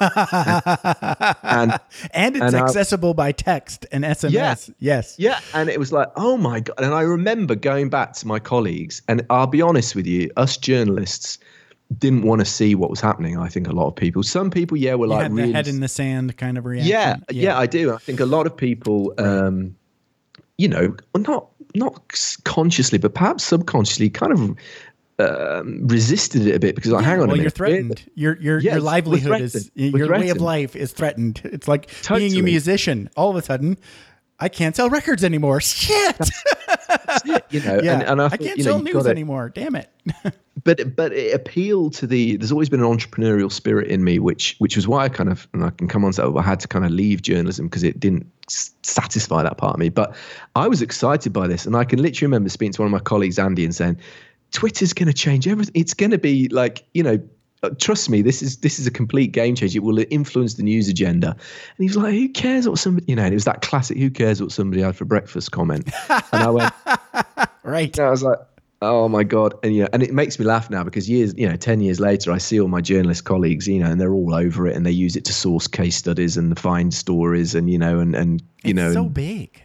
And 0.00 1.78
and 2.12 2.36
it's 2.36 2.44
and 2.44 2.56
I- 2.56 2.60
accessible 2.60 3.14
by 3.14 3.32
text 3.32 3.86
and 3.92 4.04
SMS. 4.04 4.32
Yeah. 4.32 4.74
Yes. 4.78 5.16
yeah, 5.18 5.40
and 5.54 5.68
it 5.68 5.78
was 5.78 5.92
like, 5.92 6.08
oh 6.16 6.36
my 6.36 6.60
God. 6.60 6.74
And 6.78 6.94
I 6.94 7.02
remember 7.02 7.54
going 7.54 7.88
back 7.90 8.12
to 8.14 8.26
my 8.26 8.38
colleagues, 8.38 9.02
and 9.08 9.24
I'll 9.30 9.46
be 9.46 9.62
honest 9.62 9.94
with 9.94 10.06
you, 10.06 10.30
us 10.36 10.56
journalists 10.56 11.38
didn't 11.98 12.22
want 12.22 12.40
to 12.40 12.44
see 12.44 12.74
what 12.74 12.88
was 12.88 13.00
happening. 13.00 13.36
I 13.38 13.48
think 13.48 13.66
a 13.66 13.72
lot 13.72 13.88
of 13.88 13.96
people, 13.96 14.22
some 14.22 14.50
people, 14.50 14.76
yeah, 14.76 14.94
were 14.94 15.06
You 15.06 15.12
like 15.12 15.32
really 15.32 15.52
head 15.52 15.66
in 15.66 15.80
the 15.80 15.88
sand 15.88 16.36
kind 16.36 16.56
of 16.56 16.64
reaction. 16.64 16.90
yeah, 16.90 17.16
yeah, 17.30 17.58
I 17.58 17.66
do. 17.66 17.92
I 17.92 17.98
think 17.98 18.20
a 18.20 18.26
lot 18.26 18.46
of 18.46 18.56
people, 18.56 19.12
um, 19.18 19.74
you 20.56 20.68
know, 20.68 20.96
not 21.16 21.48
not 21.74 22.38
consciously, 22.44 22.98
but 22.98 23.14
perhaps 23.14 23.44
subconsciously, 23.44 24.10
kind 24.10 24.32
of 24.32 24.56
um, 25.20 25.86
resisted 25.86 26.46
it 26.46 26.54
a 26.54 26.58
bit 26.58 26.74
because, 26.74 26.90
like, 26.90 27.04
hang 27.04 27.20
on 27.20 27.28
well, 27.28 27.38
a 27.38 27.42
you're 27.42 27.50
threatened. 27.50 28.02
Your 28.14 28.36
your 28.40 28.58
Yes, 28.60 28.74
your 28.74 28.82
livelihood 28.82 29.40
is. 29.40 29.70
Your 29.74 30.10
way 30.10 30.30
of 30.30 30.40
life 30.40 30.74
is 30.74 30.92
threatened. 30.92 31.40
It's 31.44 31.68
like 31.68 31.90
being 32.08 32.38
a 32.38 32.42
musician. 32.42 33.10
All 33.16 33.30
of 33.30 33.36
a 33.36 33.42
sudden, 33.42 33.78
I 34.38 34.48
can't 34.48 34.74
sell 34.74 34.88
records 34.88 35.22
anymore. 35.22 35.60
Shit. 35.60 36.16
you 37.50 37.60
know, 37.60 37.80
yeah, 37.82 37.94
and, 37.94 38.02
and 38.02 38.22
I, 38.22 38.26
I, 38.26 38.36
can't 38.36 38.58
you 38.58 38.64
know, 38.64 38.72
sell 38.72 38.82
news 38.82 39.06
anymore. 39.06 39.50
Damn 39.50 39.76
it. 39.76 39.90
but 40.64 40.96
but 40.96 41.12
it 41.12 41.34
appealed 41.34 41.94
to 41.94 42.06
the 42.06 42.36
there's 42.36 42.52
always 42.52 42.68
been 42.68 42.80
an 42.80 42.86
entrepreneurial 42.86 43.50
spirit 43.50 43.88
in 43.88 44.04
me 44.04 44.18
which 44.18 44.56
which 44.58 44.76
was 44.76 44.86
why 44.86 45.04
I 45.04 45.08
kind 45.08 45.30
of 45.30 45.48
and 45.52 45.64
I 45.64 45.70
can 45.70 45.88
come 45.88 46.04
on 46.04 46.12
to 46.12 46.22
that 46.22 46.36
I 46.36 46.42
had 46.42 46.60
to 46.60 46.68
kind 46.68 46.84
of 46.84 46.90
leave 46.90 47.22
journalism 47.22 47.66
because 47.66 47.82
it 47.82 48.00
didn't 48.00 48.26
satisfy 48.48 49.42
that 49.42 49.56
part 49.58 49.74
of 49.74 49.80
me 49.80 49.88
but 49.88 50.14
I 50.56 50.68
was 50.68 50.82
excited 50.82 51.32
by 51.32 51.46
this 51.46 51.66
and 51.66 51.76
I 51.76 51.84
can 51.84 52.02
literally 52.02 52.26
remember 52.26 52.48
speaking 52.48 52.72
to 52.72 52.82
one 52.82 52.86
of 52.86 52.92
my 52.92 52.98
colleagues 52.98 53.38
Andy 53.38 53.64
and 53.64 53.74
saying 53.74 53.98
Twitter's 54.52 54.92
going 54.92 55.06
to 55.06 55.12
change 55.12 55.46
everything 55.46 55.72
it's 55.74 55.94
going 55.94 56.10
to 56.10 56.18
be 56.18 56.48
like 56.48 56.84
you 56.94 57.02
know 57.02 57.18
uh, 57.62 57.70
trust 57.78 58.08
me 58.08 58.22
this 58.22 58.42
is 58.42 58.58
this 58.58 58.78
is 58.78 58.86
a 58.86 58.90
complete 58.90 59.32
game 59.32 59.54
changer 59.54 59.78
it 59.78 59.82
will 59.82 60.02
influence 60.10 60.54
the 60.54 60.62
news 60.62 60.88
agenda 60.88 61.28
and 61.28 61.78
he 61.78 61.84
was 61.84 61.96
like 61.96 62.14
who 62.14 62.28
cares 62.28 62.68
what 62.68 62.78
somebody 62.78 63.04
you 63.06 63.14
know 63.14 63.22
and 63.22 63.32
it 63.32 63.36
was 63.36 63.44
that 63.44 63.60
classic 63.60 63.98
who 63.98 64.10
cares 64.10 64.40
what 64.40 64.50
somebody 64.50 64.80
had 64.82 64.96
for 64.96 65.04
breakfast 65.04 65.52
comment 65.52 65.90
and 66.08 66.42
I 66.42 66.50
went 66.50 66.72
Right. 67.62 67.96
and 67.98 68.06
I 68.06 68.10
was 68.10 68.22
like, 68.22 68.38
oh 68.82 69.08
my 69.08 69.22
god, 69.22 69.54
and 69.62 69.74
you 69.74 69.82
know, 69.82 69.88
and 69.92 70.02
it 70.02 70.12
makes 70.12 70.38
me 70.38 70.44
laugh 70.44 70.70
now 70.70 70.82
because 70.82 71.08
years, 71.08 71.34
you 71.36 71.48
know, 71.48 71.56
ten 71.56 71.80
years 71.80 72.00
later, 72.00 72.32
I 72.32 72.38
see 72.38 72.60
all 72.60 72.68
my 72.68 72.80
journalist 72.80 73.24
colleagues, 73.24 73.68
you 73.68 73.78
know, 73.78 73.90
and 73.90 74.00
they're 74.00 74.12
all 74.14 74.34
over 74.34 74.66
it, 74.66 74.76
and 74.76 74.86
they 74.86 74.90
use 74.90 75.16
it 75.16 75.24
to 75.26 75.32
source 75.32 75.66
case 75.66 75.96
studies 75.96 76.36
and 76.36 76.58
find 76.58 76.92
stories, 76.92 77.54
and 77.54 77.70
you 77.70 77.78
know, 77.78 77.98
and 77.98 78.14
and 78.14 78.40
you 78.64 78.70
it's 78.70 78.76
know, 78.76 78.92
so 78.92 79.04
big. 79.04 79.62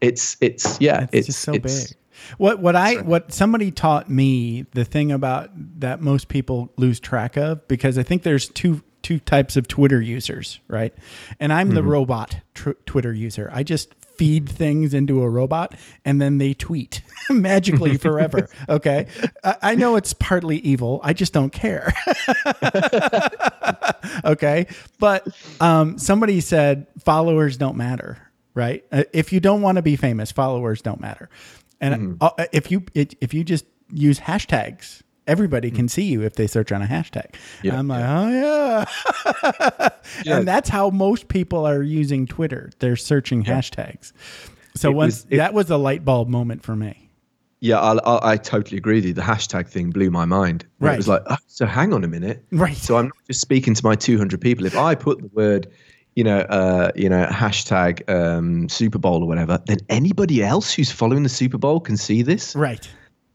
it's 0.00 0.36
it's 0.40 0.80
yeah, 0.80 1.06
It's, 1.12 1.26
just 1.26 1.40
so 1.40 1.52
big. 1.52 1.96
What 2.38 2.60
what 2.60 2.76
I 2.76 2.96
what 2.96 3.32
somebody 3.32 3.70
taught 3.70 4.08
me 4.10 4.66
the 4.72 4.84
thing 4.84 5.12
about 5.12 5.50
that 5.80 6.00
most 6.00 6.28
people 6.28 6.72
lose 6.76 7.00
track 7.00 7.36
of 7.36 7.66
because 7.68 7.98
I 7.98 8.02
think 8.02 8.22
there's 8.22 8.48
two 8.48 8.82
two 9.02 9.18
types 9.18 9.56
of 9.56 9.66
Twitter 9.66 10.00
users, 10.00 10.60
right? 10.68 10.94
And 11.40 11.52
I'm 11.52 11.68
Mm-hmm. 11.68 11.74
the 11.76 11.82
robot 11.82 12.36
tr- 12.54 12.70
Twitter 12.86 13.12
user. 13.12 13.50
I 13.52 13.62
just 13.64 13.94
feed 14.16 14.48
things 14.48 14.92
into 14.94 15.22
a 15.22 15.28
robot 15.28 15.74
and 16.04 16.20
then 16.20 16.38
they 16.38 16.54
tweet 16.54 17.02
magically 17.30 17.96
forever. 18.06 18.46
Okay, 18.68 19.06
I, 19.42 19.56
I 19.62 19.74
know 19.74 19.96
it's 19.96 20.12
partly 20.12 20.58
evil. 20.58 21.00
I 21.02 21.14
just 21.14 21.32
don't 21.32 21.50
care. 21.52 21.92
okay 24.24 24.66
but 24.98 25.26
um, 25.60 25.98
somebody 25.98 26.40
said 26.40 26.86
followers 27.04 27.56
don't 27.56 27.76
matter 27.76 28.18
right 28.54 28.84
Uh, 28.92 29.04
if 29.12 29.32
you 29.32 29.40
don't 29.40 29.62
want 29.62 29.76
to 29.76 29.82
be 29.82 29.96
famous 29.96 30.30
followers 30.32 30.82
don't 30.82 31.00
matter 31.00 31.28
and 31.82 31.94
mm-hmm. 31.94 32.14
uh, 32.22 32.30
uh, 32.38 32.46
if 32.52 32.70
you 32.70 32.84
it, 32.94 33.14
if 33.20 33.34
you 33.34 33.44
just 33.44 33.66
use 33.92 34.18
hashtags 34.20 35.02
everybody 35.26 35.70
can 35.70 35.86
mm. 35.86 35.90
see 35.90 36.04
you 36.04 36.22
if 36.22 36.34
they 36.34 36.46
search 36.46 36.72
on 36.72 36.82
a 36.82 36.86
hashtag 36.86 37.34
Yeah, 37.62 37.78
i'm 37.78 37.86
like 37.88 38.04
oh 38.04 38.30
yeah 38.30 39.88
Yeah. 40.24 40.38
and 40.38 40.48
that's 40.48 40.68
how 40.68 40.90
most 40.90 41.28
people 41.28 41.66
are 41.66 41.82
using 41.82 42.26
twitter 42.26 42.70
they're 42.78 42.96
searching 42.96 43.44
hashtags 43.44 44.12
so 44.74 44.90
It 44.90 44.94
once 44.94 45.24
was- 45.24 45.26
it- 45.30 45.36
that 45.36 45.54
was 45.54 45.70
a 45.70 45.76
light 45.76 46.04
bulb 46.04 46.28
moment 46.28 46.62
for 46.64 46.74
me 46.74 47.10
Yeah, 47.60 47.78
I, 47.78 47.92
I, 47.98 48.32
I 48.32 48.36
totally 48.36 48.76
agree 48.76 48.96
with 48.96 49.04
you. 49.04 49.12
The 49.12 49.22
hashtag 49.22 49.68
thing 49.68 49.90
blew 49.90 50.10
my 50.10 50.24
mind. 50.24 50.66
Right. 50.80 50.94
It 50.94 50.96
was 50.96 51.06
like, 51.06 51.22
oh, 51.30 51.36
so 51.46 51.64
hang 51.64 51.92
on 51.94 52.02
a 52.02 52.08
minute. 52.08 52.44
Right. 52.50 52.76
So 52.76 52.96
I'm 52.96 53.04
not 53.04 53.22
just 53.28 53.40
speaking 53.40 53.72
to 53.74 53.84
my 53.84 53.94
200 53.94 54.40
people. 54.40 54.66
If 54.66 54.76
I 54.76 54.96
put 54.96 55.20
the 55.20 55.28
word, 55.28 55.68
you 56.14 56.24
know, 56.24 56.40
uh, 56.40 56.90
you 56.94 57.08
know, 57.08 57.26
hashtag 57.26 58.08
um, 58.10 58.68
Super 58.68 58.98
Bowl 58.98 59.22
or 59.22 59.26
whatever, 59.26 59.60
then 59.66 59.78
anybody 59.88 60.42
else 60.42 60.72
who's 60.72 60.90
following 60.90 61.22
the 61.22 61.28
Super 61.28 61.58
Bowl 61.58 61.80
can 61.80 61.96
see 61.96 62.22
this. 62.22 62.54
right 62.54 62.88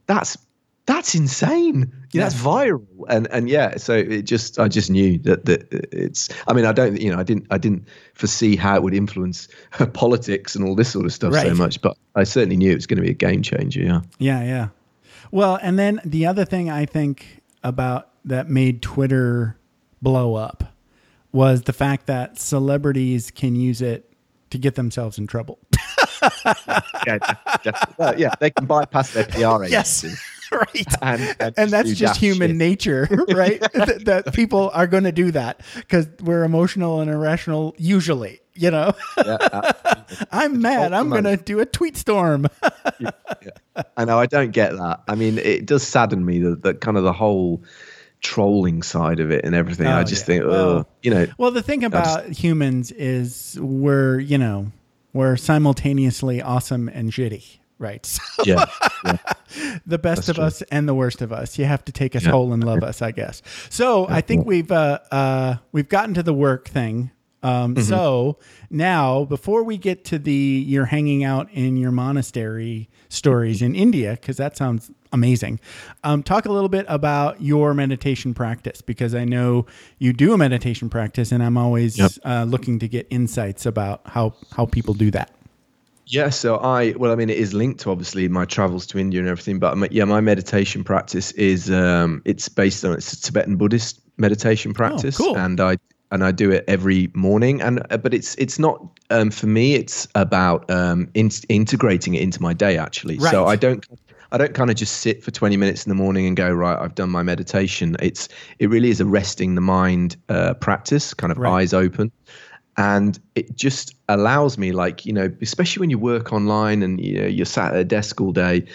That's 0.05 0.37
that's 0.85 1.15
insane. 1.15 1.91
Yeah, 2.13 2.23
that's 2.23 2.35
viral. 2.35 2.85
And 3.09 3.27
and 3.29 3.49
yeah, 3.49 3.75
so 3.75 3.93
it 3.93 4.21
just 4.23 4.57
I 4.57 4.69
just 4.69 4.89
knew 4.89 5.17
that 5.19 5.45
that 5.45 5.67
it's. 5.91 6.29
I 6.47 6.53
mean, 6.53 6.65
I 6.65 6.71
don't 6.71 6.99
you 6.99 7.11
know 7.11 7.19
I 7.19 7.23
didn't 7.23 7.45
I 7.51 7.57
didn't 7.57 7.87
foresee 8.13 8.55
how 8.55 8.75
it 8.75 8.83
would 8.83 8.93
influence 8.93 9.49
politics 9.93 10.55
and 10.55 10.65
all 10.65 10.75
this 10.75 10.89
sort 10.89 11.05
of 11.05 11.13
stuff 11.13 11.33
so 11.33 11.53
much, 11.55 11.81
but 11.81 11.97
I 12.15 12.23
certainly 12.23 12.55
knew 12.55 12.71
it 12.71 12.75
was 12.75 12.87
going 12.87 12.97
to 12.97 13.03
be 13.03 13.09
a 13.09 13.13
game 13.13 13.41
changer. 13.41 13.81
Yeah. 13.81 14.01
Yeah, 14.17 14.43
yeah. 14.43 14.67
Well, 15.29 15.59
and 15.61 15.77
then 15.77 15.99
the 16.05 16.25
other 16.25 16.45
thing 16.45 16.69
I 16.69 16.85
think 16.85 17.41
about 17.63 18.09
that 18.23 18.49
made 18.49 18.81
Twitter 18.81 19.57
blow 20.01 20.35
up 20.35 20.63
was 21.37 21.61
the 21.63 21.73
fact 21.73 22.07
that 22.07 22.39
celebrities 22.39 23.29
can 23.31 23.55
use 23.55 23.79
it 23.81 24.11
to 24.49 24.57
get 24.57 24.73
themselves 24.75 25.17
in 25.17 25.27
trouble. 25.27 25.59
Yeah. 27.05 27.19
Well, 27.97 28.19
yeah, 28.19 28.33
they 28.39 28.49
can 28.49 28.65
bypass 28.65 29.13
their 29.13 29.25
PR 29.25 29.63
Yes. 29.65 30.03
right. 30.51 30.85
And, 31.01 31.35
and, 31.39 31.53
and 31.57 31.69
that's 31.69 31.89
just 31.89 31.99
daft 32.15 32.19
human 32.19 32.49
shit. 32.51 32.57
nature, 32.57 33.07
right? 33.33 33.61
that, 33.73 34.01
that 34.05 34.33
people 34.33 34.71
are 34.73 34.87
going 34.87 35.03
to 35.03 35.11
do 35.11 35.31
that 35.31 35.61
because 35.75 36.07
we're 36.21 36.43
emotional 36.43 37.01
and 37.01 37.09
irrational 37.11 37.75
usually. 37.77 38.41
You 38.55 38.71
know, 38.71 38.93
Yeah. 39.23 39.71
I'm 40.31 40.59
mad. 40.61 40.91
I'm 40.91 41.09
going 41.09 41.25
to 41.25 41.37
do 41.37 41.59
a 41.59 41.65
tweet 41.65 41.95
storm. 41.95 42.47
I 43.95 44.05
know 44.05 44.17
I 44.19 44.25
don't 44.25 44.51
get 44.51 44.71
that. 44.71 45.01
I 45.07 45.15
mean, 45.15 45.37
it 45.37 45.65
does 45.67 45.83
sadden 45.85 46.25
me 46.25 46.39
that, 46.39 46.63
that 46.63 46.81
kind 46.81 46.97
of 46.97 47.03
the 47.03 47.13
whole 47.13 47.63
trolling 48.21 48.81
side 48.83 49.19
of 49.19 49.31
it 49.31 49.45
and 49.45 49.53
everything. 49.55 49.87
Oh, 49.87 49.97
I 49.97 50.03
just 50.03 50.23
yeah. 50.23 50.25
think, 50.25 50.43
oh, 50.43 50.49
Well- 50.49 50.87
you 51.03 51.11
know, 51.11 51.27
Well, 51.37 51.51
the 51.51 51.61
thing 51.61 51.83
about 51.83 52.25
humans 52.29 52.91
is 52.91 53.57
we're, 53.61 54.19
you 54.19 54.37
know, 54.37 54.71
we're 55.13 55.37
simultaneously 55.37 56.41
awesome 56.41 56.89
and 56.89 57.11
shitty, 57.11 57.59
right? 57.79 58.05
So 58.37 58.43
yeah, 58.45 58.65
yeah. 59.05 59.17
the 59.85 59.97
best 59.97 60.17
That's 60.27 60.29
of 60.29 60.35
true. 60.35 60.45
us 60.45 60.61
and 60.63 60.87
the 60.87 60.93
worst 60.93 61.21
of 61.21 61.31
us. 61.31 61.57
You 61.57 61.65
have 61.65 61.83
to 61.85 61.91
take 61.91 62.15
us 62.15 62.23
Yeah. 62.23 62.31
whole 62.31 62.53
and 62.53 62.63
love 62.63 62.83
us, 62.83 63.01
I 63.01 63.11
guess. 63.11 63.41
So 63.69 64.07
I 64.07 64.21
think 64.21 64.45
we've 64.45 64.71
uh, 64.71 64.99
uh, 65.11 65.55
we've 65.71 65.89
gotten 65.89 66.13
to 66.15 66.23
the 66.23 66.33
work 66.33 66.67
thing. 66.69 67.11
Um, 67.43 67.75
Mm-hmm. 67.75 67.83
So 67.83 68.37
now, 68.69 69.25
before 69.25 69.63
we 69.63 69.77
get 69.77 70.03
to 70.05 70.19
the 70.19 70.33
you're 70.67 70.85
hanging 70.85 71.23
out 71.23 71.49
in 71.51 71.77
your 71.77 71.91
monastery 71.91 72.89
stories 73.09 73.61
in 73.61 73.75
India, 73.75 74.11
because 74.19 74.37
that 74.37 74.57
sounds 74.57 74.91
amazing, 75.13 75.59
um, 76.03 76.23
talk 76.23 76.45
a 76.45 76.51
little 76.51 76.69
bit 76.69 76.85
about 76.89 77.41
your 77.41 77.73
meditation 77.73 78.33
practice 78.33 78.81
because 78.81 79.13
I 79.15 79.23
know 79.25 79.65
you 79.99 80.13
do 80.13 80.33
a 80.33 80.37
meditation 80.37 80.89
practice, 80.89 81.31
and 81.31 81.41
I'm 81.43 81.57
always 81.57 81.97
Yep. 81.97 82.11
uh, 82.25 82.45
looking 82.47 82.79
to 82.79 82.87
get 82.87 83.07
insights 83.09 83.65
about 83.65 84.01
how 84.05 84.33
how 84.55 84.65
people 84.65 84.93
do 84.93 85.11
that. 85.11 85.31
Yeah, 86.09 86.29
so 86.29 86.57
I 86.57 86.93
well, 86.97 87.11
I 87.11 87.15
mean, 87.15 87.29
it 87.29 87.37
is 87.37 87.53
linked 87.53 87.81
to 87.81 87.91
obviously 87.91 88.27
my 88.29 88.45
travels 88.45 88.85
to 88.87 88.97
India 88.97 89.19
and 89.19 89.27
everything. 89.29 89.59
But 89.59 89.77
my, 89.77 89.87
yeah, 89.91 90.05
my 90.05 90.21
meditation 90.21 90.83
practice 90.83 91.31
is 91.33 91.69
um, 91.69 92.21
it's 92.25 92.47
based 92.49 92.83
on 92.85 92.93
it's 92.93 93.11
a 93.13 93.21
Tibetan 93.21 93.57
Buddhist 93.57 93.99
meditation 94.17 94.73
practice, 94.73 95.17
cool. 95.17 95.37
and 95.37 95.59
I 95.59 95.77
and 96.11 96.23
I 96.23 96.31
do 96.31 96.51
it 96.51 96.63
every 96.67 97.09
morning. 97.13 97.61
And 97.61 97.85
uh, 97.89 97.97
but 97.97 98.13
it's 98.13 98.35
it's 98.35 98.59
not 98.59 98.85
um, 99.09 99.31
for 99.31 99.47
me. 99.47 99.75
It's 99.75 100.07
about 100.15 100.69
um, 100.69 101.09
in, 101.13 101.29
integrating 101.49 102.15
it 102.15 102.21
into 102.21 102.41
my 102.41 102.53
day 102.53 102.77
actually. 102.77 103.19
So 103.19 103.45
I 103.45 103.55
don't. 103.55 103.85
I 104.29 104.37
don't 104.37 104.53
kind 104.53 104.69
of 104.69 104.75
just 104.75 104.97
sit 104.97 105.23
for 105.23 105.31
20 105.31 105.55
minutes 105.55 105.85
in 105.85 105.89
the 105.89 105.95
morning 105.95 106.27
and 106.27 106.35
go 106.35 106.51
right. 106.51 106.77
I've 106.77 106.95
done 106.95 107.09
my 107.09 107.23
meditation. 107.23 107.95
It's 108.01 108.27
it 108.59 108.69
really 108.69 108.89
is 108.89 108.99
a 108.99 109.05
resting 109.05 109.55
the 109.55 109.61
mind 109.61 110.17
uh, 110.27 110.53
practice, 110.55 111.13
kind 111.13 111.31
of 111.31 111.37
Right. 111.37 111.61
eyes 111.61 111.73
open, 111.73 112.11
and 112.75 113.17
it 113.35 113.55
just 113.55 113.95
allows 114.09 114.57
me 114.57 114.71
like 114.71 115.05
you 115.05 115.13
know 115.13 115.33
especially 115.41 115.79
when 115.79 115.89
you 115.89 115.97
work 115.97 116.33
online 116.33 116.83
and 116.83 116.99
you 117.03 117.21
know, 117.21 117.27
you're 117.27 117.45
sat 117.45 117.73
at 117.73 117.79
a 117.79 117.83
desk 117.85 118.19
all 118.19 118.31
day 118.31 118.65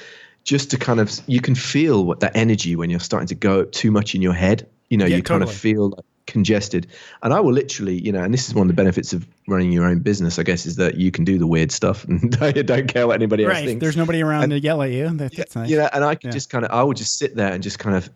just 0.44 0.70
to 0.70 0.78
kind 0.78 1.00
of 1.00 1.12
you 1.26 1.40
can 1.40 1.54
feel 1.54 2.04
what 2.04 2.20
that 2.20 2.34
energy 2.34 2.74
when 2.76 2.90
you're 2.90 2.98
starting 3.00 3.28
to 3.28 3.34
go 3.34 3.64
too 3.64 3.90
much 3.90 4.14
in 4.14 4.22
your 4.22 4.32
head 4.32 4.68
you 4.88 4.96
know 4.96 5.06
Yeah, 5.06 5.16
you 5.16 5.22
kind 5.22 5.42
of 5.42 5.50
feel 5.50 5.90
like 5.90 6.04
congested 6.26 6.86
and 7.22 7.34
i 7.34 7.40
will 7.40 7.52
literally 7.52 8.00
you 8.00 8.12
know 8.12 8.22
and 8.22 8.32
this 8.32 8.48
is 8.48 8.54
one 8.54 8.62
of 8.62 8.68
the 8.68 8.74
benefits 8.80 9.12
of 9.12 9.26
running 9.48 9.72
your 9.72 9.84
own 9.84 9.98
business 9.98 10.38
i 10.38 10.42
guess 10.42 10.64
is 10.66 10.76
that 10.76 10.94
you 10.96 11.10
can 11.10 11.24
do 11.24 11.36
the 11.36 11.46
weird 11.46 11.72
stuff 11.72 12.04
and 12.08 12.22
you 12.56 12.62
don't 12.62 12.86
care 12.86 13.06
what 13.08 13.14
anybody 13.16 13.44
else 13.44 13.52
Right? 13.54 13.66
thinks 13.66 13.80
There's 13.82 13.96
nobody 13.96 14.22
around 14.22 14.44
And- 14.44 14.52
to 14.52 14.60
yell 14.60 14.80
at 14.82 14.90
you. 14.92 15.08
That, 15.10 15.34
that's 15.34 15.56
nice. 15.56 15.68
you 15.68 15.76
know, 15.78 15.88
and 15.92 16.04
I 16.04 16.14
could 16.14 16.26
Yeah. 16.28 16.30
just 16.32 16.48
kind 16.48 16.64
of, 16.64 16.70
I 16.70 16.82
would 16.84 16.96
just 16.96 17.18
sit 17.18 17.34
there 17.34 17.52
and 17.52 17.60
just 17.62 17.78
kind 17.80 17.96
of 17.96 18.08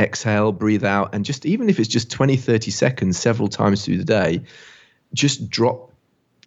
exhale, 0.00 0.50
breathe 0.52 0.84
out, 0.84 1.14
and 1.14 1.24
just 1.24 1.46
even 1.46 1.70
if 1.70 1.78
it's 1.78 1.88
just 1.88 2.10
20, 2.10 2.36
30 2.36 2.70
seconds 2.70 3.16
several 3.18 3.48
times 3.48 3.84
through 3.84 3.98
the 3.98 4.04
day, 4.04 4.42
just 5.14 5.48
drop 5.48 5.92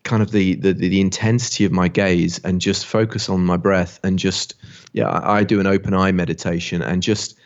kind 0.03 0.21
of 0.21 0.31
the 0.31 0.55
the, 0.55 0.73
the 0.73 0.99
intensity 1.01 1.63
of 1.65 1.71
my 1.71 1.87
gaze 1.87 2.39
and 2.43 2.59
just 2.61 2.85
focus 2.85 3.29
on 3.29 3.45
my 3.45 3.57
breath 3.57 3.99
and 4.03 4.17
just 4.19 4.55
yeah 4.93 5.07
I, 5.07 5.39
I 5.39 5.43
do 5.43 5.59
an 5.59 5.67
open 5.67 5.93
eye 5.93 6.11
meditation 6.11 6.81
and 6.81 7.01
just 7.03 7.37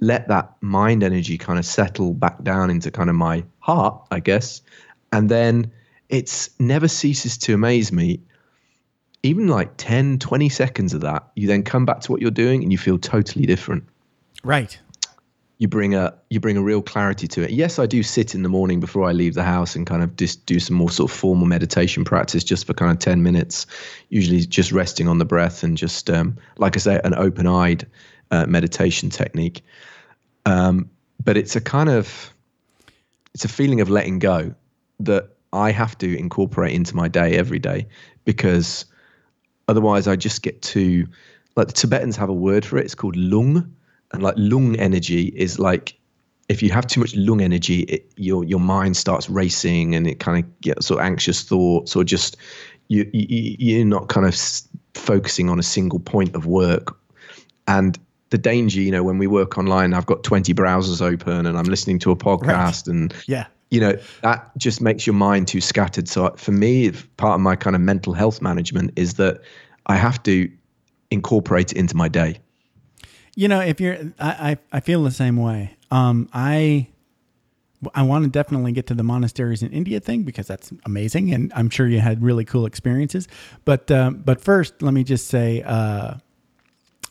let 0.00 0.28
that 0.28 0.54
mind 0.60 1.02
energy 1.02 1.38
kind 1.38 1.58
of 1.58 1.64
settle 1.64 2.12
back 2.12 2.42
down 2.42 2.70
into 2.70 2.90
kind 2.90 3.08
of 3.10 3.16
my 3.16 3.44
heart 3.60 4.00
i 4.10 4.20
guess 4.20 4.60
and 5.12 5.28
then 5.28 5.70
it's 6.08 6.50
never 6.60 6.88
ceases 6.88 7.38
to 7.38 7.54
amaze 7.54 7.90
me 7.92 8.20
even 9.22 9.48
like 9.48 9.76
10 9.76 10.18
20 10.18 10.48
seconds 10.48 10.94
of 10.94 11.00
that 11.00 11.26
you 11.34 11.46
then 11.48 11.62
come 11.62 11.84
back 11.84 12.00
to 12.00 12.12
what 12.12 12.20
you're 12.20 12.30
doing 12.30 12.62
and 12.62 12.72
you 12.72 12.78
feel 12.78 12.98
totally 12.98 13.46
different 13.46 13.84
Right. 14.44 14.78
you 15.58 15.66
bring 15.66 15.94
a 15.94 16.14
you 16.30 16.38
bring 16.38 16.56
a 16.56 16.62
real 16.62 16.82
clarity 16.82 17.26
to 17.28 17.42
it. 17.42 17.50
Yes, 17.50 17.78
I 17.78 17.86
do 17.86 18.02
sit 18.02 18.34
in 18.34 18.42
the 18.42 18.48
morning 18.48 18.78
before 18.78 19.08
I 19.08 19.12
leave 19.12 19.34
the 19.34 19.42
house 19.42 19.74
and 19.74 19.86
kind 19.86 20.02
of 20.02 20.14
just 20.16 20.44
do 20.46 20.60
some 20.60 20.76
more 20.76 20.90
sort 20.90 21.10
of 21.10 21.16
formal 21.16 21.46
meditation 21.46 22.04
practice 22.04 22.44
just 22.44 22.66
for 22.66 22.74
kind 22.74 22.92
of 22.92 22.98
10 22.98 23.22
minutes, 23.22 23.66
usually 24.10 24.40
just 24.40 24.70
resting 24.70 25.08
on 25.08 25.18
the 25.18 25.24
breath 25.24 25.62
and 25.64 25.76
just 25.76 26.10
um, 26.10 26.36
like 26.58 26.76
I 26.76 26.80
say 26.80 27.00
an 27.02 27.14
open-eyed 27.14 27.86
uh, 28.30 28.46
meditation 28.46 29.10
technique. 29.10 29.62
Um, 30.44 30.90
but 31.22 31.36
it's 31.36 31.56
a 31.56 31.60
kind 31.60 31.88
of 31.88 32.32
it's 33.34 33.44
a 33.44 33.48
feeling 33.48 33.80
of 33.80 33.90
letting 33.90 34.18
go 34.18 34.54
that 35.00 35.36
I 35.52 35.70
have 35.70 35.98
to 35.98 36.18
incorporate 36.18 36.72
into 36.74 36.96
my 36.96 37.08
day 37.08 37.36
every 37.36 37.58
day 37.58 37.86
because 38.24 38.86
otherwise 39.68 40.08
I 40.08 40.16
just 40.16 40.42
get 40.42 40.62
too 40.62 41.06
like 41.56 41.68
the 41.68 41.72
Tibetans 41.72 42.16
have 42.16 42.28
a 42.28 42.34
word 42.34 42.64
for 42.64 42.78
it. 42.78 42.84
It's 42.84 42.94
called 42.94 43.16
lung, 43.16 43.74
and 44.12 44.22
like 44.22 44.34
lung 44.36 44.76
energy 44.76 45.32
is 45.34 45.58
like 45.58 45.98
if 46.48 46.62
you 46.62 46.70
have 46.70 46.86
too 46.86 47.00
much 47.00 47.16
lung 47.16 47.40
energy, 47.40 47.80
it, 47.80 48.10
your 48.16 48.44
your 48.44 48.60
mind 48.60 48.96
starts 48.96 49.28
racing 49.28 49.94
and 49.94 50.06
it 50.06 50.20
kind 50.20 50.44
of 50.44 50.60
gets 50.60 50.86
sort 50.86 51.00
of 51.00 51.06
anxious 51.06 51.42
thoughts 51.42 51.96
or 51.96 52.04
just 52.04 52.36
you, 52.88 53.08
you 53.12 53.56
you're 53.58 53.84
not 53.84 54.08
kind 54.08 54.26
of 54.26 54.36
focusing 54.94 55.48
on 55.48 55.58
a 55.58 55.62
single 55.62 55.98
point 55.98 56.34
of 56.36 56.46
work. 56.46 56.96
And 57.66 57.98
the 58.30 58.38
danger, 58.38 58.80
you 58.80 58.90
know, 58.90 59.02
when 59.04 59.18
we 59.18 59.26
work 59.26 59.56
online, 59.58 59.94
I've 59.94 60.06
got 60.06 60.24
20 60.24 60.52
browsers 60.54 61.00
open 61.00 61.46
and 61.46 61.56
I'm 61.56 61.66
listening 61.66 61.98
to 62.00 62.10
a 62.10 62.16
podcast 62.16 62.88
and 62.88 63.14
Yeah. 63.26 63.46
you 63.70 63.80
know 63.80 63.94
that 64.22 64.50
just 64.56 64.80
makes 64.80 65.06
your 65.06 65.14
mind 65.14 65.48
too 65.48 65.60
scattered 65.60 66.08
so 66.08 66.30
for 66.36 66.52
me 66.52 66.92
part 67.16 67.34
of 67.34 67.40
my 67.40 67.56
kind 67.56 67.74
of 67.74 67.82
mental 67.82 68.12
health 68.12 68.40
management 68.40 68.92
is 68.96 69.14
that 69.14 69.40
i 69.86 69.96
have 69.96 70.22
to 70.22 70.48
incorporate 71.10 71.72
it 71.72 71.78
into 71.78 71.96
my 71.96 72.06
day 72.08 72.38
You 73.34 73.48
know, 73.48 73.60
if 73.60 73.80
you're, 73.80 73.96
I, 74.18 74.30
I, 74.50 74.58
I 74.78 74.80
feel 74.80 75.02
the 75.04 75.10
same 75.10 75.36
way. 75.36 75.76
Um, 75.90 76.28
I, 76.32 76.86
I 77.94 78.02
want 78.02 78.24
to 78.24 78.30
definitely 78.30 78.72
get 78.72 78.86
to 78.86 78.94
the 78.94 79.02
monasteries 79.02 79.62
in 79.62 79.70
India 79.72 80.00
thing 80.00 80.22
because 80.22 80.46
that's 80.46 80.72
amazing, 80.86 81.34
and 81.34 81.52
I'm 81.54 81.68
sure 81.68 81.86
you 81.86 82.00
had 82.00 82.22
really 82.22 82.44
cool 82.46 82.64
experiences. 82.66 83.28
But, 83.66 83.90
um, 83.90 84.22
but 84.24 84.40
first, 84.40 84.80
let 84.80 84.94
me 84.94 85.04
just 85.04 85.26
say, 85.28 85.62
uh, 85.62 86.14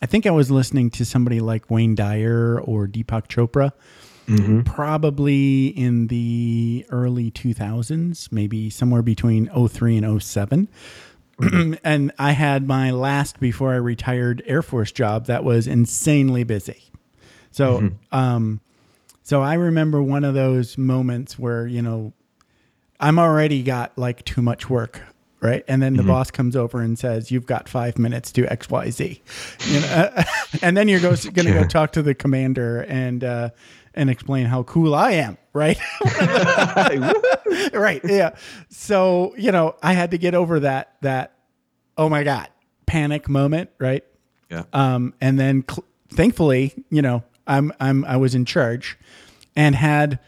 I 0.02 0.06
think 0.06 0.26
I 0.26 0.30
was 0.30 0.50
listening 0.50 0.90
to 0.90 1.04
somebody 1.04 1.40
like 1.40 1.70
Wayne 1.70 1.94
Dyer 1.94 2.60
or 2.60 2.86
Deepak 2.86 3.28
Chopra, 3.28 3.72
probably 4.64 5.68
in 5.68 6.08
the 6.08 6.84
early 6.90 7.30
2000s, 7.30 8.30
maybe 8.32 8.68
somewhere 8.70 9.02
between 9.02 9.48
03 9.68 9.96
and 9.98 10.22
07. 10.22 10.68
and 11.84 12.12
I 12.18 12.32
had 12.32 12.66
my 12.66 12.90
last 12.90 13.40
before 13.40 13.72
I 13.72 13.76
retired 13.76 14.42
Air 14.46 14.62
Force 14.62 14.90
job 14.92 15.26
that 15.26 15.44
was 15.44 15.66
insanely 15.66 16.44
busy. 16.44 16.82
So, 17.50 17.90
um, 18.12 18.60
so 19.22 19.42
I 19.42 19.54
remember 19.54 20.02
one 20.02 20.24
of 20.24 20.34
those 20.34 20.76
moments 20.76 21.38
where 21.38 21.66
you 21.66 21.82
know 21.82 22.12
I'm 23.00 23.18
already 23.18 23.62
got 23.62 23.96
like 23.96 24.24
too 24.24 24.42
much 24.42 24.68
work, 24.70 25.02
right? 25.40 25.64
And 25.68 25.82
then 25.82 25.94
the 25.94 26.02
boss 26.02 26.30
comes 26.30 26.56
over 26.56 26.80
and 26.80 26.98
says, 26.98 27.30
"You've 27.30 27.46
got 27.46 27.68
five 27.68 27.98
minutes 27.98 28.32
to 28.32 28.46
X, 28.50 28.70
Y, 28.70 28.90
Z," 28.90 29.22
you 29.66 29.80
know, 29.80 30.10
and 30.62 30.76
then 30.76 30.88
you're 30.88 31.00
going 31.00 31.16
to 31.16 31.30
go 31.30 31.64
talk 31.64 31.92
to 31.92 32.02
the 32.02 32.14
commander 32.14 32.80
and 32.82 33.22
uh, 33.22 33.50
and 33.94 34.10
explain 34.10 34.46
how 34.46 34.62
cool 34.64 34.94
I 34.94 35.12
am, 35.12 35.38
right? 35.52 35.78
right, 37.72 38.00
yeah. 38.04 38.36
So 38.68 39.34
you 39.36 39.52
know, 39.52 39.76
I 39.82 39.92
had 39.92 40.10
to 40.12 40.18
get 40.18 40.34
over 40.34 40.60
that 40.60 40.96
that 41.02 41.32
oh 41.96 42.08
my 42.08 42.22
god 42.24 42.48
panic 42.86 43.28
moment, 43.28 43.70
right? 43.78 44.04
yeah 44.50 44.62
um, 44.72 45.12
and 45.20 45.40
then 45.40 45.64
cl- 45.68 45.84
thankfully, 46.10 46.72
you 46.90 47.02
know, 47.02 47.24
I'm 47.46 47.72
I'm 47.80 48.04
I 48.04 48.16
was 48.16 48.34
in 48.34 48.44
charge, 48.44 48.98
and 49.54 49.74
had 49.74 50.18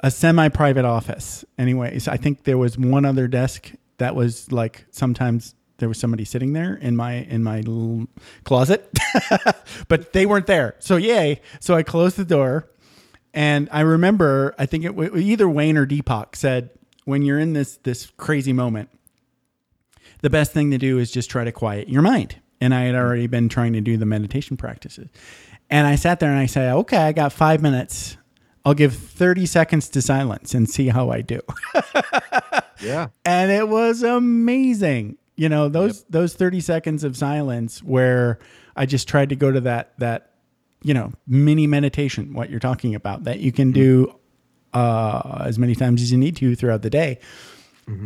a 0.00 0.10
semi-private 0.10 0.84
office. 0.84 1.46
Anyways, 1.56 2.08
I 2.08 2.18
think 2.18 2.44
there 2.44 2.58
was 2.58 2.76
one 2.76 3.06
other 3.06 3.26
desk 3.26 3.72
that 3.98 4.14
was 4.14 4.50
like 4.52 4.86
sometimes 4.90 5.54
there 5.78 5.88
was 5.88 5.98
somebody 5.98 6.24
sitting 6.24 6.52
there 6.52 6.74
in 6.74 6.96
my 6.96 7.12
in 7.14 7.42
my 7.42 7.58
little 7.58 8.06
closet, 8.44 8.90
but 9.88 10.12
they 10.12 10.26
weren't 10.26 10.46
there. 10.46 10.76
So 10.78 10.96
yay! 10.96 11.40
So 11.60 11.74
I 11.74 11.82
closed 11.82 12.16
the 12.16 12.24
door, 12.24 12.70
and 13.32 13.68
I 13.72 13.80
remember 13.80 14.54
I 14.58 14.66
think 14.66 14.84
it 14.84 14.88
w- 14.96 15.16
either 15.16 15.48
Wayne 15.48 15.76
or 15.76 15.86
Deepak 15.86 16.36
said 16.36 16.70
when 17.04 17.22
you're 17.22 17.38
in 17.38 17.52
this 17.52 17.76
this 17.78 18.10
crazy 18.16 18.52
moment, 18.52 18.88
the 20.22 20.30
best 20.30 20.52
thing 20.52 20.70
to 20.70 20.78
do 20.78 20.98
is 20.98 21.10
just 21.10 21.30
try 21.30 21.44
to 21.44 21.52
quiet 21.52 21.88
your 21.88 22.02
mind. 22.02 22.36
And 22.60 22.72
I 22.74 22.82
had 22.82 22.94
already 22.94 23.26
been 23.26 23.48
trying 23.48 23.74
to 23.74 23.80
do 23.80 23.96
the 23.96 24.06
meditation 24.06 24.56
practices, 24.56 25.08
and 25.70 25.86
I 25.86 25.96
sat 25.96 26.20
there 26.20 26.30
and 26.30 26.38
I 26.38 26.46
said, 26.46 26.72
okay, 26.72 26.96
I 26.98 27.12
got 27.12 27.32
five 27.32 27.60
minutes. 27.60 28.16
I'll 28.64 28.74
give 28.74 28.94
30 28.94 29.46
seconds 29.46 29.88
to 29.90 30.00
silence 30.02 30.54
and 30.54 30.68
see 30.68 30.88
how 30.88 31.10
I 31.10 31.20
do. 31.20 31.40
Yeah. 32.82 33.08
and 33.24 33.50
it 33.50 33.68
was 33.68 34.02
amazing. 34.02 35.16
You 35.36 35.48
know, 35.48 35.68
those 35.68 36.04
those 36.04 36.34
30 36.34 36.60
seconds 36.60 37.02
of 37.04 37.16
silence 37.16 37.82
where 37.82 38.38
I 38.76 38.84
just 38.84 39.08
tried 39.08 39.30
to 39.30 39.36
go 39.36 39.50
to 39.50 39.60
that 39.62 39.98
that 39.98 40.32
you 40.82 40.92
know, 40.92 41.12
mini 41.26 41.66
meditation, 41.66 42.34
what 42.34 42.50
you're 42.50 42.60
talking 42.60 42.94
about 42.94 43.24
that 43.24 43.40
you 43.40 43.52
can 43.52 43.72
do 43.72 44.14
uh 44.74 45.42
as 45.46 45.58
many 45.58 45.74
times 45.74 46.02
as 46.02 46.12
you 46.12 46.18
need 46.18 46.36
to 46.36 46.54
throughout 46.56 46.82
the 46.82 46.90
day. 46.90 47.20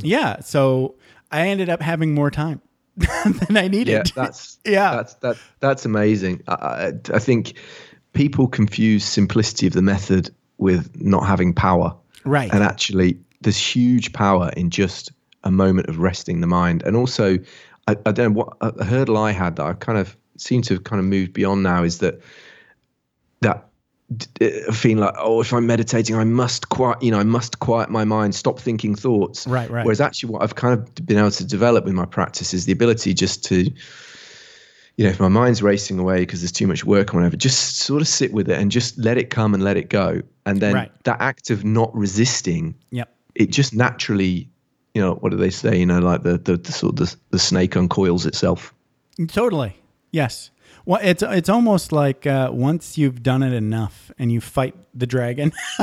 Yeah, 0.00 0.40
so 0.40 0.94
I 1.32 1.48
ended 1.48 1.68
up 1.70 1.80
having 1.82 2.14
more 2.14 2.30
time 2.30 2.60
than 2.96 3.56
I 3.56 3.68
needed. 3.68 3.92
Yeah, 3.92 4.02
that's 4.14 4.58
Yeah. 4.64 4.94
that's 4.96 5.14
that 5.14 5.36
that's 5.60 5.84
amazing. 5.86 6.42
I, 6.46 6.52
I, 6.54 6.92
I 7.14 7.18
think 7.18 7.54
people 8.12 8.46
confuse 8.48 9.04
simplicity 9.04 9.66
of 9.66 9.72
the 9.72 9.82
method 9.82 10.30
with 10.58 11.00
not 11.00 11.26
having 11.26 11.54
power. 11.54 11.94
Right. 12.24 12.52
And 12.52 12.62
actually, 12.62 13.18
there's 13.40 13.56
huge 13.56 14.12
power 14.12 14.50
in 14.56 14.70
just 14.70 15.10
a 15.44 15.50
moment 15.50 15.88
of 15.88 15.98
resting 15.98 16.40
the 16.40 16.46
mind. 16.46 16.82
And 16.82 16.96
also, 16.96 17.38
I, 17.86 17.96
I 18.04 18.12
don't 18.12 18.34
know 18.34 18.44
what 18.44 18.56
a 18.60 18.84
hurdle 18.84 19.16
I 19.16 19.32
had 19.32 19.56
that 19.56 19.66
I 19.66 19.72
kind 19.72 19.98
of 19.98 20.16
seem 20.36 20.62
to 20.62 20.74
have 20.74 20.84
kind 20.84 21.00
of 21.00 21.06
moved 21.06 21.32
beyond 21.32 21.62
now 21.62 21.82
is 21.82 21.98
that 21.98 22.20
that 23.40 23.68
feeling 24.72 24.98
like 24.98 25.14
oh 25.18 25.40
if 25.42 25.52
i'm 25.52 25.66
meditating 25.66 26.16
i 26.16 26.24
must 26.24 26.70
quiet 26.70 27.02
you 27.02 27.10
know 27.10 27.18
i 27.18 27.24
must 27.24 27.58
quiet 27.58 27.90
my 27.90 28.04
mind 28.04 28.34
stop 28.34 28.58
thinking 28.58 28.94
thoughts 28.94 29.46
Right, 29.46 29.68
right. 29.68 29.84
whereas 29.84 30.00
actually 30.00 30.32
what 30.32 30.42
i've 30.42 30.54
kind 30.54 30.72
of 30.72 30.94
been 31.04 31.18
able 31.18 31.30
to 31.32 31.44
develop 31.44 31.84
with 31.84 31.92
my 31.92 32.06
practice 32.06 32.54
is 32.54 32.64
the 32.64 32.72
ability 32.72 33.12
just 33.12 33.44
to 33.46 33.70
you 34.98 35.04
know 35.04 35.10
if 35.10 35.18
my 35.20 35.28
mind's 35.28 35.62
racing 35.62 35.98
away 35.98 36.18
because 36.20 36.40
there's 36.42 36.52
too 36.52 36.66
much 36.66 36.84
work 36.84 37.14
or 37.14 37.16
whatever 37.18 37.36
just 37.36 37.78
sort 37.78 38.02
of 38.02 38.08
sit 38.08 38.32
with 38.32 38.50
it 38.50 38.58
and 38.60 38.70
just 38.70 38.98
let 38.98 39.16
it 39.16 39.30
come 39.30 39.54
and 39.54 39.62
let 39.64 39.76
it 39.78 39.88
go 39.88 40.20
and 40.44 40.60
then 40.60 40.74
Right. 40.74 40.92
that 41.04 41.20
act 41.20 41.48
of 41.50 41.64
not 41.64 41.90
resisting 41.96 42.74
Yep. 42.90 43.08
it 43.34 43.50
just 43.50 43.74
naturally 43.74 44.50
you 44.94 45.00
know 45.00 45.14
what 45.14 45.30
do 45.30 45.38
they 45.38 45.50
say 45.50 45.78
you 45.78 45.86
know 45.86 46.00
like 46.00 46.22
the 46.24 46.36
the, 46.36 46.56
the 46.58 46.72
sort 46.72 47.00
of 47.00 47.08
the, 47.08 47.16
the 47.30 47.38
snake 47.38 47.74
uncoils 47.76 48.26
itself 48.26 48.74
Totally. 49.26 49.74
Yes. 50.12 50.50
Well, 50.86 51.00
it's 51.02 51.22
it's 51.24 51.48
almost 51.48 51.90
like 51.90 52.24
uh, 52.24 52.50
once 52.52 52.96
you've 52.96 53.20
done 53.22 53.42
it 53.42 53.52
enough 53.52 54.12
and 54.18 54.30
you 54.30 54.40
fight 54.40 54.74
the 54.94 55.06
dragon. 55.08 55.50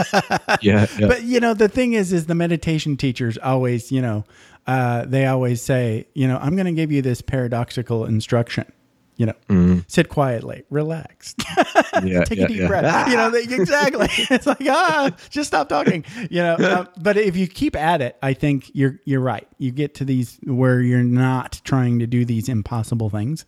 yeah, 0.61 0.87
yeah. 0.97 1.07
but 1.07 1.23
you 1.23 1.39
know 1.41 1.53
the 1.53 1.67
thing 1.67 1.93
is, 1.93 2.13
is 2.13 2.25
the 2.27 2.33
meditation 2.33 2.95
teachers 2.97 3.37
always, 3.37 3.91
you 3.91 4.01
know, 4.01 4.23
uh, 4.67 5.03
they 5.05 5.25
always 5.25 5.61
say, 5.61 6.07
you 6.13 6.27
know, 6.27 6.37
I'm 6.41 6.55
going 6.55 6.65
to 6.65 6.71
give 6.71 6.91
you 6.93 7.01
this 7.01 7.21
paradoxical 7.21 8.05
instruction. 8.05 8.71
You 9.17 9.27
know, 9.27 9.83
sit 9.87 10.09
quietly, 10.09 10.63
relax, 10.69 11.35
yeah, 12.03 12.23
take 12.25 12.39
yeah, 12.39 12.45
a 12.45 12.47
deep 12.47 12.57
yeah. 12.57 12.67
breath. 12.67 13.07
You 13.07 13.15
know, 13.15 13.29
they, 13.29 13.43
exactly. 13.43 14.07
it's 14.29 14.45
like 14.45 14.61
ah, 14.67 15.11
just 15.29 15.47
stop 15.47 15.69
talking. 15.69 16.03
You 16.29 16.41
know, 16.41 16.55
uh, 16.55 16.85
but 16.99 17.15
if 17.15 17.37
you 17.37 17.47
keep 17.47 17.77
at 17.77 18.01
it, 18.01 18.17
I 18.21 18.33
think 18.33 18.71
you're 18.73 18.99
you're 19.05 19.21
right. 19.21 19.47
You 19.57 19.71
get 19.71 19.95
to 19.95 20.05
these 20.05 20.37
where 20.43 20.81
you're 20.81 21.03
not 21.03 21.61
trying 21.63 21.99
to 21.99 22.07
do 22.07 22.25
these 22.25 22.49
impossible 22.49 23.09
things. 23.09 23.45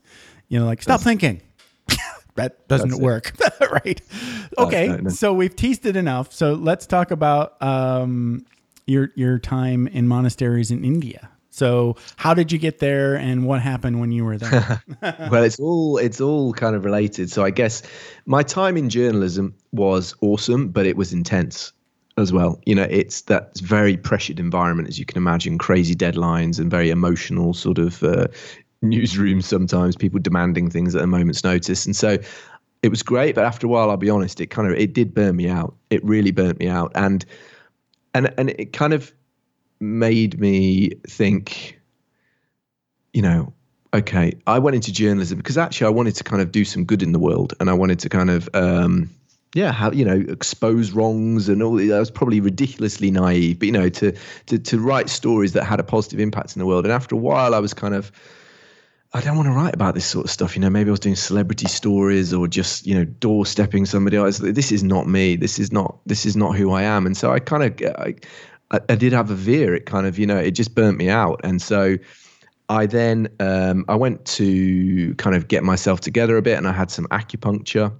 You 0.48 0.60
know, 0.60 0.66
like 0.66 0.82
stop 0.82 1.02
thinking. 1.02 1.42
that 2.36 2.68
doesn't 2.68 2.94
it. 2.94 3.00
work, 3.00 3.34
right? 3.72 4.02
Okay, 4.58 4.88
no, 4.88 4.96
no. 4.98 5.10
so 5.10 5.34
we've 5.34 5.56
teased 5.56 5.86
it 5.86 5.96
enough. 5.96 6.32
So 6.32 6.54
let's 6.54 6.86
talk 6.86 7.12
about 7.12 7.62
um, 7.62 8.46
your 8.86 9.12
your 9.16 9.38
time 9.38 9.88
in 9.88 10.08
monasteries 10.08 10.72
in 10.72 10.86
India. 10.86 11.30
So 11.58 11.96
how 12.18 12.36
did 12.36 12.52
you 12.52 12.60
get 12.60 12.78
there, 12.78 13.16
and 13.16 13.48
what 13.48 13.64
happened 13.64 14.00
when 14.00 14.12
you 14.12 14.24
were 14.24 14.38
there? 14.38 14.84
well, 15.32 15.44
it's 15.44 15.60
all 15.60 15.98
it's 15.98 16.22
all 16.22 16.54
kind 16.54 16.76
of 16.76 16.86
related. 16.86 17.32
So 17.32 17.44
I 17.44 17.50
guess 17.50 17.82
my 18.28 18.44
time 18.44 18.78
in 18.78 18.92
journalism 18.92 19.56
was 19.72 20.14
awesome, 20.22 20.68
but 20.68 20.86
it 20.86 20.96
was 20.98 21.12
intense 21.12 21.74
as 22.16 22.32
well. 22.32 22.62
You 22.68 22.76
know, 22.76 22.86
it's 22.92 23.22
that 23.22 23.58
very 23.58 23.98
pressured 23.98 24.40
environment, 24.40 24.88
as 24.88 25.00
you 25.00 25.06
can 25.06 25.18
imagine, 25.18 25.58
crazy 25.58 25.96
deadlines 25.96 26.60
and 26.60 26.70
very 26.70 26.92
emotional 26.92 27.56
sort 27.56 27.80
of 27.80 28.04
uh, 28.04 28.28
newsrooms. 28.84 29.46
Sometimes 29.46 29.96
people 29.96 30.20
demanding 30.20 30.70
things 30.70 30.94
at 30.94 31.02
a 31.02 31.08
moment's 31.08 31.44
notice, 31.44 31.88
and 31.88 31.96
so 31.96 32.20
it 32.84 32.90
was 32.90 33.02
great. 33.02 33.34
But 33.34 33.46
after 33.46 33.66
a 33.66 33.70
while, 33.72 33.90
I'll 33.90 33.98
be 33.98 34.12
honest, 34.12 34.40
it 34.40 34.52
kind 34.52 34.72
of 34.72 34.78
it 34.78 34.94
did 34.94 35.12
burn 35.12 35.36
me 35.36 35.50
out. 35.50 35.76
It 35.90 36.06
really 36.06 36.30
burnt 36.30 36.60
me 36.60 36.68
out, 36.68 36.92
and 36.94 37.26
and 38.14 38.32
and 38.38 38.52
it 38.52 38.74
kind 38.74 38.94
of 38.94 39.12
made 39.80 40.40
me 40.40 40.92
think 41.08 41.78
you 43.18 43.24
know, 43.24 43.52
okay, 43.96 44.34
I 44.46 44.60
went 44.60 44.76
into 44.76 44.94
journalism 44.94 45.40
because 45.40 45.58
actually 45.58 45.88
I 45.88 45.90
wanted 45.90 46.16
to 46.18 46.24
kind 46.24 46.40
of 46.40 46.52
do 46.52 46.64
some 46.64 46.86
good 46.86 47.02
in 47.02 47.14
the 47.14 47.20
world 47.20 47.56
and 47.60 47.68
I 47.68 47.74
wanted 47.74 47.98
to 48.02 48.10
kind 48.10 48.30
of, 48.30 48.48
um, 48.54 49.10
yeah, 49.56 49.72
how, 49.72 49.92
you 49.92 50.06
know, 50.06 50.24
expose 50.30 50.92
wrongs 50.92 51.50
and 51.50 51.64
all. 51.64 51.80
I 51.80 51.98
was 51.98 52.12
probably 52.12 52.40
ridiculously 52.40 53.10
naive, 53.10 53.58
but 53.58 53.66
you 53.66 53.72
know, 53.72 53.90
to, 53.90 54.16
to, 54.46 54.60
to 54.60 54.80
write 54.80 55.10
stories 55.10 55.54
that 55.54 55.64
had 55.64 55.80
a 55.80 55.84
positive 55.84 56.20
impact 56.20 56.56
in 56.56 56.60
the 56.60 56.68
world. 56.68 56.86
And 56.86 56.94
after 56.94 57.16
a 57.16 57.18
while, 57.18 57.56
I 57.56 57.60
was 57.60 57.74
kind 57.74 57.96
of, 57.96 58.12
I 59.14 59.22
don't 59.22 59.36
want 59.36 59.48
to 59.48 59.54
write 59.54 59.74
about 59.74 59.96
this 59.96 60.06
sort 60.06 60.26
of 60.26 60.32
stuff. 60.32 60.56
You 60.56 60.62
know, 60.62 60.70
maybe 60.70 60.90
I 60.90 60.92
was 60.92 61.00
doing 61.00 61.16
celebrity 61.16 61.68
stories 61.68 62.36
or 62.36 62.48
just, 62.48 62.86
you 62.86 62.94
know, 62.94 63.06
doorstepping 63.06 63.88
somebody 63.88 64.18
I 64.18 64.26
else. 64.26 64.38
This 64.38 64.72
is 64.72 64.84
not 64.84 65.08
me. 65.08 65.38
This 65.38 65.58
is 65.58 65.72
not, 65.72 65.98
this 66.06 66.28
is 66.28 66.36
not 66.36 66.56
who 66.56 66.72
I 66.72 66.84
am. 66.84 67.08
And 67.08 67.18
so 67.18 67.32
I 67.32 67.40
kind 67.40 67.64
of, 67.64 67.96
I, 67.98 68.16
I, 68.72 68.80
I 68.90 68.96
did 68.96 69.14
have 69.14 69.32
a 69.32 69.36
veer. 69.36 69.76
It 69.76 69.86
kind 69.86 70.08
of, 70.08 70.20
you 70.20 70.26
know, 70.26 70.38
it 70.38 70.52
just 70.52 70.76
burnt 70.76 70.98
me 70.98 71.10
out. 71.10 71.42
And 71.44 71.62
so, 71.62 71.98
I 72.70 72.86
then 72.86 73.30
um, 73.40 73.86
I 73.88 73.96
went 73.96 74.26
to 74.26 75.16
kind 75.16 75.36
of 75.36 75.48
get 75.48 75.64
myself 75.64 76.02
together 76.02 76.38
a 76.38 76.42
bit, 76.42 76.58
and 76.58 76.68
I 76.68 76.74
had 76.74 76.92
some 76.92 77.06
acupuncture, 77.08 77.94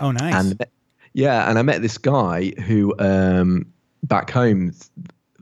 oh, 0.00 0.12
nice. 0.12 0.34
and 0.34 0.64
yeah, 1.12 1.48
and 1.48 1.58
I 1.58 1.62
met 1.62 1.82
this 1.82 1.98
guy 1.98 2.52
who 2.64 2.94
um, 2.98 3.66
back 4.04 4.30
home, 4.30 4.72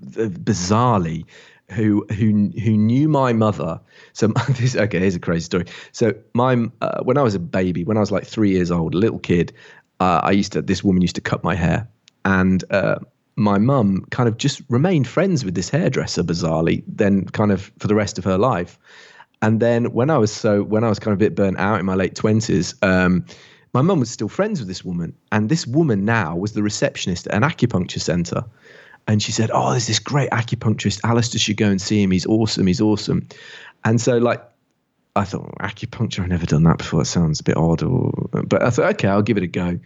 bizarrely, 0.01 1.27
who 1.71 2.07
who 2.11 2.51
who 2.59 2.77
knew 2.77 3.09
my 3.09 3.33
mother. 3.35 3.81
So 4.15 4.29
this 4.49 4.77
okay, 4.77 4.99
here's 4.99 5.15
a 5.15 5.21
crazy 5.21 5.45
story. 5.45 5.67
So 5.93 6.15
my 6.33 6.67
uh, 6.81 7.03
when 7.03 7.19
I 7.19 7.23
was 7.23 7.35
a 7.35 7.41
baby, 7.41 7.85
when 7.85 7.99
I 7.99 8.01
was 8.01 8.11
like 8.11 8.27
three 8.27 8.51
years 8.51 8.71
old, 8.71 8.95
a 8.95 8.99
little 8.99 9.19
kid, 9.19 9.53
uh, 10.01 10.21
I 10.23 10.31
used 10.31 10.53
to 10.53 10.63
this 10.63 10.83
woman 10.83 11.03
used 11.03 11.17
to 11.17 11.21
cut 11.21 11.45
my 11.45 11.55
hair, 11.55 11.87
and 12.25 12.65
uh, 12.71 12.99
my 13.41 13.59
mum 13.59 14.05
kind 14.11 14.29
of 14.29 14.37
just 14.37 14.63
remained 14.69 15.09
friends 15.09 15.45
with 15.45 15.55
this 15.55 15.71
hairdresser 15.71 16.23
bizarrely 16.23 16.85
then 16.87 17.25
kind 17.25 17.51
of 17.51 17.73
for 17.79 17.89
the 17.89 17.95
rest 17.95 18.19
of 18.19 18.25
her 18.25 18.39
life. 18.39 18.79
And 19.43 19.59
then 19.59 19.87
when 19.93 20.11
i 20.11 20.19
was 20.19 20.31
so 20.31 20.63
when 20.63 20.85
i 20.85 20.89
was 20.89 20.99
kind 20.99 21.13
of 21.13 21.19
a 21.19 21.25
bit 21.25 21.35
burnt 21.35 21.59
out 21.59 21.81
in 21.81 21.87
my 21.87 21.95
late 21.95 22.15
20s 22.15 22.75
um, 22.83 23.25
my 23.73 23.83
mum 23.83 24.01
was 24.01 24.11
still 24.11 24.29
friends 24.29 24.59
with 24.59 24.69
this 24.69 24.85
woman. 24.85 25.15
And 25.33 25.49
this 25.49 25.67
woman 25.67 26.05
now 26.05 26.37
was 26.37 26.53
the 26.53 26.63
receptionist 26.63 27.29
at 27.29 27.35
an 27.35 27.43
acupuncture 27.43 28.01
center. 28.01 28.45
And 29.09 29.23
she 29.23 29.33
said 29.33 29.51
oh 29.53 29.71
there's 29.71 29.87
this 29.87 29.99
great 29.99 30.31
acupuncturist 30.31 31.01
alistair 31.05 31.39
should 31.39 31.57
go 31.57 31.69
and 31.69 31.81
see 31.81 32.03
him. 32.03 32.11
He's 32.11 32.27
awesome. 32.27 32.67
He's 32.67 32.81
awesome. 32.81 33.27
And 33.85 34.01
so 34.01 34.19
like 34.19 34.43
I 35.17 35.25
thought 35.25 35.53
acupuncture. 35.59 36.21
I've 36.21 36.29
never 36.29 36.47
done 36.47 36.63
that 36.65 36.79
before. 36.79 37.03
It 37.03 37.07
sounds 37.07 37.41
a 37.41 37.45
bit 37.45 37.57
odd, 37.57 37.83
or 37.83 38.13
but 38.31 38.63
I 38.63 38.71
thought 38.71 38.95
okay, 38.95 39.09
I'll 39.09 39.23
give 39.23 39.37
it 39.37 39.43
a 39.43 39.49
go. 39.49 39.79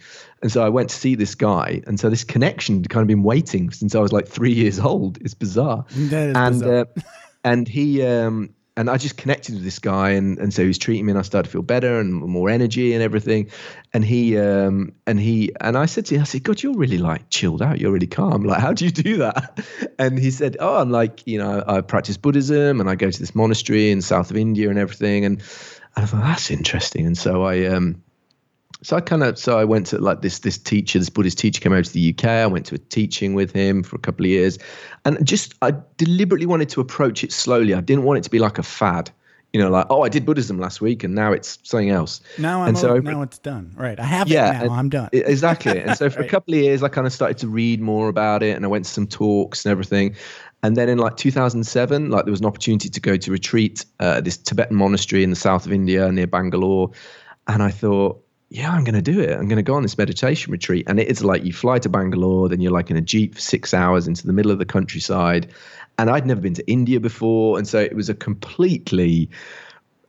And 0.43 0.53
so 0.53 0.64
I 0.64 0.68
went 0.68 0.91
to 0.91 0.97
see 0.97 1.14
this 1.14 1.35
guy, 1.35 1.83
and 1.87 1.99
so 1.99 2.11
this 2.11 2.25
connection 2.25 2.77
had 2.77 2.91
kind 2.91 3.03
of 3.03 3.09
been 3.09 3.22
waiting 3.22 3.70
since 3.70 3.95
I 3.95 4.01
was 4.01 4.12
like 4.12 4.29
three 4.29 4.53
years 4.53 4.79
old. 4.79 5.18
It's 5.22 5.35
bizarre. 5.35 5.87
That 5.91 6.29
is 6.31 6.37
and 6.37 6.61
bizarre. 6.61 6.87
Uh, 6.97 7.01
and 7.45 7.68
he 7.68 8.03
um, 8.03 8.55
and 8.77 8.91
I 8.91 8.97
just 8.97 9.16
connected 9.16 9.55
with 9.55 9.64
this 9.64 9.79
guy, 9.79 10.11
and 10.11 10.39
and 10.39 10.53
so 10.53 10.62
he 10.62 10.68
was 10.68 10.79
treating 10.79 11.07
me, 11.07 11.12
and 11.12 11.18
I 11.18 11.22
started 11.22 11.49
to 11.49 11.53
feel 11.53 11.62
better 11.62 12.01
and 12.01 12.12
more 12.12 12.51
energy 12.51 12.93
and 12.93 13.03
everything. 13.03 13.51
And 13.93 14.05
he 14.05 14.37
um, 14.37 14.93
and 15.07 15.20
he 15.20 15.53
and 15.61 15.79
I 15.79 15.87
said 15.87 16.07
to 16.07 16.16
him, 16.16 16.22
I 16.22 16.25
said, 16.25 16.43
God, 16.43 16.62
you're 16.62 16.77
really 16.77 16.99
like 16.99 17.31
chilled 17.31 17.62
out. 17.62 17.81
You're 17.81 17.93
really 17.93 18.09
calm. 18.09 18.43
Like, 18.43 18.61
how 18.61 18.72
do 18.72 18.85
you 18.85 18.91
do 18.91 19.16
that? 19.18 19.61
And 19.99 20.18
he 20.18 20.33
said, 20.33 20.57
Oh, 20.59 20.77
I'm 20.77 20.91
like, 20.91 21.25
you 21.25 21.39
know, 21.39 21.62
I 21.66 21.81
practice 21.81 22.16
Buddhism, 22.16 22.81
and 22.81 22.91
I 22.91 22.97
go 22.97 23.11
to 23.11 23.20
this 23.20 23.35
monastery 23.35 23.91
in 23.91 24.03
south 24.03 24.31
of 24.31 24.37
India 24.37 24.68
and 24.68 24.79
everything. 24.79 25.25
And, 25.25 25.41
and 25.97 26.05
I 26.05 26.07
thought 26.07 26.22
that's 26.22 26.51
interesting. 26.51 27.07
And 27.07 27.16
so 27.16 27.45
I 27.45 27.66
um, 27.66 28.03
so 28.85 28.97
I 28.97 29.01
kind 29.01 29.22
of 29.24 29.39
so 29.39 29.59
I 29.59 29.64
went 29.64 29.87
to 29.89 29.99
like 29.99 30.22
this 30.22 30.39
this 30.41 30.59
teacher, 30.59 30.99
this 30.99 31.09
Buddhist 31.11 31.39
teacher 31.39 31.61
came 31.61 31.72
over 31.72 31.82
to 31.82 31.93
the 31.93 32.14
UK. 32.16 32.24
I 32.26 32.47
went 32.47 32.66
to 32.66 32.74
a 32.76 32.78
teaching 32.78 33.35
with 33.35 33.51
him 33.53 33.82
for 33.82 33.97
a 33.97 33.99
couple 33.99 34.24
of 34.26 34.30
years, 34.30 34.59
and 35.05 35.26
just 35.26 35.55
I 35.62 35.72
deliberately 35.97 36.47
wanted 36.47 36.68
to 36.70 36.80
approach 36.80 37.24
it 37.24 37.32
slowly. 37.32 37.74
I 37.74 37.80
didn't 37.80 38.05
want 38.05 38.18
it 38.18 38.24
to 38.24 38.30
be 38.30 38.39
like 38.39 38.59
a 38.59 38.62
fad. 38.62 39.11
you 39.55 39.61
know, 39.61 39.70
like, 39.70 39.87
oh, 39.89 40.03
I 40.03 40.09
did 40.09 40.26
Buddhism 40.26 40.59
last 40.59 40.80
week 40.80 41.05
and 41.05 41.14
now 41.14 41.30
it's 41.32 41.61
something 41.62 41.91
else. 41.91 42.20
Now 42.39 42.62
I'm 42.62 42.70
and 42.70 42.78
so 42.78 42.89
over- 42.91 43.03
now 43.03 43.22
it's 43.22 43.39
done. 43.39 43.72
Right. 43.76 44.01
I 44.01 44.03
have 44.05 44.26
Yeah, 44.26 44.62
it 44.62 44.66
now. 44.66 44.74
I'm 44.74 44.89
done. 44.89 45.09
Exactly. 45.12 45.78
And 45.85 45.97
so 45.97 46.11
for 46.11 46.18
Right. 46.22 46.26
a 46.26 46.28
couple 46.28 46.55
of 46.55 46.61
years, 46.61 46.82
I 46.82 46.89
kind 46.89 47.07
of 47.07 47.12
started 47.12 47.39
to 47.39 47.47
read 47.47 47.80
more 47.80 48.09
about 48.09 48.43
it 48.43 48.57
and 48.57 48.64
I 48.64 48.68
went 48.68 48.85
to 48.87 48.91
some 48.91 49.07
talks 49.07 49.64
and 49.64 49.70
everything. 49.70 50.16
And 50.64 50.76
then 50.76 50.89
in 50.89 50.99
like 50.99 51.16
2007, 51.16 52.11
like 52.11 52.24
there 52.24 52.32
was 52.32 52.41
an 52.41 52.47
opportunity 52.47 52.89
to 52.89 53.01
go 53.01 53.16
to 53.16 53.30
retreat 53.30 53.85
uh, 54.01 54.20
this 54.20 54.37
Tibetan 54.37 54.76
monastery 54.76 55.22
in 55.22 55.30
the 55.30 55.37
south 55.37 55.66
of 55.66 55.72
India 55.72 56.11
near 56.11 56.26
Bangalore. 56.26 56.91
And 57.47 57.62
I 57.62 57.70
thought, 57.70 58.24
yeah, 58.51 58.70
I'm 58.70 58.84
going 58.84 58.95
to 58.95 59.03
do 59.03 59.20
it. 59.20 59.30
I'm 59.30 59.49
going 59.49 59.57
to 59.57 59.62
go 59.62 59.74
on 59.74 59.82
this 59.82 59.99
meditation 59.99 60.53
retreat. 60.53 60.84
And 60.88 61.01
it 61.01 61.09
is 61.09 61.24
like 61.24 61.45
you 61.45 61.53
fly 61.53 61.78
to 61.80 61.88
Bangalore, 61.88 62.49
then 62.49 62.61
you're 62.61 62.72
like 62.72 62.90
in 62.90 62.97
a 62.97 63.01
Jeep 63.01 63.34
for 63.34 63.40
six 63.40 63.74
hours 63.74 64.07
into 64.07 64.26
the 64.26 64.32
middle 64.32 64.53
of 64.53 64.59
the 64.59 64.66
countryside. 64.66 65.51
And 65.99 66.11
I'd 66.11 66.26
never 66.26 66.40
been 66.40 66.55
to 66.55 66.70
India 66.70 67.01
before. 67.01 67.59
And 67.59 67.66
so 67.66 67.78
it 67.78 67.95
was 67.95 68.09
a 68.09 68.14
completely 68.14 69.28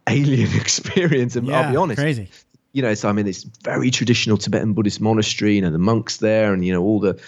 alien 0.08 0.54
experience. 0.60 1.36
And 1.36 1.48
yeah, 1.48 1.62
I'll 1.62 1.72
be 1.72 1.78
honest, 1.78 2.00
Crazy. 2.00 2.30
you 2.74 2.82
know, 2.82 2.94
so 2.94 3.10
I'm 3.10 3.18
in 3.18 3.26
this 3.26 3.44
very 3.64 3.90
traditional 3.90 4.38
Tibetan 4.38 4.74
Buddhist 4.74 5.02
monastery, 5.02 5.56
you 5.56 5.62
know, 5.62 5.72
the 5.72 5.78
monks 5.78 6.18
there, 6.18 6.54
and 6.54 6.66
you 6.66 6.74
know 6.74 6.84
all 6.84 7.00
the 7.00 7.20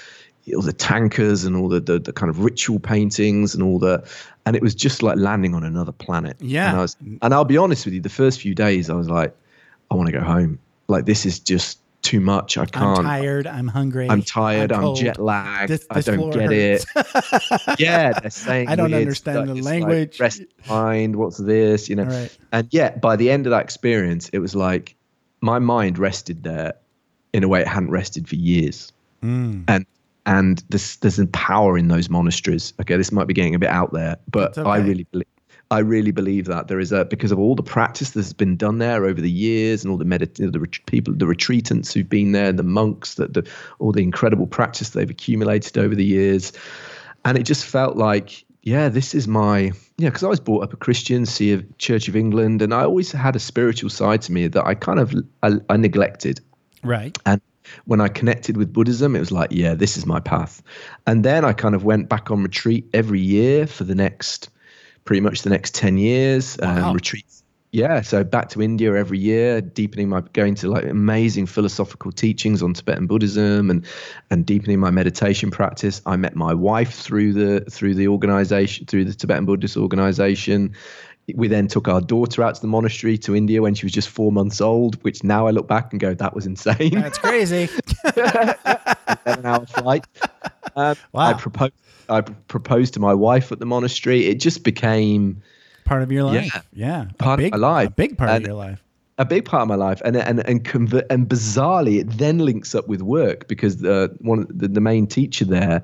all 0.55 0.61
the 0.61 0.73
thangkas 0.73 1.45
and 1.45 1.55
all 1.55 1.67
the, 1.67 1.79
the 1.79 1.99
the 1.99 2.13
kind 2.13 2.29
of 2.29 2.43
ritual 2.43 2.79
paintings 2.79 3.53
and 3.53 3.61
all 3.63 3.79
the, 3.79 4.07
and 4.45 4.55
it 4.55 4.61
was 4.61 4.73
just 4.73 5.03
like 5.03 5.17
landing 5.17 5.53
on 5.53 5.63
another 5.63 5.91
planet. 5.91 6.37
Yeah. 6.39 6.69
and, 6.69 6.77
I 6.77 6.81
was, 6.81 6.97
and 7.21 7.33
I'll 7.33 7.45
be 7.45 7.57
honest 7.57 7.85
with 7.85 7.93
you, 7.93 8.01
the 8.01 8.09
first 8.09 8.39
few 8.39 8.55
days 8.55 8.89
I 8.89 8.93
was 8.93 9.09
like, 9.09 9.35
I 9.91 9.95
want 9.95 10.07
to 10.07 10.13
go 10.13 10.21
home. 10.21 10.59
Like 10.87 11.05
this 11.05 11.25
is 11.25 11.39
just 11.39 11.79
too 12.01 12.19
much. 12.19 12.57
I 12.57 12.65
can't. 12.65 12.99
I'm 12.99 13.03
tired. 13.03 13.47
I'm 13.47 13.67
hungry. 13.67 14.09
I'm 14.09 14.21
tired. 14.21 14.71
I'm, 14.71 14.81
cold. 14.81 14.97
jet 14.97 15.19
lagged. 15.19 15.69
This- 15.69 15.85
I 15.89 16.01
don't 16.01 16.29
get 16.29 16.51
hurts. 16.51 16.85
it. 16.95 17.79
yeah, 17.79 18.13
they're 18.19 18.29
saying 18.29 18.67
I 18.69 18.75
don't 18.75 18.91
weird 18.91 19.01
understand 19.01 19.49
the 19.49 19.55
It's 19.55 19.65
like, 19.65 19.81
language. 19.81 20.19
rest 20.19 20.41
mind. 20.69 21.15
What's 21.15 21.37
this? 21.37 21.89
You 21.89 21.97
know. 21.97 22.03
Right. 22.05 22.37
And 22.51 22.67
yet, 22.71 23.01
by 23.01 23.15
the 23.15 23.29
end 23.29 23.45
of 23.47 23.51
that 23.51 23.63
experience, 23.63 24.29
it 24.29 24.39
was 24.39 24.55
like 24.55 24.95
my 25.41 25.59
mind 25.59 25.99
rested 25.99 26.43
there 26.43 26.73
in 27.33 27.43
a 27.43 27.47
way 27.47 27.61
it 27.61 27.67
hadn't 27.67 27.91
rested 27.91 28.27
for 28.27 28.35
years. 28.35 28.91
Mm. 29.23 29.65
And 29.67 29.85
and 30.25 30.63
there's 30.69 30.97
there's 30.97 31.19
a 31.19 31.27
power 31.27 31.77
in 31.77 31.87
those 31.87 32.09
monasteries. 32.09 32.73
Okay, 32.81 32.95
this 32.95 33.11
might 33.11 33.27
be 33.27 33.33
getting 33.33 33.55
a 33.55 33.59
bit 33.59 33.69
out 33.69 33.91
there, 33.93 34.17
but 34.29 34.53
That's 34.53 34.67
I 34.67 34.77
really 34.77 35.03
believe. 35.11 35.27
I 35.69 35.79
really 35.79 36.11
believe 36.11 36.45
that 36.45 36.67
there 36.67 36.79
is 36.79 36.91
a 36.91 37.05
because 37.05 37.31
of 37.31 37.39
all 37.39 37.55
the 37.55 37.63
practice 37.63 38.11
that's 38.11 38.33
been 38.33 38.55
done 38.55 38.77
there 38.77 39.05
over 39.05 39.19
the 39.19 39.31
years 39.31 39.83
and 39.83 39.91
all 39.91 39.97
the 39.97 40.05
medit- 40.05 40.51
the 40.51 40.59
ret- 40.59 40.85
people 40.85 41.13
the 41.13 41.25
retreatants 41.25 41.93
who've 41.93 42.07
been 42.07 42.31
there 42.31 42.51
the 42.51 42.63
monks 42.63 43.15
that 43.15 43.33
the 43.33 43.47
all 43.79 43.91
the 43.91 44.01
incredible 44.01 44.47
practice 44.47 44.91
they've 44.91 45.09
accumulated 45.09 45.77
over 45.77 45.95
the 45.95 46.05
years 46.05 46.53
and 47.25 47.37
it 47.37 47.43
just 47.43 47.65
felt 47.65 47.97
like 47.97 48.45
yeah 48.63 48.87
this 48.89 49.13
is 49.13 49.27
my 49.27 49.71
yeah 49.97 50.09
because 50.09 50.23
I 50.23 50.27
was 50.27 50.39
brought 50.39 50.63
up 50.63 50.73
a 50.73 50.77
Christian 50.77 51.25
see 51.25 51.53
a 51.53 51.61
Church 51.77 52.07
of 52.07 52.15
England 52.15 52.61
and 52.61 52.73
I 52.73 52.83
always 52.83 53.11
had 53.11 53.35
a 53.35 53.39
spiritual 53.39 53.89
side 53.89 54.21
to 54.23 54.31
me 54.31 54.47
that 54.47 54.65
I 54.65 54.73
kind 54.73 54.99
of 54.99 55.13
I, 55.43 55.59
I 55.69 55.77
neglected 55.77 56.39
Right. 56.83 57.17
and 57.25 57.41
when 57.85 57.99
I 57.99 58.07
connected 58.07 58.55
with 58.55 58.71
Buddhism, 58.71 59.15
it 59.15 59.19
was 59.19 59.31
like, 59.31 59.49
yeah, 59.51 59.73
this 59.73 59.97
is 59.97 60.05
my 60.05 60.21
path. 60.21 60.61
And 61.05 61.25
then 61.25 61.43
I 61.43 61.51
kind 61.51 61.75
of 61.75 61.83
went 61.83 62.07
back 62.07 62.31
on 62.31 62.41
retreat 62.43 62.89
every 62.93 63.19
year 63.19 63.67
for 63.67 63.83
the 63.83 63.95
next, 63.95 64.49
pretty 65.07 65.21
much 65.21 65.41
the 65.41 65.49
next 65.49 65.73
10 65.73 65.97
years. 65.97 66.57
Wow. 66.61 66.89
Um, 66.89 66.93
retreats. 66.93 67.43
Yeah. 67.71 68.01
So 68.01 68.23
back 68.23 68.49
to 68.49 68.61
India 68.61 68.93
every 68.93 69.17
year, 69.19 69.61
deepening 69.61 70.09
my, 70.09 70.21
going 70.33 70.55
to 70.55 70.69
like 70.69 70.85
amazing 70.85 71.47
philosophical 71.47 72.11
teachings 72.11 72.61
on 72.61 72.73
Tibetan 72.73 73.07
Buddhism 73.07 73.69
and, 73.69 73.85
and 74.29 74.45
deepening 74.45 74.79
my 74.79 74.91
meditation 74.91 75.51
practice. 75.51 76.01
I 76.05 76.15
met 76.15 76.35
my 76.35 76.53
wife 76.53 76.93
through 76.93 77.33
the, 77.33 77.61
through 77.69 77.95
the 77.95 78.07
organization, 78.07 78.85
through 78.85 79.05
the 79.05 79.13
Tibetan 79.13 79.45
Buddhist 79.45 79.75
organization 79.75 80.75
we 81.35 81.47
then 81.47 81.67
took 81.67 81.87
our 81.87 81.99
daughter 81.99 82.41
out 82.41 82.55
to 82.55 82.61
the 82.61 82.67
monastery 82.67 83.17
to 83.17 83.35
India 83.35 83.61
when 83.61 83.75
she 83.75 83.85
was 83.85 83.91
just 83.91 84.07
four 84.09 84.31
months 84.31 84.61
old, 84.61 85.03
which 85.03 85.23
now 85.23 85.47
I 85.47 85.51
look 85.51 85.67
back 85.67 85.91
and 85.91 85.99
go, 85.99 86.13
that 86.13 86.33
was 86.33 86.45
insane. 86.45 86.91
That's 86.91 87.17
crazy. 87.17 87.67
Seven 88.13 89.45
hour 89.45 89.65
flight. 89.65 90.05
Um, 90.77 90.95
Wow. 91.11 91.21
I 91.29 91.33
proposed. 91.33 91.73
I 92.09 92.21
proposed 92.21 92.93
to 92.93 93.01
my 93.01 93.13
wife 93.13 93.51
at 93.51 93.59
the 93.59 93.65
monastery. 93.65 94.27
It 94.27 94.39
just 94.39 94.63
became 94.63 95.41
part 95.83 96.01
of 96.03 96.11
your 96.11 96.23
life. 96.23 96.45
Yeah. 96.45 96.61
Yeah. 96.73 97.05
A 97.09 97.13
Part 97.15 97.39
of 97.39 97.43
big, 97.43 97.51
my 97.51 97.57
life. 97.57 97.87
A 97.89 97.91
big 97.91 98.17
part 98.17 98.29
And- 98.29 98.43
of 98.45 98.47
your 98.47 98.55
life. 98.57 98.81
a 99.17 99.25
big 99.25 99.43
part 99.45 99.63
of 99.63 99.67
my 99.67 99.75
life, 99.75 99.99
and 100.05 100.15
and 100.15 100.47
and 100.47 100.63
conver- 100.63 101.05
and 101.09 101.27
bizarrely, 101.27 101.99
it 101.99 102.17
then 102.17 102.37
links 102.37 102.73
up 102.75 102.87
with 102.87 103.01
work 103.01 103.47
because 103.47 103.77
the 103.77 104.15
one 104.21 104.45
the, 104.49 104.67
the 104.67 104.79
main 104.79 105.07
teacher 105.07 105.43
there 105.43 105.81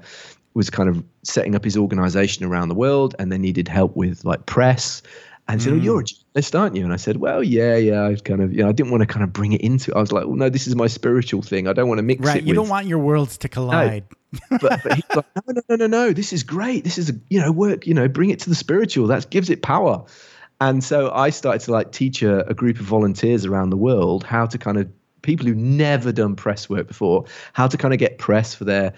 was 0.53 0.69
kind 0.69 0.87
of 0.87 1.03
setting 1.23 1.55
up 1.55 1.63
his 1.65 1.75
organization 1.75 2.45
around 2.45 2.69
the 2.69 2.75
world, 2.75 3.15
and 3.17 3.31
they 3.31 3.39
needed 3.39 3.67
help 3.67 3.95
with 3.97 4.23
like 4.23 4.45
press. 4.45 5.01
And 5.47 5.61
said, 5.61 5.73
"Oh, 5.73 5.75
you're 5.75 5.99
a 5.99 6.03
journalist, 6.03 6.55
aren't 6.55 6.75
you?" 6.77 6.83
And 6.85 6.93
I 6.93 6.95
said, 6.95 7.17
"Well, 7.17 7.43
yeah, 7.43 7.75
yeah." 7.75 8.07
I 8.07 8.15
kind 8.15 8.41
of, 8.41 8.53
you 8.53 8.63
know, 8.63 8.69
I 8.69 8.71
didn't 8.71 8.91
want 8.91 9.01
to 9.01 9.07
kind 9.07 9.23
of 9.23 9.33
bring 9.33 9.51
it 9.51 9.61
into. 9.61 9.91
it. 9.91 9.97
I 9.97 9.99
was 9.99 10.11
like, 10.11 10.25
"Well, 10.25 10.35
no, 10.37 10.49
this 10.49 10.67
is 10.67 10.75
my 10.75 10.87
spiritual 10.87 11.41
thing. 11.41 11.67
I 11.67 11.73
don't 11.73 11.89
want 11.89 11.99
to 11.99 12.03
mix 12.03 12.21
Right. 12.25 12.37
it." 12.37 12.43
You 12.43 12.49
with, 12.49 12.55
don't 12.55 12.69
want 12.69 12.87
your 12.87 12.99
worlds 12.99 13.37
to 13.39 13.49
collide. 13.49 14.05
but, 14.49 14.81
but 14.83 14.93
he's 14.95 15.03
like, 15.15 15.25
no, 15.35 15.41
no, 15.53 15.61
no, 15.69 15.75
no, 15.75 15.87
no. 15.87 16.13
This 16.13 16.31
is 16.33 16.43
great. 16.43 16.83
This 16.85 16.97
is 16.97 17.09
a, 17.09 17.13
you 17.29 17.41
know, 17.41 17.51
work. 17.51 17.85
You 17.85 17.93
know, 17.93 18.07
bring 18.07 18.29
it 18.29 18.39
to 18.39 18.49
the 18.49 18.55
spiritual. 18.55 19.07
That 19.07 19.29
gives 19.29 19.49
it 19.49 19.61
power. 19.61 20.05
And 20.61 20.81
so 20.81 21.11
I 21.11 21.29
started 21.29 21.59
to 21.65 21.71
like 21.71 21.91
teach 21.91 22.23
a, 22.23 22.47
a 22.47 22.53
group 22.53 22.79
of 22.79 22.85
volunteers 22.85 23.45
around 23.45 23.69
the 23.69 23.77
world 23.77 24.23
how 24.23 24.45
to 24.45 24.57
kind 24.57 24.77
of 24.77 24.89
people 25.23 25.45
who've 25.45 25.57
never 25.57 26.11
done 26.13 26.35
press 26.37 26.69
work 26.69 26.87
before, 26.87 27.25
how 27.51 27.67
to 27.67 27.75
kind 27.77 27.93
of 27.93 27.99
get 27.99 28.17
press 28.17 28.55
for 28.55 28.63
their 28.63 28.93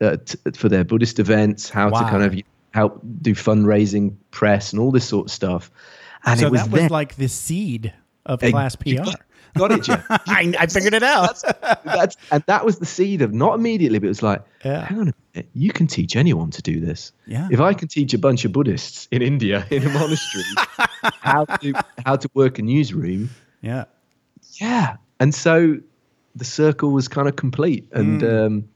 uh, 0.00 0.16
t- 0.24 0.38
for 0.54 0.68
their 0.68 0.84
Buddhist 0.84 1.18
events, 1.18 1.68
how 1.68 1.90
Wow. 1.90 2.02
to 2.04 2.08
kind 2.10 2.22
of 2.22 2.40
help 2.72 3.00
do 3.22 3.34
fundraising 3.34 4.16
press 4.30 4.72
and 4.72 4.80
all 4.80 4.90
this 4.90 5.06
sort 5.08 5.26
of 5.26 5.30
stuff. 5.32 5.70
And 6.24 6.38
so 6.40 6.46
it 6.46 6.52
was 6.52 6.62
that 6.62 6.70
was 6.70 6.80
then, 6.82 6.90
like 6.90 7.16
the 7.16 7.28
seed 7.28 7.92
of 8.26 8.40
Hey, 8.40 8.50
class 8.50 8.76
PR. 8.76 8.96
got- 9.04 9.20
got 9.56 9.72
it, 9.72 9.82
Jeff. 9.82 10.04
I, 10.10 10.52
I 10.58 10.66
figured 10.66 10.94
it 10.94 11.02
out. 11.02 11.42
that's 11.84 12.16
and 12.30 12.44
that 12.46 12.64
was 12.64 12.78
the 12.78 12.86
seed 12.86 13.22
of 13.22 13.32
not 13.32 13.54
immediately, 13.54 13.98
but 13.98 14.06
it 14.06 14.10
was 14.10 14.22
like, 14.22 14.42
Yeah. 14.64 14.84
hang 14.84 15.00
on 15.00 15.08
a 15.08 15.14
minute, 15.34 15.48
you 15.54 15.72
can 15.72 15.86
teach 15.86 16.14
anyone 16.16 16.50
to 16.50 16.62
do 16.62 16.78
this. 16.80 17.12
Yeah. 17.26 17.48
If 17.50 17.60
I 17.60 17.72
can 17.74 17.88
teach 17.88 18.12
a 18.14 18.18
bunch 18.18 18.44
of 18.44 18.52
Buddhists 18.52 19.08
in 19.10 19.22
India 19.22 19.66
in 19.70 19.84
a 19.84 19.88
monastery 19.88 20.44
how 21.20 21.44
to 21.46 21.72
how 22.04 22.16
to 22.16 22.28
work 22.34 22.58
a 22.58 22.62
newsroom, 22.62 23.30
Yeah. 23.62 23.84
yeah. 24.60 24.96
And 25.18 25.34
so 25.34 25.78
the 26.36 26.44
circle 26.44 26.90
was 26.92 27.08
kind 27.08 27.26
of 27.28 27.34
complete. 27.36 27.88
And 27.92 28.22
um 28.22 28.68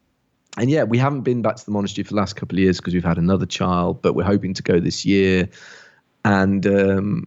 and 0.59 0.71
yeah, 0.71 0.85
we 0.85 0.99
haven't 0.99 1.23
been 1.23 1.43
back 1.43 1.57
to 1.57 1.65
the 1.65 1.71
monastery 1.71 2.05
for 2.05 2.11
the 2.11 2.17
last 2.17 2.37
couple 2.37 2.57
of 2.57 2.61
years 2.61 2.79
because 2.79 2.95
we've 2.95 3.05
had 3.05 3.19
another 3.19 3.47
child, 3.47 4.03
but 4.03 4.15
we're 4.15 4.25
hoping 4.25 4.55
to 4.55 4.63
go 4.63 4.81
this 4.81 5.05
year. 5.05 5.49
And 6.25 6.67
um 6.67 7.27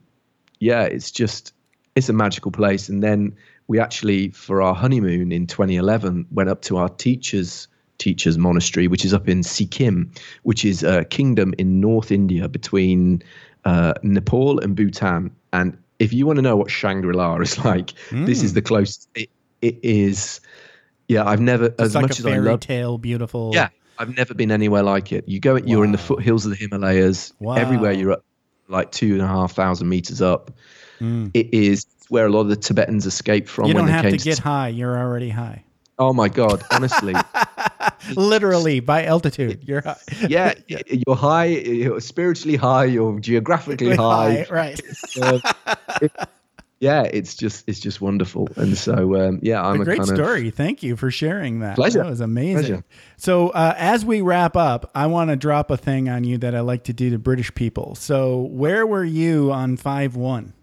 yeah, 0.59 0.83
it's 0.83 1.11
just 1.11 1.53
it's 1.95 2.09
a 2.09 2.13
magical 2.13 2.51
place. 2.51 2.89
And 2.89 3.01
then 3.01 3.35
we 3.67 3.79
actually, 3.79 4.29
for 4.29 4.61
our 4.61 4.75
honeymoon 4.75 5.31
in 5.31 5.47
2011, 5.47 6.27
went 6.31 6.49
up 6.49 6.61
to 6.63 6.77
our 6.77 6.89
teachers 6.89 7.67
teachers 7.97 8.37
monastery, 8.37 8.87
which 8.87 9.05
is 9.05 9.13
up 9.13 9.29
in 9.29 9.41
Sikkim, 9.41 10.11
which 10.43 10.65
is 10.65 10.83
a 10.83 11.05
kingdom 11.05 11.53
in 11.57 11.79
North 11.79 12.11
India 12.11 12.49
between 12.49 13.23
uh, 13.63 13.93
Nepal 14.03 14.59
and 14.59 14.75
Bhutan. 14.75 15.31
And 15.53 15.77
if 15.99 16.11
you 16.11 16.25
want 16.25 16.35
to 16.37 16.41
know 16.41 16.57
what 16.57 16.69
Shangri-La 16.69 17.37
is 17.37 17.63
like, 17.65 17.93
this 18.11 18.43
is 18.43 18.53
the 18.53 18.61
closest. 18.61 19.07
It, 19.15 19.29
it 19.61 19.79
is. 19.81 20.41
Yeah, 21.07 21.25
I've 21.25 21.39
never 21.41 21.65
It's 21.65 21.79
as 21.81 21.95
like 21.95 22.03
much 22.03 22.19
a 22.19 22.21
as 22.21 22.25
I 22.25 22.31
fairy 22.31 22.49
love. 22.49 22.59
tale, 22.61 22.97
beautiful. 22.97 23.51
Yeah, 23.53 23.69
I've 23.99 24.15
never 24.15 24.33
been 24.33 24.51
anywhere 24.51 24.83
like 24.83 25.11
it. 25.11 25.27
You 25.27 25.39
go, 25.39 25.55
you're 25.57 25.83
in 25.85 25.91
the 25.91 25.97
foothills 25.97 26.45
of 26.45 26.51
the 26.51 26.57
Himalayas. 26.57 27.33
Wow. 27.39 27.55
Everywhere 27.55 27.91
you're 27.91 28.13
up, 28.13 28.25
like 28.67 28.91
two 28.91 29.13
and 29.13 29.21
a 29.21 29.27
half 29.27 29.53
thousand 29.53 29.87
meters 29.89 30.21
up. 30.21 30.51
Mm. 30.99 31.31
It 31.33 31.53
is 31.53 31.85
where 32.09 32.25
a 32.25 32.29
lot 32.29 32.41
of 32.41 32.49
the 32.49 32.55
Tibetans 32.55 33.05
escaped 33.05 33.49
from 33.49 33.65
You 33.65 33.75
when 33.75 33.85
don't 33.85 33.87
they 33.87 34.09
have 34.09 34.11
to 34.11 34.17
get 34.17 34.39
high. 34.39 34.69
You're 34.69 34.97
already 34.97 35.29
high. 35.29 35.63
Oh 35.97 36.11
my 36.11 36.27
God! 36.27 36.61
Honestly, 36.71 37.13
Literally 38.15 38.79
by 38.79 39.05
altitude. 39.05 39.63
You're 39.67 39.81
high. 39.81 39.95
yeah, 40.29 40.53
you're 40.67 41.15
high, 41.15 41.45
you're 41.45 42.01
spiritually 42.01 42.57
high, 42.57 42.85
you're 42.85 43.19
geographically 43.19 43.95
high. 43.95 44.45
Right. 44.49 44.79
Uh, 45.21 45.39
it- 46.01 46.11
yeah, 46.79 47.03
it's 47.03 47.35
just 47.35 47.63
it's 47.67 47.79
just 47.79 48.01
wonderful, 48.01 48.49
and 48.57 48.77
so 48.77 49.15
um, 49.15 49.39
yeah, 49.41 49.65
I'm 49.65 49.79
a 49.79 49.81
a, 49.81 49.85
great 49.85 50.03
story. 50.03 50.49
Thank 50.51 50.83
you 50.83 50.95
for 50.97 51.09
sharing 51.09 51.59
that. 51.59 51.75
Pleasure. 51.77 52.03
That 52.03 52.09
was 52.09 52.19
amazing. 52.21 52.53
Pleasure. 52.65 52.83
So, 53.17 53.49
uh, 53.49 53.73
as 53.77 54.03
we 54.03 54.21
wrap 54.21 54.57
up, 54.57 54.91
I 54.93 55.07
want 55.07 55.29
to 55.29 55.35
drop 55.37 55.71
a 55.71 55.77
thing 55.77 56.09
on 56.09 56.25
you 56.25 56.37
that 56.39 56.53
I 56.53 56.59
like 56.59 56.83
to 56.85 56.93
do 56.93 57.09
to 57.11 57.17
British 57.17 57.53
people. 57.55 57.95
So, 57.95 58.41
where 58.41 58.85
were 58.85 59.05
you 59.05 59.51
on 59.53 59.77
5 59.77 60.15
1? 60.17 60.53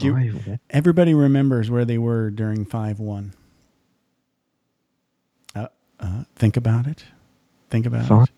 Do 0.00 0.06
you- 0.06 0.32
Five. 0.32 0.58
Everybody 0.70 1.14
remembers 1.14 1.70
where 1.70 1.84
they 1.84 1.98
were 1.98 2.30
during 2.30 2.64
5 2.64 2.98
1. 3.00 3.34
Uh, 5.54 5.66
uh, 6.00 6.24
think 6.34 6.56
about 6.56 6.86
it. 6.86 7.04
Think 7.70 7.86
about 7.86 8.06
Five- 8.06 8.24
it. 8.28 8.30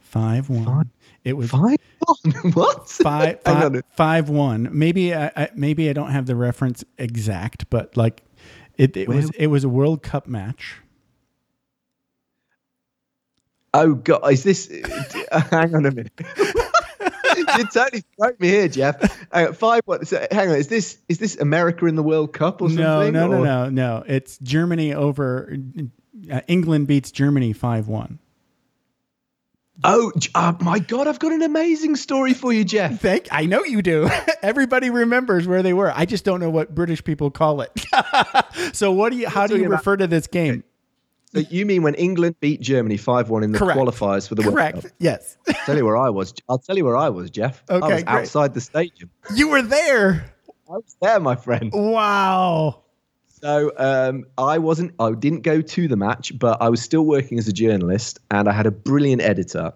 5 0.00 0.50
1. 0.50 0.64
Five- 0.64 0.86
It 1.24 1.36
was 1.36 1.50
Five? 1.50 1.78
what? 2.54 2.88
five, 2.88 3.40
five, 3.42 3.82
five 3.90 4.28
one. 4.28 4.68
Maybe 4.72 5.14
I, 5.14 5.30
I 5.36 5.50
maybe 5.54 5.88
I 5.88 5.92
don't 5.92 6.10
have 6.10 6.26
the 6.26 6.36
reference 6.36 6.84
exact, 6.98 7.68
but 7.70 7.96
like 7.96 8.22
it, 8.76 8.96
it 8.96 9.08
was 9.08 9.30
it 9.30 9.48
was 9.48 9.64
a 9.64 9.68
World 9.68 10.02
Cup 10.02 10.26
match. 10.26 10.76
Oh 13.74 13.94
God, 13.94 14.32
is 14.32 14.42
this? 14.42 14.66
hang 15.50 15.74
on 15.74 15.86
a 15.86 15.90
minute. 15.90 16.12
you 17.36 17.64
totally 17.72 18.04
thrown 18.16 18.34
me 18.38 18.48
here, 18.48 18.68
Jeff. 18.68 19.00
Hang 19.32 19.48
on, 19.48 19.54
five. 19.54 19.82
What? 19.86 20.06
So, 20.06 20.26
hang 20.30 20.50
on. 20.50 20.56
Is 20.56 20.68
this 20.68 20.98
is 21.08 21.18
this 21.18 21.36
America 21.38 21.86
in 21.86 21.94
the 21.96 22.02
World 22.02 22.32
Cup 22.32 22.60
or 22.60 22.68
something? 22.68 22.84
No, 22.84 23.10
no, 23.10 23.28
no, 23.28 23.44
no, 23.44 23.68
no. 23.70 24.04
It's 24.06 24.38
Germany 24.38 24.94
over. 24.94 25.56
Uh, 26.30 26.40
England 26.48 26.86
beats 26.86 27.10
Germany 27.10 27.52
five 27.52 27.88
one. 27.88 28.18
Oh, 29.84 30.12
oh 30.34 30.56
my 30.60 30.78
God! 30.78 31.08
I've 31.08 31.18
got 31.18 31.32
an 31.32 31.42
amazing 31.42 31.96
story 31.96 32.34
for 32.34 32.52
you, 32.52 32.62
Jeff. 32.64 33.00
Thank. 33.00 33.28
I 33.32 33.46
know 33.46 33.64
you 33.64 33.82
do. 33.82 34.08
Everybody 34.42 34.90
remembers 34.90 35.46
where 35.48 35.62
they 35.62 35.72
were. 35.72 35.90
I 35.94 36.04
just 36.04 36.24
don't 36.24 36.40
know 36.40 36.50
what 36.50 36.74
British 36.74 37.02
people 37.02 37.30
call 37.30 37.62
it. 37.62 37.72
so 38.74 38.92
what 38.92 39.10
do 39.12 39.18
you? 39.18 39.28
How 39.28 39.46
do 39.46 39.56
you 39.58 39.68
refer 39.68 39.96
to 39.96 40.06
this 40.06 40.26
game? 40.26 40.62
So 41.34 41.40
you 41.40 41.64
mean 41.64 41.82
when 41.82 41.94
England 41.94 42.36
beat 42.40 42.60
Germany 42.60 42.98
five 42.98 43.30
one 43.30 43.42
in 43.42 43.52
the 43.52 43.58
Correct. 43.58 43.78
qualifiers 43.78 44.28
for 44.28 44.34
the 44.34 44.42
World 44.42 44.54
Correct. 44.54 44.82
Cup? 44.82 44.92
Yes. 44.98 45.38
I'll 45.48 45.54
tell 45.64 45.76
you 45.78 45.84
where 45.86 45.96
I 45.96 46.10
was. 46.10 46.34
I'll 46.48 46.58
tell 46.58 46.76
you 46.76 46.84
where 46.84 46.96
I 46.96 47.08
was, 47.08 47.30
Jeff. 47.30 47.64
I 47.70 47.74
Okay, 47.76 47.94
was 47.94 48.04
outside 48.06 48.52
the 48.54 48.60
stadium. 48.60 49.10
You 49.34 49.48
were 49.48 49.62
there. 49.62 50.30
I 50.68 50.72
was 50.72 50.96
there, 51.00 51.18
my 51.20 51.34
friend. 51.36 51.72
Wow. 51.72 52.81
So 53.42 53.72
um, 53.76 54.24
I 54.38 54.58
wasn't. 54.58 54.94
I 55.00 55.12
didn't 55.12 55.40
go 55.42 55.60
to 55.60 55.88
the 55.88 55.96
match, 55.96 56.38
but 56.38 56.62
I 56.62 56.68
was 56.68 56.80
still 56.80 57.04
working 57.04 57.38
as 57.38 57.48
a 57.48 57.52
journalist, 57.52 58.18
and 58.30 58.48
I 58.48 58.52
had 58.52 58.66
a 58.66 58.70
brilliant 58.70 59.22
editor, 59.22 59.72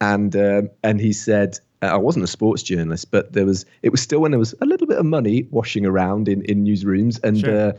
and 0.00 0.34
um, 0.36 0.70
and 0.82 1.00
he 1.00 1.12
said. 1.12 1.58
uh, 1.82 1.86
I 1.86 1.96
wasn't 1.96 2.24
a 2.24 2.28
sports 2.28 2.62
journalist, 2.62 3.10
but 3.10 3.32
there 3.32 3.44
was. 3.46 3.64
It 3.82 3.90
was 3.90 4.00
still 4.00 4.20
when 4.20 4.30
there 4.30 4.38
was 4.38 4.54
a 4.60 4.66
little 4.66 4.86
bit 4.86 4.98
of 4.98 5.06
money 5.06 5.46
washing 5.50 5.84
around 5.86 6.28
in, 6.28 6.42
in 6.44 6.64
newsrooms, 6.64 7.22
and 7.24 7.38
Sure. 7.40 7.68
uh, 7.68 7.72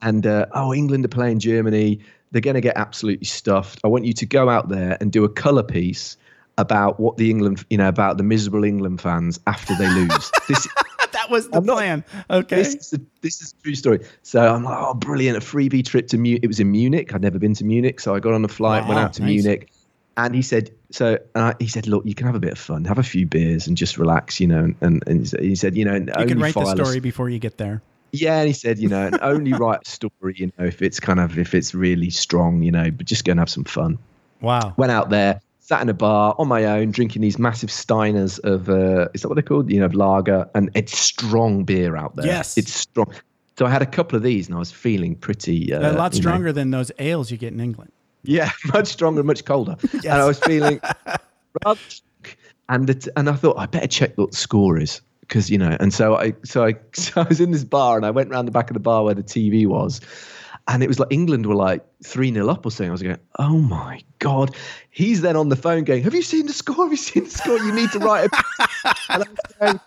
and 0.00 0.26
uh, 0.26 0.46
oh, 0.52 0.72
England 0.74 1.04
are 1.04 1.08
playing 1.08 1.40
Germany. 1.40 1.98
They're 2.30 2.40
going 2.40 2.54
to 2.54 2.60
get 2.60 2.76
absolutely 2.76 3.24
stuffed. 3.26 3.80
I 3.84 3.88
want 3.88 4.04
you 4.04 4.12
to 4.12 4.26
go 4.26 4.48
out 4.48 4.68
there 4.68 4.96
and 5.00 5.10
do 5.10 5.24
a 5.24 5.28
color 5.28 5.62
piece 5.62 6.16
about 6.58 7.00
what 7.00 7.16
the 7.16 7.30
England, 7.30 7.64
you 7.70 7.78
know, 7.78 7.88
about 7.88 8.16
the 8.18 8.22
miserable 8.22 8.64
England 8.64 9.00
fans 9.00 9.40
after 9.46 9.74
they 9.76 9.88
lose. 9.88 10.30
this 10.48 10.68
That 11.28 11.32
was 11.34 11.48
the 11.48 11.58
I'm 11.58 11.64
not- 11.66 11.76
plan. 11.76 12.04
okay. 12.30 12.56
this 12.56 12.74
is 12.74 12.92
a, 12.94 13.00
this 13.20 13.42
is 13.42 13.52
a 13.58 13.62
true 13.62 13.74
story. 13.74 14.00
So 14.22 14.40
I'm 14.54 14.64
like, 14.64 14.78
oh, 14.78 14.94
brilliant! 14.94 15.36
A 15.36 15.40
freebie 15.40 15.84
trip 15.84 16.08
to 16.08 16.18
Munich. 16.18 16.40
It 16.42 16.46
was 16.48 16.60
in 16.60 16.70
Munich. 16.70 17.14
I'd 17.14 17.22
never 17.22 17.38
been 17.38 17.54
to 17.54 17.64
Munich, 17.64 18.00
so 18.00 18.14
I 18.14 18.20
got 18.20 18.32
on 18.34 18.44
a 18.44 18.48
flight, 18.48 18.86
went 18.86 18.98
out 19.00 19.12
to 19.14 19.22
nice. 19.22 19.28
Munich, 19.44 19.70
and 20.16 20.34
he 20.34 20.42
said, 20.42 20.70
so 20.90 21.18
and 21.34 21.44
I, 21.44 21.54
he 21.60 21.66
said, 21.68 21.86
look, 21.86 22.04
you 22.06 22.14
can 22.14 22.26
have 22.26 22.34
a 22.36 22.40
bit 22.40 22.52
of 22.52 22.58
fun, 22.58 22.84
have 22.86 22.98
a 22.98 23.02
few 23.02 23.26
beers, 23.26 23.66
and 23.66 23.76
just 23.76 23.98
relax, 23.98 24.40
you 24.40 24.46
know. 24.46 24.72
And 24.80 25.02
and, 25.06 25.26
he 25.40 25.54
said- 25.54 25.76
you 25.76 25.84
know, 25.84 25.94
you 25.94 26.26
can 26.26 26.38
write 26.40 26.54
the 26.54 26.60
file 26.64 26.68
a- 26.80 26.84
story 26.84 27.00
before 27.00 27.28
you 27.28 27.38
get 27.38 27.58
there. 27.58 27.82
yeah, 28.12 28.38
and 28.38 28.46
he 28.46 28.54
said, 28.54 28.78
you 28.78 28.88
know, 28.88 29.06
and 29.06 29.18
only 29.22 29.52
write 29.52 29.80
a 29.86 29.90
story, 29.90 30.34
you 30.36 30.50
know, 30.58 30.64
if 30.64 30.80
it's 30.82 30.98
kind 30.98 31.20
of 31.20 31.38
if 31.38 31.54
it's 31.54 31.74
really 31.74 32.10
strong, 32.10 32.62
you 32.62 32.72
know, 32.72 32.90
but 32.90 33.06
just 33.06 33.24
go 33.24 33.32
and 33.32 33.38
have 33.40 33.50
some 33.50 33.64
fun 33.64 33.98
Wow. 34.40 34.72
went 34.76 34.92
out 34.92 35.10
there, 35.10 35.40
sat 35.68 35.82
in 35.82 35.88
a 35.90 35.94
bar 35.94 36.34
on 36.38 36.48
my 36.48 36.64
own, 36.64 36.90
drinking 36.90 37.20
these 37.20 37.38
massive 37.38 37.68
Steiners 37.68 38.40
of 38.40 38.70
uh, 38.70 39.08
is 39.12 39.20
that 39.20 39.28
what 39.28 39.34
they're 39.34 39.42
called? 39.42 39.70
You 39.70 39.80
know, 39.80 39.86
of 39.86 39.94
lager, 39.94 40.48
and 40.54 40.70
it's 40.74 40.98
strong 40.98 41.64
beer 41.64 41.94
out 41.94 42.16
there. 42.16 42.24
Yes. 42.26 42.56
it's 42.56 42.72
strong. 42.72 43.12
So 43.58 43.66
I 43.66 43.70
had 43.70 43.82
a 43.82 43.86
couple 43.86 44.16
of 44.16 44.22
these, 44.22 44.46
and 44.46 44.56
I 44.56 44.58
was 44.58 44.72
feeling 44.72 45.14
pretty 45.14 45.74
uh, 45.74 45.80
a 45.80 45.92
lot 45.92 46.14
you 46.14 46.20
know- 46.20 46.22
stronger 46.22 46.52
than 46.52 46.70
those 46.70 46.90
ales 46.98 47.30
you 47.30 47.36
get 47.36 47.52
in 47.52 47.60
England. 47.60 47.92
yeah, 48.22 48.50
much 48.72 48.86
stronger, 48.86 49.22
much 49.22 49.44
colder. 49.44 49.76
And 49.92 50.06
I 50.12 50.24
was 50.24 50.38
feeling 50.38 50.80
and 52.70 52.88
it, 52.88 53.06
and 53.14 53.28
I 53.28 53.34
thought 53.34 53.58
I 53.58 53.66
better 53.66 53.86
check 53.86 54.16
what 54.16 54.30
the 54.30 54.36
score 54.36 54.78
is 54.78 55.02
because 55.20 55.50
you 55.50 55.58
know. 55.58 55.76
And 55.80 55.92
so 55.92 56.16
I 56.16 56.32
so 56.44 56.64
I 56.64 56.76
so 56.94 57.20
I 57.20 57.24
was 57.24 57.40
in 57.42 57.50
this 57.50 57.64
bar 57.64 57.98
and 57.98 58.06
I 58.06 58.10
went 58.10 58.30
round 58.30 58.48
the 58.48 58.52
back 58.52 58.70
of 58.70 58.74
the 58.74 58.80
bar 58.80 59.04
where 59.04 59.14
the 59.14 59.22
TV 59.22 59.66
was. 59.66 60.00
And 60.68 60.82
it 60.82 60.86
was 60.86 61.00
like 61.00 61.08
England 61.10 61.46
were 61.46 61.54
like 61.54 61.84
3 62.04 62.32
0 62.32 62.48
up 62.48 62.66
or 62.66 62.70
something. 62.70 62.90
I 62.90 62.92
was 62.92 63.02
going, 63.02 63.18
oh 63.38 63.58
my 63.58 64.02
God. 64.18 64.54
He's 64.90 65.22
then 65.22 65.34
on 65.34 65.48
the 65.48 65.56
phone 65.56 65.84
going, 65.84 66.02
Have 66.02 66.14
you 66.14 66.22
seen 66.22 66.46
the 66.46 66.52
score? 66.52 66.84
Have 66.84 66.90
you 66.90 66.96
seen 66.96 67.24
the 67.24 67.30
score? 67.30 67.58
You 67.58 67.72
need 67.72 67.90
to 67.92 67.98
write 67.98 68.26
it. 68.26 68.30
and 69.08 69.24
I 69.24 69.26
was 69.28 69.28
going, 69.58 69.80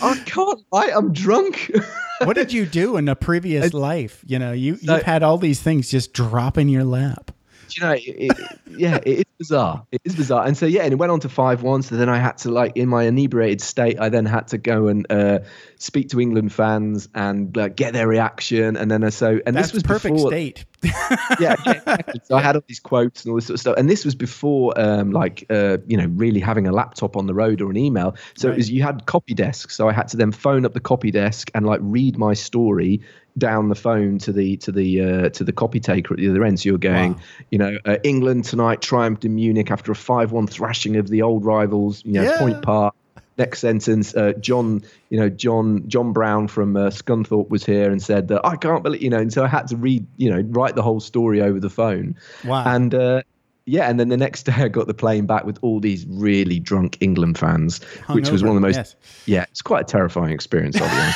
I 0.00 0.22
can't 0.24 0.60
write. 0.72 0.92
I'm 0.94 1.12
drunk. 1.12 1.70
What 2.24 2.36
did 2.36 2.52
you 2.52 2.66
do 2.66 2.98
in 2.98 3.08
a 3.08 3.16
previous 3.16 3.74
life? 3.74 4.22
You 4.28 4.38
know, 4.38 4.52
you 4.52 4.78
you've 4.80 5.02
had 5.02 5.24
all 5.24 5.38
these 5.38 5.60
things 5.60 5.90
just 5.90 6.12
drop 6.12 6.56
in 6.56 6.68
your 6.68 6.84
lap. 6.84 7.32
You 7.76 7.82
know, 7.82 7.92
it, 7.92 8.00
it, 8.06 8.58
yeah, 8.66 8.98
it 9.04 9.18
is 9.18 9.24
bizarre. 9.38 9.86
It 9.92 10.00
is 10.04 10.14
bizarre. 10.16 10.46
And 10.46 10.56
so, 10.56 10.66
yeah, 10.66 10.82
and 10.82 10.92
it 10.92 10.96
went 10.96 11.12
on 11.12 11.20
to 11.20 11.28
5 11.28 11.62
1. 11.62 11.82
So 11.82 11.96
then 11.96 12.08
I 12.08 12.18
had 12.18 12.38
to, 12.38 12.50
like, 12.50 12.76
in 12.76 12.88
my 12.88 13.04
inebriated 13.04 13.60
state, 13.60 13.98
I 14.00 14.08
then 14.08 14.26
had 14.26 14.48
to 14.48 14.58
go 14.58 14.88
and 14.88 15.06
uh, 15.10 15.40
speak 15.78 16.10
to 16.10 16.20
England 16.20 16.52
fans 16.52 17.08
and 17.14 17.56
like, 17.56 17.76
get 17.76 17.92
their 17.92 18.06
reaction. 18.08 18.76
And 18.76 18.90
then, 18.90 19.04
uh, 19.04 19.10
so, 19.10 19.40
and 19.46 19.56
That's 19.56 19.68
this 19.68 19.74
was 19.74 19.82
perfect 19.82 20.14
before, 20.14 20.30
state. 20.30 20.64
yeah, 20.84 21.54
yeah, 21.64 21.72
exactly. 21.72 22.20
So 22.24 22.36
I 22.36 22.40
had 22.40 22.56
all 22.56 22.64
these 22.66 22.80
quotes 22.80 23.24
and 23.24 23.30
all 23.30 23.36
this 23.36 23.46
sort 23.46 23.54
of 23.54 23.60
stuff, 23.60 23.76
and 23.78 23.88
this 23.88 24.04
was 24.04 24.14
before, 24.14 24.78
um, 24.80 25.12
like, 25.12 25.46
uh, 25.50 25.78
you 25.86 25.96
know, 25.96 26.06
really 26.06 26.40
having 26.40 26.66
a 26.66 26.72
laptop 26.72 27.16
on 27.16 27.26
the 27.26 27.34
road 27.34 27.60
or 27.60 27.70
an 27.70 27.76
email. 27.76 28.16
So 28.36 28.48
Right. 28.48 28.54
it 28.54 28.56
was 28.58 28.70
you 28.70 28.82
had 28.82 29.06
copy 29.06 29.34
desks, 29.34 29.76
so 29.76 29.88
I 29.88 29.92
had 29.92 30.08
to 30.08 30.16
then 30.16 30.32
phone 30.32 30.64
up 30.64 30.74
the 30.74 30.80
copy 30.80 31.10
desk 31.10 31.50
and 31.54 31.64
like 31.66 31.80
read 31.82 32.18
my 32.18 32.34
story 32.34 33.00
down 33.38 33.68
the 33.68 33.74
phone 33.74 34.18
to 34.18 34.32
the 34.32 34.56
to 34.58 34.72
the 34.72 35.00
uh, 35.00 35.28
to 35.30 35.44
the 35.44 35.52
copy 35.52 35.80
taker 35.80 36.14
at 36.14 36.20
the 36.20 36.28
other 36.28 36.44
end. 36.44 36.60
So 36.60 36.68
you're 36.68 36.78
going, 36.78 37.14
Wow. 37.14 37.20
you 37.50 37.58
know, 37.58 37.78
uh, 37.84 37.96
England 38.02 38.44
tonight 38.44 38.82
triumphed 38.82 39.24
in 39.24 39.34
Munich 39.34 39.70
after 39.70 39.90
a 39.90 39.94
five-one 39.94 40.46
thrashing 40.46 40.96
of 40.96 41.08
the 41.08 41.22
old 41.22 41.44
rivals. 41.44 42.02
You 42.04 42.12
know, 42.12 42.22
Yeah. 42.22 42.38
Point 42.38 42.62
Park. 42.62 42.94
Next 43.38 43.60
sentence, 43.60 44.14
uh, 44.14 44.34
John, 44.38 44.82
you 45.08 45.18
know, 45.18 45.30
John 45.30 45.88
John 45.88 46.12
Brown 46.12 46.48
from 46.48 46.76
uh, 46.76 46.90
Scunthorpe 46.90 47.48
was 47.48 47.64
here 47.64 47.90
and 47.90 48.00
said 48.02 48.28
that 48.28 48.44
I 48.44 48.56
can't 48.56 48.82
believe, 48.82 49.00
you 49.02 49.08
know, 49.08 49.18
and 49.18 49.32
so 49.32 49.42
I 49.42 49.48
had 49.48 49.68
to 49.68 49.76
read, 49.76 50.06
you 50.18 50.28
know, 50.28 50.42
write 50.50 50.74
the 50.74 50.82
whole 50.82 51.00
story 51.00 51.40
over 51.40 51.58
the 51.58 51.70
phone. 51.70 52.16
Wow. 52.44 52.64
And 52.66 52.94
uh, 52.94 53.22
yeah, 53.66 53.88
and 53.88 53.98
then 54.00 54.08
the 54.08 54.16
next 54.16 54.42
day 54.46 54.52
I 54.52 54.68
got 54.68 54.86
the 54.86 54.94
plane 54.94 55.26
back 55.26 55.44
with 55.44 55.58
all 55.62 55.80
these 55.80 56.04
really 56.08 56.58
drunk 56.58 56.98
England 57.00 57.38
fans, 57.38 57.82
which 58.10 58.30
was 58.30 58.42
one 58.42 58.50
of 58.50 58.54
the 58.56 58.66
most, 58.66 58.76
yes. 58.76 58.96
yeah, 59.26 59.42
it's 59.50 59.62
quite 59.62 59.82
a 59.82 59.84
terrifying 59.84 60.32
experience, 60.32 60.76
I'll 60.80 61.12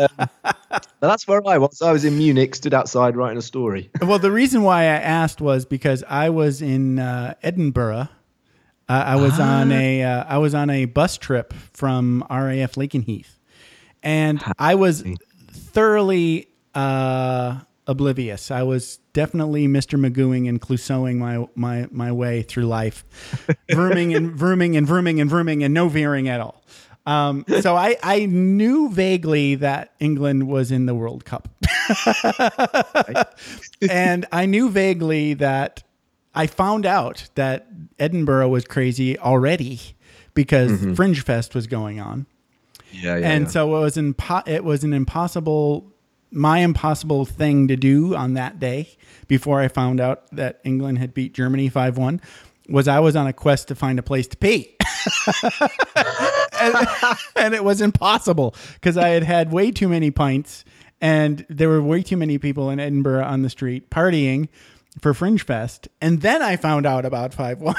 um, 0.00 0.28
that's 1.00 1.26
where 1.26 1.40
I 1.46 1.58
was. 1.58 1.80
I 1.82 1.92
was 1.92 2.04
in 2.04 2.18
Munich, 2.18 2.54
stood 2.54 2.74
outside 2.74 3.16
writing 3.16 3.38
a 3.38 3.42
story. 3.42 3.90
Well, 4.02 4.18
the 4.18 4.30
reason 4.30 4.62
why 4.62 4.82
I 4.82 4.96
asked 4.96 5.40
was 5.40 5.64
because 5.64 6.02
I 6.08 6.30
was 6.30 6.60
in 6.62 6.98
uh, 6.98 7.34
Edinburgh. 7.42 8.08
Uh, 8.88 9.04
I 9.06 9.16
was 9.16 9.32
Ah. 9.38 9.60
on 9.60 9.72
a 9.72 10.02
uh, 10.02 10.24
I 10.28 10.38
was 10.38 10.52
on 10.54 10.68
a 10.68 10.84
bus 10.86 11.16
trip 11.16 11.52
from 11.72 12.24
RAF 12.28 12.74
Lakenheath, 12.76 13.38
and 14.02 14.42
I 14.58 14.74
was 14.74 15.04
thoroughly 15.52 16.48
uh, 16.74 17.60
oblivious. 17.90 18.52
I 18.52 18.62
was 18.62 18.98
definitely 19.12 19.66
Mr. 19.66 19.98
Magooing 19.98 20.48
and 20.48 20.60
Clouseauing 20.60 21.16
my 21.16 21.46
my 21.54 21.88
my 21.90 22.12
way 22.12 22.42
through 22.42 22.66
life, 22.66 23.04
vrooming 23.70 24.14
and 24.14 24.32
vrooming 24.32 24.76
and 24.76 24.86
vrooming 24.86 25.20
and 25.20 25.28
vrooming 25.28 25.64
and 25.64 25.74
no 25.74 25.88
veering 25.88 26.28
at 26.28 26.40
all. 26.40 26.62
Um, 27.06 27.44
so 27.60 27.74
I, 27.74 27.96
I 28.02 28.26
knew 28.26 28.90
vaguely 28.90 29.56
that 29.56 29.94
England 29.98 30.46
was 30.46 30.70
in 30.70 30.86
the 30.86 30.94
World 30.94 31.24
Cup. 31.24 31.48
and 33.90 34.26
I 34.30 34.46
knew 34.46 34.70
vaguely 34.70 35.34
that 35.34 35.82
I 36.34 36.46
found 36.46 36.86
out 36.86 37.28
that 37.34 37.66
Edinburgh 37.98 38.50
was 38.50 38.64
crazy 38.64 39.18
already 39.18 39.80
because 40.34 40.84
Fringe 40.94 41.20
Fest 41.24 41.54
was 41.54 41.66
going 41.66 41.98
on. 41.98 42.26
Yeah, 42.92 43.16
yeah. 43.16 43.30
and 43.30 43.44
yeah. 43.44 43.50
so 43.50 43.76
it 43.76 43.80
was 43.80 43.96
impo- 43.96 44.46
it 44.46 44.62
was 44.62 44.84
an 44.84 44.92
impossible 44.92 45.92
my 46.30 46.58
impossible 46.58 47.24
thing 47.24 47.68
to 47.68 47.76
do 47.76 48.14
on 48.14 48.34
that 48.34 48.58
day 48.58 48.88
before 49.28 49.60
I 49.60 49.68
found 49.68 50.00
out 50.00 50.30
that 50.32 50.60
England 50.64 50.98
had 50.98 51.14
beat 51.14 51.34
Germany 51.34 51.70
5-1 51.70 52.20
was 52.68 52.86
I 52.86 53.00
was 53.00 53.16
on 53.16 53.26
a 53.26 53.32
quest 53.32 53.68
to 53.68 53.74
find 53.74 53.98
a 53.98 54.02
place 54.02 54.28
to 54.28 54.36
pee. 54.36 54.76
and, 56.60 56.74
and 57.36 57.54
it 57.54 57.64
was 57.64 57.80
impossible 57.80 58.54
because 58.74 58.96
I 58.96 59.08
had 59.08 59.24
had 59.24 59.50
way 59.52 59.72
too 59.72 59.88
many 59.88 60.10
pints 60.10 60.64
and 61.00 61.44
there 61.48 61.68
were 61.68 61.82
way 61.82 62.02
too 62.02 62.16
many 62.16 62.38
people 62.38 62.70
in 62.70 62.78
Edinburgh 62.78 63.24
on 63.24 63.42
the 63.42 63.50
street 63.50 63.90
partying 63.90 64.48
for 65.00 65.14
Fringe 65.14 65.42
Fest. 65.42 65.88
And 66.00 66.20
then 66.20 66.42
I 66.42 66.56
found 66.56 66.86
out 66.86 67.04
about 67.04 67.34
5 67.34 67.60
1. 67.60 67.74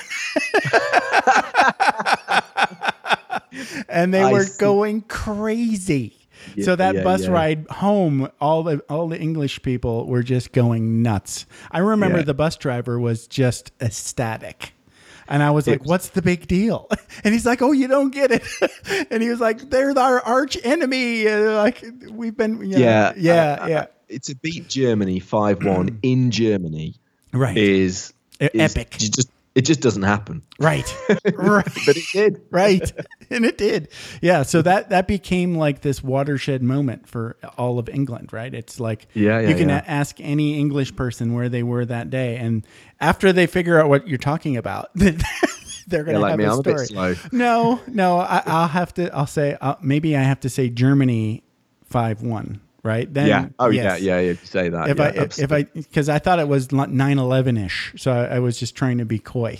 and 3.90 4.14
they 4.14 4.24
I 4.24 4.32
were 4.32 4.44
see. 4.44 4.60
going 4.60 5.02
crazy. 5.02 6.21
So 6.64 6.76
that 6.76 6.96
yeah, 6.96 7.04
bus 7.04 7.24
yeah. 7.24 7.32
ride 7.32 7.68
home, 7.70 8.30
all 8.40 8.64
the 8.64 8.84
all 8.90 9.08
the 9.08 9.20
English 9.20 9.62
people 9.62 10.08
were 10.08 10.24
just 10.24 10.52
going 10.52 11.02
nuts. 11.02 11.46
I 11.72 11.80
remember 11.80 12.24
the 12.24 12.34
bus 12.34 12.56
driver 12.58 13.00
was 13.00 13.28
just 13.28 13.72
ecstatic. 13.82 14.74
And 15.28 15.42
I 15.42 15.52
was 15.52 15.66
like, 15.66 15.86
"What's 15.86 16.10
the 16.10 16.22
big 16.22 16.48
deal?" 16.48 16.90
And 17.24 17.34
he's 17.34 17.46
like, 17.46 17.62
"Oh, 17.62 17.72
you 17.72 17.88
don't 17.88 18.12
get 18.12 18.32
it." 18.32 18.44
and 19.12 19.24
he 19.24 19.30
was 19.30 19.40
like, 19.40 19.70
"They're 19.70 19.98
our 19.98 20.20
arch 20.20 20.58
enemy. 20.64 21.28
Uh, 21.28 21.54
like 21.54 21.86
we've 22.10 22.36
been, 22.36 22.62
you 22.62 22.78
know, 22.78 22.78
yeah, 22.78 23.14
yeah, 23.16 23.58
uh, 23.62 23.68
yeah, 23.68 24.18
to 24.20 24.36
beat 24.36 24.68
Germany 24.68 25.20
five 25.20 25.64
one 25.64 26.00
in 26.04 26.32
Germany 26.32 26.96
right, 27.32 27.56
is, 27.56 28.14
is 28.40 28.76
epic. 28.76 28.92
Just 28.98 29.30
it 29.56 29.62
just 29.62 29.82
doesn't 29.82 30.04
happen, 30.04 30.42
right, 30.60 30.96
right." 31.34 31.66
but 31.86 31.98
it 31.98 32.04
did. 32.14 32.42
right 32.52 32.92
and 33.30 33.44
it 33.46 33.58
did 33.58 33.90
yeah 34.22 34.44
so 34.44 34.62
that 34.62 34.90
that 34.90 35.08
became 35.08 35.56
like 35.56 35.82
this 35.82 36.02
watershed 36.04 36.62
moment 36.64 37.08
for 37.08 37.36
all 37.58 37.78
of 37.80 37.90
england 37.90 38.32
right 38.34 38.54
it's 38.54 38.80
like 38.80 39.08
Yeah, 39.14 39.40
yeah, 39.40 39.50
you 39.50 39.56
can 39.56 39.70
yeah. 39.70 39.84
ask 39.86 40.20
any 40.20 40.58
english 40.60 40.96
person 40.96 41.34
where 41.34 41.50
they 41.50 41.64
were 41.64 41.86
that 41.86 42.10
day 42.10 42.38
and 42.38 42.66
after 43.00 43.34
they 43.34 43.46
figure 43.48 43.80
out 43.80 43.90
what 43.90 44.08
you're 44.08 44.18
talking 44.18 44.56
about 44.58 44.90
they're 44.96 45.14
going 46.04 46.08
Yeah, 46.08 46.14
to 46.14 46.20
like 46.20 46.30
have 46.32 46.40
me, 46.40 46.46
a 46.46 46.52
I'm 46.54 46.60
a 46.60 46.64
bit 46.64 46.80
story. 46.80 47.16
slow. 47.16 47.30
No, 47.34 47.80
no, 47.88 48.20
I, 48.20 48.42
I'll 48.46 48.68
have 48.70 48.94
to. 48.94 49.14
I'll 49.14 49.28
say 49.28 49.58
uh, 49.60 49.76
maybe 49.82 50.16
I 50.16 50.22
have 50.22 50.40
to 50.42 50.50
say 50.50 50.70
Germany 50.70 51.44
five 51.84 52.22
one. 52.22 52.62
Right 52.84 53.14
then. 53.14 53.28
yeah. 53.28 53.50
Oh 53.60 53.70
yes. 53.70 54.02
yeah, 54.02 54.18
yeah, 54.20 54.32
You 54.32 54.36
Say 54.44 54.70
that. 54.70 54.90
If 54.90 54.98
yeah, 54.98 55.04
I 55.04 55.10
if, 55.10 55.38
if 55.40 55.52
I 55.52 55.64
because 55.64 56.10
I 56.10 56.18
thought 56.18 56.40
it 56.40 56.48
was 56.48 56.70
9-11 56.70 57.66
ish, 57.66 57.94
so 57.96 58.12
I, 58.12 58.36
I 58.38 58.40
was 58.40 58.60
just 58.60 58.76
trying 58.76 58.98
to 58.98 59.06
be 59.06 59.20
coy. 59.20 59.60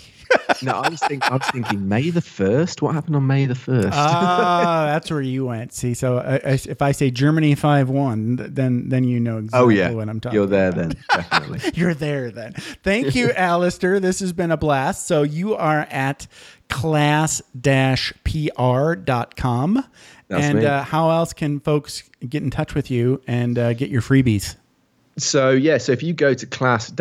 no, 0.62 0.72
I 0.72 0.88
was 0.88 0.98
thinking. 1.00 1.30
I 1.30 1.36
was 1.36 1.46
thinking 1.52 1.88
May 1.88 2.10
the 2.10 2.20
first. 2.20 2.82
What 2.82 2.94
happened 2.96 3.14
on 3.14 3.26
May 3.28 3.46
the 3.46 3.54
first? 3.54 3.90
Ah, 3.92 4.86
that's 4.86 5.08
where 5.10 5.20
you 5.20 5.46
went. 5.46 5.72
See, 5.72 5.94
so 5.94 6.18
I, 6.18 6.34
I, 6.34 6.58
if 6.66 6.82
I 6.82 6.90
say 6.90 7.10
Germany 7.12 7.54
five 7.54 7.88
one, 7.88 8.36
then 8.36 8.88
then 8.88 9.04
you 9.04 9.20
know 9.20 9.38
exactly 9.38 9.60
oh 9.60 9.68
yeah, 9.68 9.90
what 9.92 10.08
I'm 10.08 10.18
talking. 10.18 10.34
you're 10.34 10.46
there 10.46 10.70
about. 10.70 10.88
then, 10.88 10.96
definitely. 11.12 11.60
You're 11.74 11.94
there 11.94 12.30
then. 12.32 12.54
Thank 12.82 13.14
you, 13.14 13.30
Alistair. 13.36 14.00
This 14.00 14.18
has 14.20 14.32
been 14.32 14.50
a 14.50 14.56
blast. 14.56 15.06
So 15.06 15.22
you 15.22 15.54
are 15.54 15.86
at 15.90 16.26
class-pr.com. 18.62 19.84
That's 20.32 20.44
and 20.44 20.58
me. 20.60 20.66
uh, 20.66 20.82
how 20.82 21.10
else 21.10 21.32
can 21.32 21.60
folks 21.60 22.02
get 22.26 22.42
in 22.42 22.50
touch 22.50 22.74
with 22.74 22.90
you 22.90 23.22
and 23.26 23.58
uh, 23.58 23.74
get 23.74 23.90
your 23.90 24.02
freebies? 24.02 24.56
So 25.18 25.50
yeah, 25.50 25.76
so 25.76 25.92
if 25.92 26.02
you 26.02 26.14
go 26.14 26.32
to 26.32 26.46
class-pr.com, 26.46 26.96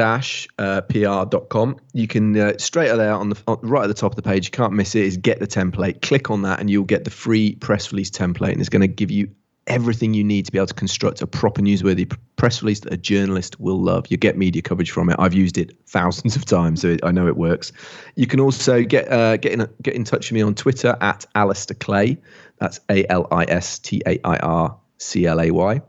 you 1.94 2.08
can 2.08 2.38
uh, 2.38 2.58
straight 2.58 2.90
out 2.92 2.98
there 2.98 3.14
on 3.14 3.30
the 3.30 3.42
on, 3.48 3.58
right 3.62 3.84
at 3.84 3.88
the 3.88 3.94
top 3.94 4.12
of 4.12 4.18
the 4.18 4.22
page. 4.22 4.48
You 4.48 4.52
can't 4.52 4.74
miss 4.74 4.96
it. 4.96 5.06
Is 5.06 5.16
get 5.16 5.40
the 5.40 5.48
template. 5.48 6.02
Click 6.02 6.30
on 6.30 6.42
that, 6.42 6.60
and 6.60 6.70
you'll 6.70 6.84
get 6.84 7.06
the 7.06 7.10
free 7.10 7.56
press 7.56 7.94
release 7.94 8.10
template, 8.10 8.52
and 8.52 8.60
it's 8.60 8.68
going 8.68 8.82
to 8.82 8.88
give 8.88 9.12
you 9.12 9.30
everything 9.68 10.14
you 10.14 10.24
need 10.24 10.46
to 10.46 10.52
be 10.52 10.58
able 10.58 10.68
to 10.68 10.74
construct 10.74 11.22
a 11.22 11.28
proper 11.28 11.62
newsworthy 11.62 12.12
press 12.36 12.62
release 12.62 12.80
that 12.82 12.92
a 12.92 12.98
journalist 12.98 13.60
will 13.60 13.80
love. 13.80 14.08
You 14.10 14.18
get 14.18 14.38
media 14.38 14.62
coverage 14.62 14.92
from 14.92 15.10
it. 15.10 15.16
I've 15.20 15.34
used 15.34 15.58
it 15.58 15.78
thousands 15.86 16.36
of 16.36 16.44
times, 16.46 16.82
so 16.82 16.90
it, 16.90 17.00
I 17.04 17.12
know 17.12 17.28
it 17.28 17.38
works. 17.38 17.72
You 18.16 18.28
can 18.28 18.42
also 18.42 18.84
get 18.84 19.10
uh, 19.10 19.38
get 19.38 19.54
in 19.54 19.68
get 19.82 19.96
in 19.96 20.04
touch 20.04 20.30
with 20.30 20.36
me 20.36 20.42
on 20.42 20.56
Twitter 20.56 20.98
at 21.00 21.26
Alistair 21.36 21.78
Clay. 21.80 22.18
That's 22.62 22.80
A 22.90 23.12
L 23.12 23.28
I 23.32 23.44
S 23.46 23.80
T 23.80 24.04
A 24.06 24.20
I 24.24 24.38
R 24.38 24.78
C 25.00 25.26
L 25.26 25.42
A 25.42 25.50
Y, 25.50 25.82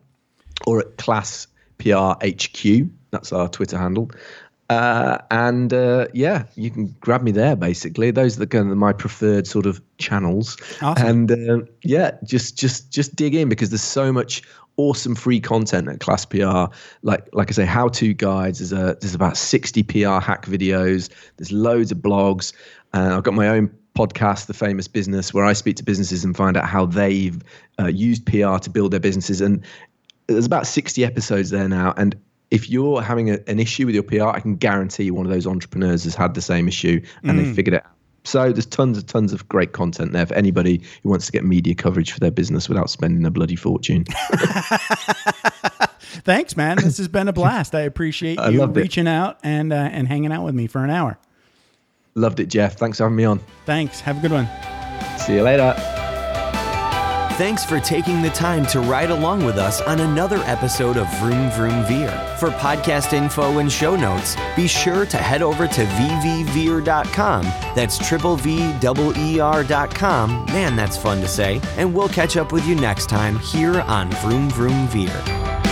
or 0.66 0.80
at 0.80 0.96
Class 0.96 1.46
PR 1.76 2.14
HQ. 2.24 2.88
That's 3.10 3.30
our 3.30 3.46
Twitter 3.46 3.76
handle. 3.76 4.10
Uh, 4.70 5.18
and 5.30 5.74
uh, 5.74 6.06
yeah, 6.14 6.44
you 6.54 6.70
can 6.70 6.96
grab 7.00 7.22
me 7.22 7.30
there. 7.30 7.56
Basically, 7.56 8.10
those 8.10 8.36
are 8.36 8.40
the 8.40 8.46
kind 8.46 8.70
of 8.70 8.76
my 8.78 8.94
preferred 8.94 9.46
sort 9.46 9.66
of 9.66 9.82
channels. 9.98 10.56
Awesome. 10.80 11.06
And 11.06 11.30
uh, 11.30 11.66
yeah, 11.84 12.12
just 12.24 12.56
just 12.56 12.90
just 12.90 13.14
dig 13.14 13.34
in 13.34 13.50
because 13.50 13.68
there's 13.68 13.82
so 13.82 14.10
much 14.10 14.42
awesome 14.78 15.14
free 15.14 15.40
content 15.40 15.88
at 15.88 16.00
Class 16.00 16.24
PR. 16.24 16.74
Like 17.02 17.28
like 17.34 17.50
I 17.50 17.52
say, 17.52 17.66
how 17.66 17.88
to 17.88 18.14
guides. 18.14 18.60
There's 18.60 18.72
a 18.72 18.96
there's 18.98 19.14
about 19.14 19.36
60 19.36 19.82
PR 19.82 20.20
hack 20.20 20.46
videos. 20.46 21.10
There's 21.36 21.52
loads 21.52 21.92
of 21.92 21.98
blogs. 21.98 22.54
Uh, 22.94 23.16
I've 23.18 23.24
got 23.24 23.34
my 23.34 23.48
own 23.48 23.76
podcast, 23.94 24.46
The 24.46 24.54
Famous 24.54 24.88
Business, 24.88 25.34
where 25.34 25.44
I 25.44 25.52
speak 25.52 25.76
to 25.76 25.84
businesses 25.84 26.24
and 26.24 26.36
find 26.36 26.56
out 26.56 26.66
how 26.66 26.86
they've 26.86 27.42
uh, 27.78 27.86
used 27.86 28.26
PR 28.26 28.58
to 28.58 28.70
build 28.70 28.92
their 28.92 29.00
businesses. 29.00 29.40
And 29.40 29.64
there's 30.26 30.46
about 30.46 30.66
60 30.66 31.04
episodes 31.04 31.50
there 31.50 31.68
now. 31.68 31.94
And 31.96 32.16
if 32.50 32.68
you're 32.68 33.02
having 33.02 33.30
a, 33.30 33.38
an 33.46 33.58
issue 33.58 33.86
with 33.86 33.94
your 33.94 34.04
PR, 34.04 34.36
I 34.36 34.40
can 34.40 34.56
guarantee 34.56 35.10
one 35.10 35.26
of 35.26 35.32
those 35.32 35.46
entrepreneurs 35.46 36.04
has 36.04 36.14
had 36.14 36.34
the 36.34 36.42
same 36.42 36.68
issue 36.68 37.00
and 37.24 37.38
they 37.38 37.52
figured 37.52 37.74
it 37.74 37.84
out. 37.84 37.92
So 38.24 38.52
there's 38.52 38.66
tons 38.66 38.98
and 38.98 39.08
tons 39.08 39.32
of 39.32 39.48
great 39.48 39.72
content 39.72 40.12
there 40.12 40.26
for 40.26 40.34
anybody 40.34 40.82
who 41.02 41.08
wants 41.08 41.26
to 41.26 41.32
get 41.32 41.44
media 41.44 41.74
coverage 41.74 42.12
for 42.12 42.20
their 42.20 42.30
business 42.30 42.68
without 42.68 42.88
spending 42.88 43.24
a 43.26 43.30
bloody 43.30 43.56
fortune. 43.56 44.04
Thanks, 46.24 46.56
man. 46.56 46.76
This 46.76 46.98
has 46.98 47.08
been 47.08 47.26
a 47.26 47.32
blast. 47.32 47.74
I 47.74 47.80
appreciate 47.80 48.38
I 48.40 48.50
you 48.50 48.62
it. 48.62 48.66
reaching 48.68 49.08
out 49.08 49.38
and 49.42 49.72
uh, 49.72 49.76
and 49.76 50.06
hanging 50.06 50.30
out 50.32 50.44
with 50.44 50.54
me 50.54 50.66
for 50.68 50.84
an 50.84 50.90
hour. 50.90 51.18
Loved 52.14 52.40
it, 52.40 52.46
Jeff. 52.46 52.76
Thanks 52.76 52.98
for 52.98 53.04
having 53.04 53.16
me 53.16 53.24
on. 53.24 53.40
Thanks. 53.64 54.00
Have 54.00 54.18
a 54.18 54.20
good 54.20 54.32
one. 54.32 54.48
See 55.18 55.34
you 55.34 55.42
later. 55.42 55.74
Thanks 57.36 57.64
for 57.64 57.80
taking 57.80 58.20
the 58.20 58.28
time 58.30 58.66
to 58.66 58.80
ride 58.80 59.10
along 59.10 59.44
with 59.44 59.56
us 59.56 59.80
on 59.80 60.00
another 60.00 60.36
episode 60.44 60.98
of 60.98 61.12
Vroom 61.18 61.50
Vroom 61.52 61.82
Veer. 61.86 62.10
For 62.38 62.50
podcast 62.50 63.14
info 63.14 63.58
and 63.58 63.72
show 63.72 63.96
notes, 63.96 64.36
be 64.54 64.68
sure 64.68 65.06
to 65.06 65.16
head 65.16 65.40
over 65.40 65.66
to 65.66 65.84
vvveer.com. 65.84 67.44
That's 67.74 67.96
triple 68.06 68.36
V 68.36 68.78
double 68.80 69.10
ER.com. 69.18 69.88
com. 69.88 70.44
Man, 70.46 70.76
that's 70.76 70.98
fun 70.98 71.20
to 71.22 71.28
say. 71.28 71.60
And 71.78 71.94
we'll 71.94 72.10
catch 72.10 72.36
up 72.36 72.52
with 72.52 72.66
you 72.66 72.74
next 72.74 73.08
time 73.08 73.38
here 73.38 73.80
on 73.80 74.10
Vroom 74.12 74.50
Vroom 74.50 74.86
Veer. 74.88 75.71